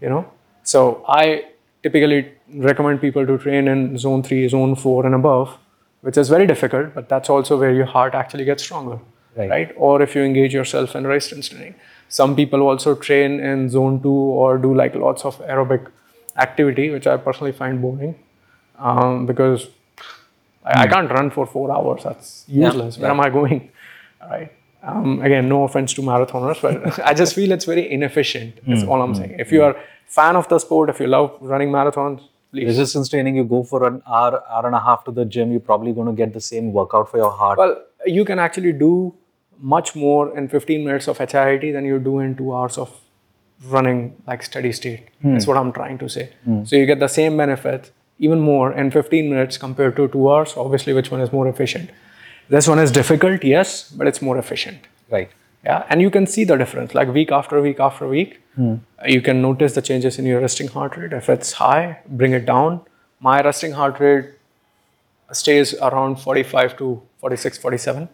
You 0.00 0.08
know? 0.08 0.24
So 0.62 1.04
I 1.08 1.44
typically 1.84 2.32
recommend 2.68 3.00
people 3.00 3.26
to 3.26 3.36
train 3.36 3.68
in 3.68 3.98
zone 3.98 4.22
3, 4.22 4.48
zone 4.48 4.74
4 4.74 5.04
and 5.06 5.14
above, 5.14 5.58
which 6.00 6.16
is 6.16 6.30
very 6.30 6.46
difficult, 6.46 6.94
but 6.94 7.10
that's 7.10 7.28
also 7.28 7.58
where 7.58 7.72
your 7.72 7.84
heart 7.84 8.14
actually 8.14 8.46
gets 8.46 8.62
stronger. 8.62 8.98
Right. 9.36 9.72
Or 9.76 10.00
if 10.00 10.14
you 10.14 10.22
engage 10.22 10.54
yourself 10.54 10.96
in 10.96 11.06
resistance 11.06 11.48
training. 11.48 11.74
Some 12.08 12.36
people 12.36 12.62
also 12.62 12.94
train 12.94 13.38
in 13.40 13.68
zone 13.68 14.00
2 14.02 14.08
or 14.08 14.56
do 14.56 14.74
like 14.74 14.94
lots 14.94 15.24
of 15.24 15.38
aerobic 15.40 15.86
activity, 16.36 16.90
which 16.90 17.06
I 17.06 17.16
personally 17.18 17.52
find 17.52 17.82
boring 17.82 18.14
um, 18.78 19.26
because 19.26 19.68
I, 20.64 20.84
I 20.84 20.86
can't 20.86 21.10
run 21.10 21.30
for 21.30 21.46
four 21.46 21.70
hours. 21.70 22.04
That's 22.04 22.44
useless. 22.48 22.96
Where 22.96 23.08
yeah. 23.08 23.14
am 23.14 23.20
I 23.20 23.28
going? 23.28 23.70
Right. 24.22 24.52
Um, 24.82 25.20
again, 25.22 25.48
no 25.48 25.64
offense 25.64 25.92
to 25.94 26.02
marathoners, 26.02 26.60
but 26.62 26.98
I 27.10 27.12
just 27.14 27.34
feel 27.34 27.52
it's 27.52 27.64
very 27.66 27.90
inefficient. 27.90 28.60
That's 28.66 28.84
all 28.84 29.02
I'm 29.02 29.14
saying. 29.14 29.36
If 29.38 29.52
you 29.52 29.62
are 29.64 29.76
fan 30.06 30.36
of 30.36 30.48
the 30.48 30.58
sport, 30.58 30.90
if 30.90 31.00
you 31.00 31.06
love 31.06 31.36
running 31.40 31.70
marathons, 31.70 32.22
please. 32.52 32.66
Resistance 32.66 33.08
training, 33.08 33.36
you 33.36 33.44
go 33.44 33.62
for 33.62 33.86
an 33.86 34.02
hour, 34.06 34.42
hour 34.48 34.66
and 34.66 34.74
a 34.74 34.80
half 34.80 35.04
to 35.04 35.10
the 35.10 35.24
gym, 35.24 35.50
you're 35.50 35.60
probably 35.60 35.92
going 35.92 36.06
to 36.06 36.12
get 36.12 36.32
the 36.32 36.40
same 36.40 36.72
workout 36.72 37.10
for 37.10 37.16
your 37.16 37.30
heart. 37.30 37.58
Well, 37.58 37.82
you 38.06 38.24
can 38.24 38.38
actually 38.38 38.72
do 38.72 39.14
much 39.58 39.94
more 39.94 40.36
in 40.36 40.48
15 40.48 40.84
minutes 40.84 41.08
of 41.08 41.18
HIIT 41.18 41.72
than 41.72 41.84
you 41.84 41.98
do 41.98 42.18
in 42.18 42.36
two 42.36 42.54
hours 42.54 42.78
of 42.78 43.00
running 43.66 44.16
like 44.26 44.42
steady 44.42 44.72
state. 44.72 45.08
Hmm. 45.22 45.32
That's 45.32 45.46
what 45.46 45.56
I'm 45.56 45.72
trying 45.72 45.98
to 45.98 46.08
say. 46.08 46.30
Hmm. 46.44 46.64
So 46.64 46.76
you 46.76 46.86
get 46.86 47.00
the 47.00 47.08
same 47.08 47.36
benefit, 47.36 47.92
even 48.18 48.40
more 48.40 48.72
in 48.72 48.90
15 48.90 49.30
minutes 49.30 49.58
compared 49.58 49.96
to 49.96 50.08
two 50.08 50.30
hours. 50.30 50.54
Obviously, 50.56 50.92
which 50.92 51.10
one 51.10 51.20
is 51.20 51.32
more 51.32 51.48
efficient? 51.48 51.90
This 52.48 52.68
one 52.68 52.78
is 52.78 52.90
difficult, 52.90 53.42
yes, 53.42 53.90
but 53.90 54.06
it's 54.06 54.20
more 54.20 54.36
efficient. 54.38 54.78
right. 55.10 55.30
Yeah, 55.64 55.84
and 55.88 56.02
you 56.02 56.10
can 56.10 56.26
see 56.26 56.44
the 56.44 56.56
difference. 56.56 56.94
Like 56.94 57.08
week 57.08 57.32
after 57.32 57.60
week 57.60 57.80
after 57.80 58.06
week, 58.08 58.40
uh, 58.60 59.06
you 59.06 59.20
can 59.22 59.40
notice 59.42 59.74
the 59.74 59.82
changes 59.82 60.18
in 60.18 60.26
your 60.26 60.40
resting 60.40 60.68
heart 60.68 60.96
rate. 60.96 61.12
If 61.12 61.28
it's 61.28 61.52
high, 61.52 61.98
bring 62.08 62.32
it 62.32 62.44
down. 62.46 62.80
My 63.20 63.40
resting 63.42 63.72
heart 63.72 63.98
rate 64.00 64.26
stays 65.32 65.74
around 65.80 66.16
45 66.16 66.76
to 66.78 67.02
46, 67.18 67.58
47. 67.58 68.08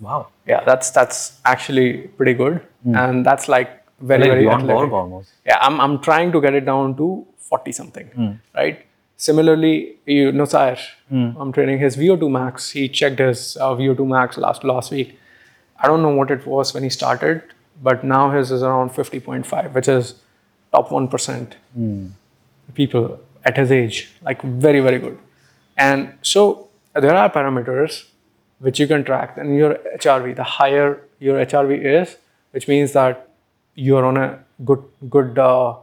Wow. 0.00 0.28
Yeah, 0.46 0.62
that's 0.64 0.90
that's 0.90 1.40
actually 1.44 2.08
pretty 2.18 2.34
good, 2.34 2.60
and 2.94 3.24
that's 3.24 3.48
like 3.48 3.70
very 4.00 4.22
Like 4.22 4.30
very 4.30 4.48
athletic. 4.48 4.92
Almost. 4.92 5.30
Yeah, 5.46 5.58
I'm 5.60 5.80
I'm 5.80 5.98
trying 6.00 6.32
to 6.32 6.40
get 6.40 6.54
it 6.54 6.64
down 6.66 6.96
to 6.96 7.26
40 7.38 7.72
something, 7.72 8.38
right? 8.54 8.82
Similarly, 9.16 9.96
you 10.04 10.32
know, 10.32 10.44
Sair, 10.44 10.76
I'm 11.10 11.52
training 11.52 11.78
his 11.78 11.96
VO2 11.96 12.30
max. 12.30 12.70
He 12.70 12.88
checked 12.88 13.18
his 13.18 13.56
uh, 13.58 13.70
VO2 13.74 14.06
max 14.06 14.36
last 14.36 14.64
last 14.64 14.90
week. 14.92 15.18
I 15.80 15.86
don't 15.86 16.02
know 16.02 16.10
what 16.10 16.30
it 16.30 16.46
was 16.46 16.72
when 16.74 16.82
he 16.82 16.90
started, 16.90 17.42
but 17.82 18.04
now 18.04 18.30
his 18.30 18.50
is 18.50 18.62
around 18.62 18.90
50.5, 18.90 19.72
which 19.72 19.88
is 19.88 20.14
top 20.72 20.88
1% 20.88 21.52
people 22.74 23.20
at 23.44 23.56
his 23.56 23.70
age, 23.70 24.10
like 24.22 24.42
very, 24.42 24.80
very 24.80 24.98
good. 24.98 25.18
And 25.76 26.14
so 26.22 26.68
there 26.94 27.14
are 27.14 27.30
parameters 27.30 28.04
which 28.58 28.80
you 28.80 28.86
can 28.86 29.04
track. 29.04 29.36
And 29.36 29.56
your 29.56 29.74
HRV, 29.98 30.36
the 30.36 30.44
higher 30.44 31.02
your 31.18 31.44
HRV 31.44 32.02
is, 32.02 32.16
which 32.50 32.68
means 32.68 32.92
that 32.92 33.28
you're 33.74 34.04
on 34.04 34.16
a 34.16 34.42
good, 34.64 34.82
good, 35.10 35.38
uh, 35.38 35.74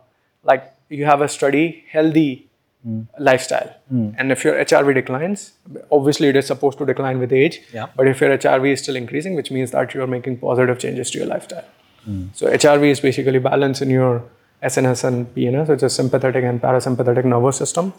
like 0.44 0.74
you 0.90 1.06
have 1.06 1.22
a 1.22 1.28
steady, 1.28 1.86
healthy 1.90 2.50
Hmm. 2.84 3.02
lifestyle. 3.18 3.74
Hmm. 3.88 4.10
And 4.18 4.30
if 4.30 4.44
your 4.44 4.56
HRV 4.56 4.94
declines, 4.94 5.54
obviously 5.90 6.28
it 6.28 6.36
is 6.36 6.48
supposed 6.48 6.78
to 6.80 6.86
decline 6.86 7.18
with 7.18 7.32
age. 7.32 7.62
Yeah. 7.74 7.88
But 7.96 8.08
if 8.08 8.20
your 8.20 8.38
HRV 8.38 8.74
is 8.74 8.82
still 8.82 8.98
increasing, 8.98 9.36
which 9.36 9.52
means 9.52 9.72
that 9.72 9.94
you're 9.94 10.06
making 10.06 10.40
positive 10.40 10.80
changes 10.80 11.10
to 11.12 11.20
your 11.20 11.28
lifestyle. 11.28 11.64
Hmm. 12.04 12.26
So 12.34 12.48
HRV 12.48 12.90
is 12.92 13.00
basically 13.00 13.40
balance 13.40 13.82
in 13.82 13.90
your 13.90 14.24
SNS 14.62 15.06
and 15.06 15.34
PNS, 15.34 15.70
which 15.70 15.84
is 15.84 15.94
sympathetic 15.94 16.44
and 16.44 16.62
parasympathetic 16.62 17.24
nervous 17.24 17.56
system. 17.56 17.94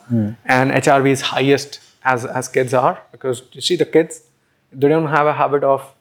And 0.44 0.70
HRV 0.70 1.08
is 1.08 1.20
highest 1.22 1.80
as, 2.04 2.26
as 2.26 2.48
kids 2.48 2.74
are 2.74 3.02
because 3.10 3.42
you 3.52 3.62
see 3.62 3.76
the 3.76 3.86
kids, 3.86 4.22
they 4.72 4.88
don't 4.88 5.08
have 5.08 5.26
a 5.26 5.32
habit 5.32 5.64
of 5.64 5.94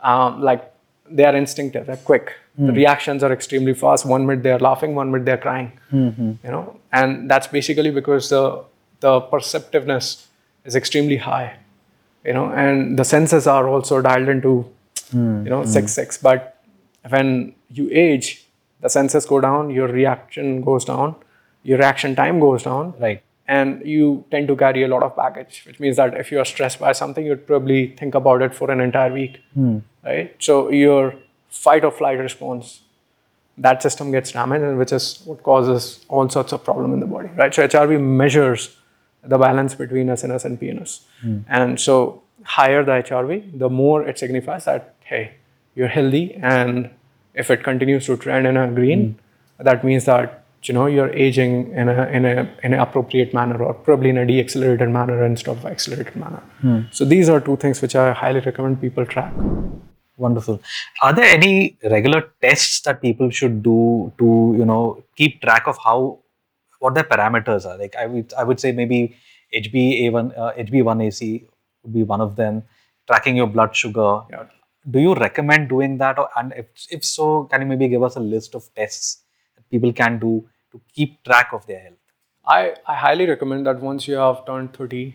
um, 0.00 0.42
like 0.42 0.72
they 1.10 1.24
are 1.24 1.36
instinctive, 1.36 1.86
they're 1.86 1.96
quick. 1.96 2.34
The 2.56 2.66
hmm. 2.66 2.74
reactions 2.74 3.22
are 3.22 3.32
extremely 3.32 3.74
fast. 3.74 4.04
One 4.04 4.26
minute 4.26 4.42
they're 4.42 4.58
laughing, 4.58 4.94
one 4.94 5.10
minute 5.10 5.24
they're 5.26 5.38
crying. 5.38 5.72
Mm-hmm. 5.92 6.32
You 6.44 6.50
know, 6.50 6.80
and 6.92 7.30
that's 7.30 7.46
basically 7.46 7.90
because 7.90 8.30
the 8.30 8.64
the 9.00 9.20
perceptiveness 9.20 10.26
is 10.64 10.74
extremely 10.74 11.18
high. 11.18 11.56
You 12.24 12.32
know, 12.32 12.50
and 12.50 12.98
the 12.98 13.04
senses 13.04 13.46
are 13.46 13.68
also 13.68 14.02
dialed 14.02 14.28
into 14.28 14.68
hmm. 15.10 15.44
you 15.44 15.50
know 15.50 15.62
hmm. 15.62 15.68
six 15.68 15.92
six. 15.92 16.18
But 16.18 16.62
when 17.08 17.54
you 17.70 17.88
age, 17.92 18.44
the 18.80 18.88
senses 18.88 19.26
go 19.26 19.40
down, 19.40 19.70
your 19.70 19.88
reaction 19.88 20.60
goes 20.60 20.84
down, 20.84 21.16
your 21.62 21.78
reaction 21.78 22.16
time 22.16 22.40
goes 22.40 22.62
down, 22.62 22.94
Right. 22.98 23.22
And 23.48 23.84
you 23.84 24.24
tend 24.30 24.46
to 24.46 24.54
carry 24.54 24.82
a 24.84 24.88
lot 24.88 25.02
of 25.02 25.16
baggage, 25.16 25.62
which 25.66 25.80
means 25.80 25.96
that 25.96 26.14
if 26.14 26.30
you 26.30 26.38
are 26.38 26.44
stressed 26.44 26.78
by 26.78 26.92
something, 26.92 27.24
you'd 27.24 27.46
probably 27.46 27.96
think 27.96 28.14
about 28.14 28.42
it 28.42 28.54
for 28.54 28.70
an 28.70 28.80
entire 28.80 29.12
week, 29.12 29.40
hmm. 29.54 29.78
right? 30.04 30.36
So 30.38 30.70
your 30.70 31.14
fight 31.48 31.82
or 31.82 31.90
flight 31.90 32.18
response, 32.18 32.82
that 33.56 33.82
system 33.82 34.12
gets 34.12 34.32
damaged, 34.32 34.64
and 34.64 34.78
which 34.78 34.92
is 34.92 35.22
what 35.24 35.42
causes 35.42 36.04
all 36.08 36.28
sorts 36.28 36.52
of 36.52 36.62
problem 36.62 36.92
in 36.92 37.00
the 37.00 37.06
body, 37.06 37.30
right? 37.36 37.52
So 37.52 37.66
HRV 37.66 38.00
measures 38.00 38.76
the 39.24 39.38
balance 39.38 39.74
between 39.74 40.08
SNS 40.08 40.44
and 40.44 40.60
PNS, 40.60 41.00
hmm. 41.22 41.38
and 41.48 41.80
so 41.80 42.22
higher 42.44 42.84
the 42.84 42.92
HRV, 42.92 43.58
the 43.58 43.70
more 43.70 44.06
it 44.06 44.18
signifies 44.18 44.66
that 44.66 44.94
hey, 45.04 45.32
you're 45.74 45.88
healthy, 45.88 46.34
and 46.34 46.90
if 47.32 47.50
it 47.50 47.64
continues 47.64 48.04
to 48.06 48.18
trend 48.18 48.46
in 48.46 48.58
a 48.58 48.70
green, 48.70 49.12
hmm. 49.12 49.64
that 49.64 49.82
means 49.84 50.04
that 50.04 50.44
you 50.68 50.74
know 50.74 50.86
you're 50.86 51.10
aging 51.10 51.72
in 51.72 51.88
a 51.88 52.06
in 52.06 52.24
a 52.24 52.48
in 52.62 52.74
an 52.74 52.80
appropriate 52.80 53.34
manner 53.34 53.62
or 53.62 53.74
probably 53.74 54.10
in 54.10 54.18
a 54.18 54.26
deaccelerated 54.26 54.90
manner 54.90 55.24
instead 55.24 55.56
of 55.56 55.64
accelerated 55.66 56.16
manner. 56.16 56.42
So 56.90 57.04
these 57.04 57.28
are 57.28 57.40
two 57.40 57.56
things 57.56 57.80
which 57.82 57.96
I 57.96 58.12
highly 58.12 58.40
recommend 58.40 58.80
people 58.80 59.06
track. 59.06 59.32
Wonderful. 60.18 60.60
Are 61.00 61.12
there 61.12 61.26
any 61.26 61.78
regular 61.84 62.30
tests 62.42 62.80
that 62.80 63.00
people 63.00 63.30
should 63.30 63.62
do 63.62 64.12
to, 64.18 64.54
you 64.58 64.64
know, 64.64 65.04
keep 65.14 65.40
track 65.40 65.68
of 65.68 65.78
how, 65.78 66.18
what 66.80 66.94
their 66.94 67.04
parameters 67.04 67.64
are? 67.64 67.78
Like 67.78 67.94
I 67.94 68.06
would, 68.06 68.32
I 68.34 68.42
would 68.42 68.58
say 68.58 68.72
maybe 68.72 69.16
HbA1, 69.54 70.36
uh, 70.36 70.52
HbA1c 70.58 71.44
would 71.84 71.94
be 71.94 72.02
one 72.02 72.20
of 72.20 72.34
them. 72.34 72.64
Tracking 73.06 73.36
your 73.36 73.46
blood 73.46 73.76
sugar. 73.76 74.22
Yeah. 74.28 74.46
Do 74.90 74.98
you 74.98 75.14
recommend 75.14 75.68
doing 75.68 75.98
that? 75.98 76.18
Or, 76.18 76.28
and 76.36 76.52
if, 76.56 76.66
if 76.90 77.04
so, 77.04 77.44
can 77.44 77.62
you 77.62 77.68
maybe 77.68 77.86
give 77.86 78.02
us 78.02 78.16
a 78.16 78.20
list 78.20 78.56
of 78.56 78.68
tests 78.74 79.22
that 79.54 79.70
people 79.70 79.92
can 79.92 80.18
do 80.18 80.48
to 80.72 80.80
keep 80.92 81.22
track 81.24 81.50
of 81.52 81.66
their 81.66 81.80
health? 81.80 81.94
I, 82.46 82.74
I 82.86 82.94
highly 82.94 83.26
recommend 83.26 83.66
that 83.66 83.80
once 83.80 84.08
you 84.08 84.16
have 84.16 84.46
turned 84.46 84.72
30, 84.74 85.14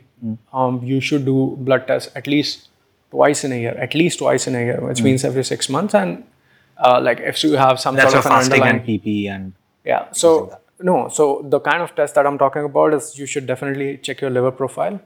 um, 0.54 0.82
you 0.84 1.00
should 1.02 1.26
do 1.26 1.58
blood 1.60 1.88
tests 1.88 2.12
at 2.16 2.28
least 2.28 2.70
twice 3.10 3.44
in 3.44 3.52
a 3.52 3.60
year, 3.60 3.76
at 3.78 3.96
least 3.96 4.20
twice 4.20 4.48
in 4.48 4.56
a 4.56 4.60
year, 4.60 4.80
which 4.82 5.02
means 5.02 5.24
every 5.24 5.44
six 5.44 5.70
months. 5.70 5.96
And 5.96 6.24
uh, 6.78 7.00
like 7.02 7.20
if 7.20 7.44
you 7.44 7.54
have 7.54 7.80
some 7.80 7.96
That's 7.96 8.12
sort 8.12 8.26
of 8.26 8.32
an 8.32 8.38
fasting 8.38 8.54
underlying 8.54 8.76
and 8.78 8.88
PP 8.88 9.30
and 9.30 9.54
Yeah. 9.84 10.12
So 10.12 10.58
no. 10.80 11.08
So 11.10 11.42
the 11.44 11.60
kind 11.60 11.82
of 11.82 11.96
test 11.96 12.16
that 12.16 12.28
I'm 12.28 12.38
talking 12.38 12.64
about 12.64 12.94
is 12.94 13.18
you 13.18 13.26
should 13.26 13.48
definitely 13.48 13.98
check 13.98 14.22
your 14.22 14.30
liver 14.30 14.52
profile. 14.52 15.00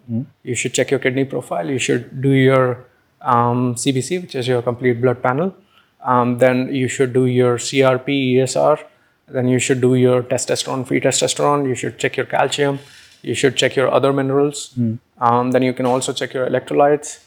You 0.43 0.55
should 0.55 0.73
check 0.73 0.91
your 0.91 0.99
kidney 0.99 1.25
profile. 1.25 1.69
You 1.69 1.79
should 1.79 2.21
do 2.21 2.29
your 2.29 2.85
um, 3.21 3.75
CBC, 3.75 4.21
which 4.21 4.35
is 4.35 4.47
your 4.47 4.61
complete 4.61 5.01
blood 5.01 5.21
panel. 5.23 5.55
Um, 6.03 6.37
then 6.37 6.73
you 6.73 6.87
should 6.87 7.13
do 7.13 7.25
your 7.25 7.57
CRP, 7.57 8.35
ESR. 8.35 8.79
Then 9.27 9.47
you 9.47 9.59
should 9.59 9.81
do 9.81 9.95
your 9.95 10.23
testosterone, 10.23 10.87
free 10.87 11.01
testosterone. 11.01 11.67
You 11.67 11.75
should 11.75 11.97
check 11.99 12.15
your 12.17 12.25
calcium. 12.25 12.79
You 13.21 13.33
should 13.33 13.55
check 13.57 13.75
your 13.75 13.91
other 13.91 14.13
minerals. 14.13 14.73
Um, 15.19 15.51
then 15.51 15.63
you 15.63 15.73
can 15.73 15.85
also 15.85 16.13
check 16.13 16.33
your 16.33 16.47
electrolytes. 16.49 17.19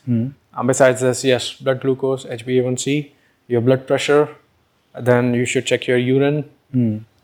Um, 0.55 0.67
besides 0.67 1.01
this, 1.01 1.25
yes, 1.25 1.53
blood 1.55 1.81
glucose, 1.81 2.25
HbA1c, 2.25 3.11
your 3.49 3.61
blood 3.61 3.87
pressure. 3.87 4.29
Then 4.99 5.35
you 5.35 5.45
should 5.45 5.67
check 5.67 5.87
your 5.87 5.99
urine 5.99 6.45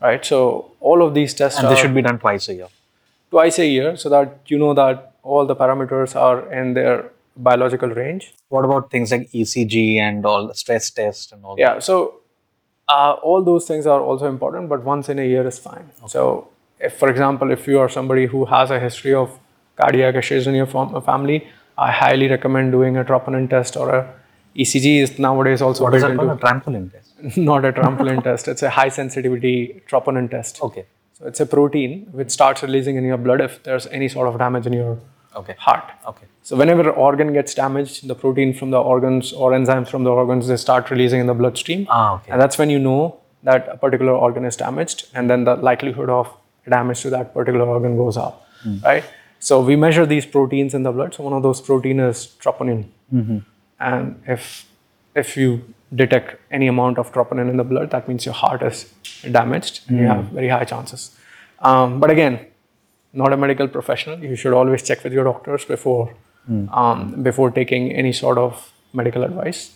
right? 0.01 0.23
So 0.25 0.71
all 0.79 1.01
of 1.01 1.13
these 1.13 1.33
tests 1.33 1.59
and 1.59 1.69
this 1.69 1.79
should 1.79 1.95
be 1.95 2.01
done 2.01 2.19
twice 2.19 2.49
a 2.49 2.53
year. 2.53 2.67
twice 3.31 3.59
a 3.59 3.65
year, 3.65 3.97
so 3.97 4.09
that 4.09 4.39
you 4.47 4.57
know 4.57 4.73
that 4.73 5.13
all 5.23 5.45
the 5.45 5.55
parameters 5.55 6.15
are 6.15 6.51
in 6.53 6.73
their 6.73 7.11
biological 7.35 7.89
range. 7.89 8.33
What 8.49 8.63
about 8.65 8.89
things 8.91 9.11
like 9.11 9.29
ECG 9.31 9.97
and 9.97 10.25
all 10.25 10.47
the 10.47 10.53
stress 10.55 10.89
test 10.89 11.31
and 11.33 11.43
all 11.43 11.55
that? 11.55 11.61
Yeah. 11.61 11.79
So 11.79 12.21
uh, 12.89 13.13
all 13.23 13.43
those 13.43 13.67
things 13.67 13.85
are 13.85 14.01
also 14.01 14.27
important, 14.27 14.69
but 14.69 14.83
once 14.83 15.09
in 15.09 15.19
a 15.19 15.25
year 15.25 15.45
is 15.47 15.59
fine. 15.59 15.89
So 16.07 16.47
if, 16.79 16.93
for 16.97 17.09
example, 17.09 17.51
if 17.51 17.67
you 17.67 17.79
are 17.79 17.89
somebody 17.89 18.25
who 18.25 18.45
has 18.45 18.71
a 18.71 18.79
history 18.79 19.13
of 19.13 19.37
cardiac 19.75 20.15
issues 20.15 20.47
in 20.47 20.55
your 20.55 20.65
fam- 20.65 21.01
family, 21.01 21.47
I 21.77 21.91
highly 21.91 22.27
recommend 22.27 22.71
doing 22.71 22.97
a 22.97 23.03
troponin 23.03 23.49
test 23.49 23.77
or 23.77 23.93
a 23.93 24.13
ECG 24.55 25.01
is 25.03 25.19
nowadays 25.19 25.61
also 25.61 25.83
What 25.83 25.93
is 25.93 26.01
that 26.01 26.11
into? 26.11 26.29
A 26.31 26.35
trampoline 26.37 26.91
test. 26.91 27.37
not 27.37 27.63
a 27.63 27.71
trampoline 27.71 28.23
test. 28.23 28.47
It's 28.47 28.63
a 28.63 28.69
high 28.71 28.89
sensitivity 28.89 29.81
troponin 29.87 30.31
test. 30.31 30.61
Okay. 30.63 30.85
So 31.13 31.27
it's 31.27 31.39
a 31.39 31.45
protein 31.45 32.07
which 32.11 32.31
starts 32.31 32.63
releasing 32.63 32.95
in 32.95 33.03
your 33.03 33.17
blood 33.17 33.39
if 33.41 33.61
there's 33.63 33.85
any 33.87 34.07
sort 34.07 34.27
of 34.27 34.37
damage 34.39 34.65
in 34.65 34.73
your 34.73 34.97
Okay. 35.35 35.55
heart. 35.59 35.83
Okay. 36.07 36.25
So 36.47 36.55
whenever 36.55 36.89
organ 36.89 37.33
gets 37.33 37.53
damaged, 37.53 38.07
the 38.07 38.15
protein 38.15 38.53
from 38.57 38.69
the 38.71 38.79
organs 38.81 39.33
or 39.33 39.51
enzymes 39.51 39.89
from 39.93 40.03
the 40.05 40.11
organs 40.19 40.47
they 40.47 40.55
start 40.55 40.89
releasing 40.89 41.19
in 41.19 41.27
the 41.27 41.33
bloodstream, 41.39 41.85
Ah, 41.89 42.13
okay. 42.15 42.31
and 42.31 42.41
that's 42.41 42.57
when 42.57 42.69
you 42.69 42.79
know 42.79 42.99
that 43.43 43.67
a 43.71 43.75
particular 43.75 44.13
organ 44.25 44.45
is 44.49 44.55
damaged, 44.55 45.07
and 45.13 45.29
then 45.29 45.43
the 45.43 45.55
likelihood 45.69 46.09
of 46.09 46.29
damage 46.75 47.01
to 47.01 47.09
that 47.15 47.33
particular 47.33 47.65
organ 47.73 47.97
goes 47.97 48.15
up, 48.25 48.45
right? 48.85 49.03
So 49.39 49.59
we 49.69 49.75
measure 49.75 50.05
these 50.05 50.25
proteins 50.35 50.73
in 50.73 50.83
the 50.83 50.91
blood. 50.99 51.13
So 51.15 51.23
one 51.25 51.33
of 51.33 51.43
those 51.47 51.59
protein 51.59 51.99
is 51.99 52.21
troponin, 52.45 52.85
and 53.89 54.21
if 54.35 54.47
if 55.23 55.35
you 55.41 55.49
detect 56.03 56.37
any 56.59 56.67
amount 56.75 56.97
of 57.03 57.11
troponin 57.17 57.49
in 57.55 57.57
the 57.57 57.65
blood, 57.73 57.89
that 57.97 58.07
means 58.07 58.25
your 58.29 58.37
heart 58.43 58.63
is 58.69 58.85
damaged 59.39 59.81
and 59.89 59.97
you 59.99 60.07
have 60.13 60.23
very 60.39 60.47
high 60.55 60.63
chances. 60.71 61.03
Um, 61.71 61.99
but 61.99 62.09
again, 62.15 62.39
not 63.13 63.33
a 63.33 63.37
medical 63.45 63.67
professional. 63.67 64.17
You 64.31 64.37
should 64.45 64.53
always 64.61 64.81
check 64.91 65.03
with 65.03 65.11
your 65.19 65.25
doctors 65.29 65.65
before 65.65 66.13
um, 66.71 67.23
before 67.23 67.51
taking 67.51 67.91
any 67.91 68.13
sort 68.13 68.37
of 68.37 68.71
medical 68.93 69.23
advice. 69.23 69.71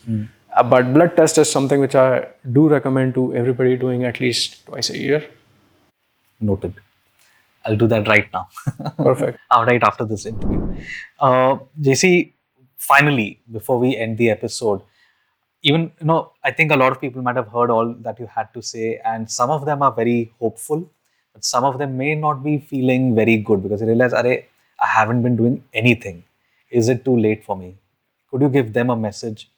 Uh, 0.55 0.63
but 0.63 0.93
blood 0.93 1.15
test 1.15 1.37
is 1.37 1.49
something 1.49 1.79
which 1.79 1.95
I 1.95 2.27
do 2.51 2.67
recommend 2.67 3.13
to 3.15 3.33
everybody 3.35 3.77
doing 3.77 4.03
at 4.03 4.19
least 4.19 4.65
twice 4.65 4.89
a 4.89 4.97
year. 4.97 5.25
Noted. 6.39 6.73
I'll 7.65 7.77
do 7.77 7.87
that 7.87 8.07
right 8.07 8.27
now. 8.33 8.47
Perfect. 8.97 9.39
uh, 9.51 9.65
right 9.67 9.83
after 9.83 10.03
this 10.05 10.25
interview. 10.25 10.75
Uh, 11.19 11.57
JC, 11.79 12.33
finally, 12.77 13.39
before 13.51 13.77
we 13.79 13.95
end 13.95 14.17
the 14.17 14.29
episode, 14.31 14.81
even 15.63 15.91
you 15.99 16.07
know, 16.07 16.31
I 16.43 16.51
think 16.51 16.71
a 16.71 16.75
lot 16.75 16.91
of 16.91 16.99
people 16.99 17.21
might 17.21 17.35
have 17.35 17.49
heard 17.49 17.69
all 17.69 17.93
that 17.99 18.19
you 18.19 18.25
had 18.25 18.51
to 18.55 18.61
say, 18.63 18.99
and 19.05 19.29
some 19.29 19.51
of 19.51 19.65
them 19.65 19.83
are 19.83 19.91
very 19.91 20.33
hopeful, 20.39 20.89
but 21.33 21.45
some 21.45 21.63
of 21.63 21.77
them 21.77 21.97
may 21.97 22.15
not 22.15 22.43
be 22.43 22.57
feeling 22.57 23.13
very 23.13 23.37
good 23.37 23.61
because 23.61 23.79
they 23.79 23.85
realize, 23.85 24.11
Are, 24.13 24.25
I 24.25 24.45
haven't 24.87 25.21
been 25.21 25.35
doing 25.35 25.63
anything. 25.73 26.23
Is 26.71 26.87
it 26.87 27.03
too 27.03 27.17
late 27.17 27.43
for 27.43 27.55
me? 27.55 27.77
Could 28.29 28.41
you 28.41 28.49
give 28.49 28.71
them 28.71 28.89
a 28.89 28.95
message, 28.95 29.51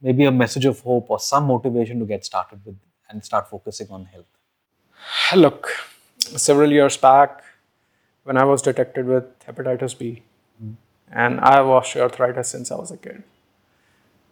maybe 0.00 0.24
a 0.24 0.30
message 0.30 0.64
of 0.64 0.80
hope 0.80 1.10
or 1.10 1.18
some 1.18 1.46
motivation 1.46 1.98
to 1.98 2.04
get 2.04 2.24
started 2.24 2.64
with 2.64 2.76
and 3.10 3.24
start 3.24 3.50
focusing 3.50 3.88
on 3.90 4.04
health? 4.04 4.26
Look, 5.34 5.68
several 6.18 6.70
years 6.70 6.96
back, 6.96 7.42
when 8.22 8.36
I 8.36 8.44
was 8.44 8.62
detected 8.62 9.06
with 9.06 9.24
hepatitis 9.40 9.98
B, 9.98 10.22
hmm. 10.60 10.72
and 11.10 11.40
I 11.40 11.56
have 11.56 11.66
osteoarthritis 11.66 12.46
since 12.46 12.70
I 12.70 12.76
was 12.76 12.90
a 12.92 12.96
kid. 12.96 13.24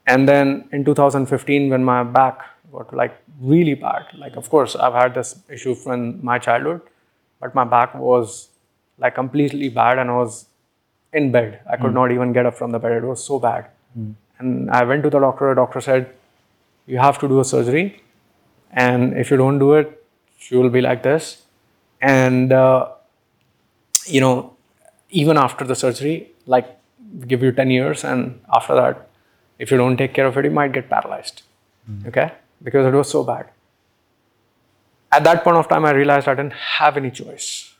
And 0.07 0.29
then 0.29 0.69
in 0.71 0.85
2015, 0.85 1.71
when 1.71 1.83
my 1.83 2.05
back 2.05 2.41
got 2.71 2.95
like 2.95 3.17
really 3.41 3.75
bad, 3.75 4.07
like 4.15 4.37
of 4.37 4.49
course 4.49 4.77
I've 4.77 4.93
had 4.93 5.15
this 5.15 5.41
issue 5.51 5.75
from 5.75 6.25
my 6.25 6.39
childhood, 6.39 6.83
but 7.41 7.55
my 7.55 7.65
back 7.65 7.95
was 7.95 8.49
like 8.99 9.15
completely 9.15 9.69
bad, 9.69 9.99
and 9.99 10.11
I 10.11 10.15
was 10.15 10.47
in 11.13 11.33
bed. 11.33 11.61
I 11.71 11.77
could 11.77 11.89
hmm. 11.89 11.95
not 11.95 12.13
even 12.13 12.33
get 12.33 12.47
up 12.47 12.57
from 12.57 12.71
the 12.71 12.79
bed. 12.79 12.93
It 12.93 13.05
was 13.05 13.25
so 13.25 13.39
bad. 13.39 13.67
Hmm. 13.95 14.13
And 14.39 14.71
I 14.71 14.85
went 14.85 15.03
to 15.05 15.11
the 15.11 15.19
doctor. 15.19 15.49
The 15.51 15.55
doctor 15.55 15.81
said, 15.81 16.11
"You 16.87 16.99
have 16.99 17.19
to 17.21 17.29
do 17.29 17.41
a 17.41 17.45
surgery, 17.45 18.03
and 18.71 19.17
if 19.17 19.31
you 19.31 19.37
don't 19.37 19.59
do 19.59 19.73
it, 19.75 20.05
you 20.51 20.61
will 20.61 20.71
be 20.71 20.81
like 20.81 21.03
this." 21.03 21.43
And 22.01 22.53
uh, 22.53 22.89
you 24.07 24.21
know, 24.21 24.57
even 25.11 25.39
after 25.39 25.65
the 25.65 25.75
surgery, 25.75 26.33
like 26.47 26.69
give 27.27 27.43
you 27.43 27.53
10 27.53 27.71
years, 27.71 28.05
and 28.05 28.41
after 28.53 28.75
that, 28.75 29.09
if 29.59 29.71
you 29.71 29.77
don't 29.77 29.97
take 29.97 30.13
care 30.13 30.27
of 30.27 30.37
it, 30.37 30.45
you 30.45 30.51
might 30.51 30.73
get 30.73 30.91
paralyzed. 30.91 31.43
Hmm. 31.87 32.09
Okay? 32.09 32.33
Because 32.63 32.87
it 32.87 32.97
was 32.97 33.11
so 33.11 33.25
bad. 33.25 33.49
At 35.13 35.25
that 35.25 35.45
point 35.45 35.57
of 35.57 35.69
time, 35.69 35.85
I 35.85 35.93
realized 35.93 36.29
I 36.29 36.35
didn't 36.35 36.53
have 36.53 36.97
any 36.97 37.11
choice. 37.11 37.75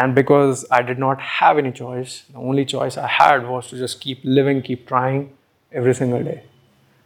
And 0.00 0.14
because 0.14 0.64
I 0.70 0.80
did 0.80 0.98
not 0.98 1.20
have 1.20 1.58
any 1.58 1.72
choice, 1.72 2.22
the 2.32 2.38
only 2.38 2.64
choice 2.64 2.96
I 2.96 3.06
had 3.06 3.46
was 3.46 3.68
to 3.68 3.76
just 3.76 4.00
keep 4.00 4.20
living, 4.24 4.62
keep 4.62 4.86
trying 4.88 5.32
every 5.70 5.94
single 5.94 6.22
day. 6.24 6.42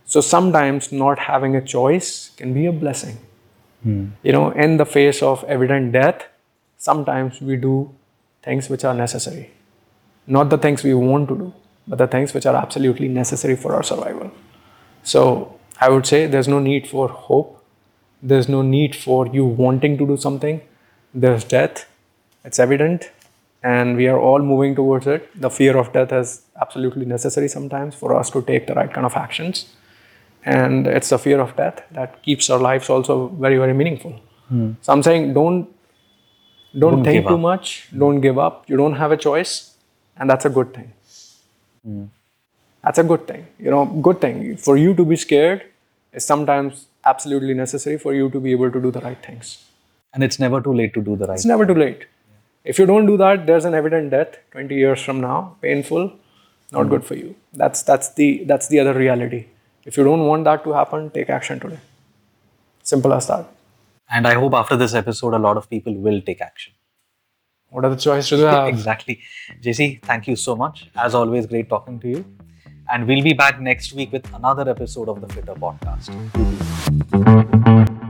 So 0.07 0.21
sometimes 0.21 0.93
not 0.93 1.19
having 1.19 1.57
a 1.57 1.63
choice 1.63 2.31
can 2.37 2.55
be 2.55 2.67
a 2.67 2.73
blessing. 2.73 3.17
Hmm. 3.83 4.05
You 4.23 4.33
know, 4.33 4.51
in 4.51 4.77
the 4.77 4.87
face 4.87 5.23
of 5.23 5.43
evident 5.45 5.91
death, 5.93 6.27
sometimes 6.77 7.41
we 7.41 7.57
do 7.57 7.91
things 8.45 8.71
which 8.71 8.85
are 8.85 8.95
necessary. 8.95 9.51
Not 10.29 10.51
the 10.51 10.59
things 10.59 10.85
we 10.85 10.95
want 10.95 11.29
to 11.31 11.37
do, 11.37 11.53
but 11.89 11.99
the 11.99 12.07
things 12.07 12.33
which 12.33 12.47
are 12.47 12.55
absolutely 12.55 13.09
necessary 13.09 13.57
for 13.57 13.75
our 13.75 13.83
survival. 13.83 14.31
So 15.03 15.59
I 15.81 15.89
would 15.89 16.07
say 16.07 16.27
there's 16.27 16.49
no 16.49 16.61
need 16.61 16.87
for 16.87 17.09
hope. 17.09 17.61
There's 18.23 18.49
no 18.49 18.63
need 18.63 18.95
for 18.95 19.27
you 19.27 19.45
wanting 19.45 19.99
to 19.99 20.07
do 20.07 20.17
something. 20.17 20.61
There's 21.13 21.43
death. 21.43 21.87
It's 22.45 22.59
evident. 22.59 23.11
And 23.63 23.97
we 23.97 24.09
are 24.09 24.19
all 24.19 24.41
moving 24.41 24.75
towards 24.75 25.07
it. 25.07 25.29
The 25.41 25.49
fear 25.49 25.77
of 25.79 25.93
death 25.93 26.13
is 26.13 26.43
absolutely 26.61 27.07
necessary 27.07 27.49
sometimes 27.49 27.95
for 27.95 28.15
us 28.15 28.29
to 28.31 28.43
take 28.43 28.67
the 28.67 28.75
right 28.75 28.93
kind 28.93 29.07
of 29.07 29.17
actions. 29.17 29.75
And 30.45 30.87
it's 30.87 31.09
the 31.09 31.19
fear 31.19 31.41
of 31.41 31.57
death 31.57 31.83
that 31.93 32.23
keeps 32.23 32.51
our 32.51 32.59
lives 32.59 32.91
also 32.91 33.29
very, 33.29 33.57
very 33.57 33.73
meaningful. 33.73 34.21
Hmm. 34.49 34.73
So 34.83 34.93
I'm 34.93 35.03
saying 35.03 35.33
don't 35.33 35.75
don't, 36.79 37.05
think 37.05 37.27
too 37.27 37.35
up. 37.35 37.41
much. 37.41 37.89
Don't 37.97 38.21
give 38.21 38.39
up. 38.39 38.69
You 38.69 38.77
don't 38.77 38.95
have 38.95 39.13
a 39.13 39.17
choice, 39.17 39.77
and 40.17 40.29
that's 40.29 40.45
a 40.45 40.51
good 40.51 40.75
thing. 40.75 40.93
Hmm. 41.85 42.05
That's 42.83 42.99
a 42.99 43.05
good 43.05 43.27
thing. 43.27 43.47
You 43.59 43.71
know, 43.71 43.87
good 43.87 44.21
thing 44.21 44.57
for 44.57 44.77
you 44.77 44.93
to 44.95 45.05
be 45.05 45.17
scared 45.17 45.65
is 46.13 46.25
sometimes 46.25 46.87
absolutely 47.05 47.55
necessary 47.55 47.99
for 47.99 48.13
you 48.13 48.29
to 48.31 48.41
be 48.41 48.53
able 48.53 48.71
to 48.71 48.81
do 48.81 48.91
the 48.91 49.01
right 49.01 49.25
things. 49.25 49.65
And 50.13 50.23
it's 50.23 50.39
never 50.39 50.61
too 50.61 50.75
late 50.75 50.95
to 50.95 51.01
do 51.01 51.17
the 51.17 51.27
right 51.27 51.35
It's 51.35 51.45
never 51.45 51.67
too 51.67 51.75
late. 51.75 52.07
If 52.65 52.79
you 52.79 52.87
don't 52.87 53.07
do 53.07 53.17
that, 53.19 53.47
there's 53.47 53.67
an 53.67 53.75
evident 53.75 54.11
death 54.11 54.39
20 54.53 54.75
years 54.75 55.03
from 55.03 55.21
now, 55.21 55.57
painful, 55.61 56.13
not 56.73 56.81
mm-hmm. 56.81 56.91
good 56.91 57.05
for 57.05 57.15
you. 57.15 57.35
That's 57.53 57.83
that's 57.83 58.15
the 58.15 58.45
that's 58.45 58.69
the 58.69 58.81
other 58.81 58.95
reality. 58.95 59.47
If 59.85 59.99
you 59.99 60.05
don't 60.05 60.27
want 60.27 60.45
that 60.45 60.65
to 60.65 60.73
happen, 60.73 61.11
take 61.11 61.29
action 61.29 61.61
today. 61.61 61.79
Simple 62.83 63.13
as 63.13 63.27
that. 63.27 63.47
And 64.11 64.27
I 64.27 64.35
hope 64.35 64.55
after 64.55 64.77
this 64.77 64.95
episode, 64.95 65.35
a 65.35 65.39
lot 65.39 65.59
of 65.59 65.69
people 65.69 65.95
will 65.95 66.23
take 66.23 66.41
action. 66.41 66.73
What 67.69 67.85
other 67.85 67.97
choice 67.97 68.29
do 68.29 68.39
they 68.39 68.45
have? 68.45 68.69
exactly. 68.69 69.21
JC, 69.61 70.03
thank 70.03 70.27
you 70.27 70.37
so 70.37 70.57
much. 70.57 70.89
As 70.97 71.15
always, 71.15 71.47
great 71.47 71.69
talking 71.69 71.99
to 72.01 72.09
you. 72.09 72.25
And 72.91 73.07
we'll 73.07 73.23
be 73.23 73.33
back 73.33 73.61
next 73.61 73.93
week 73.95 74.13
with 74.13 74.33
another 74.35 74.69
episode 74.71 75.09
of 75.09 75.21
the 75.21 75.27
Fittr 75.27 75.59
Podcast. 75.59 76.11
Mm-hmm. 77.11 78.04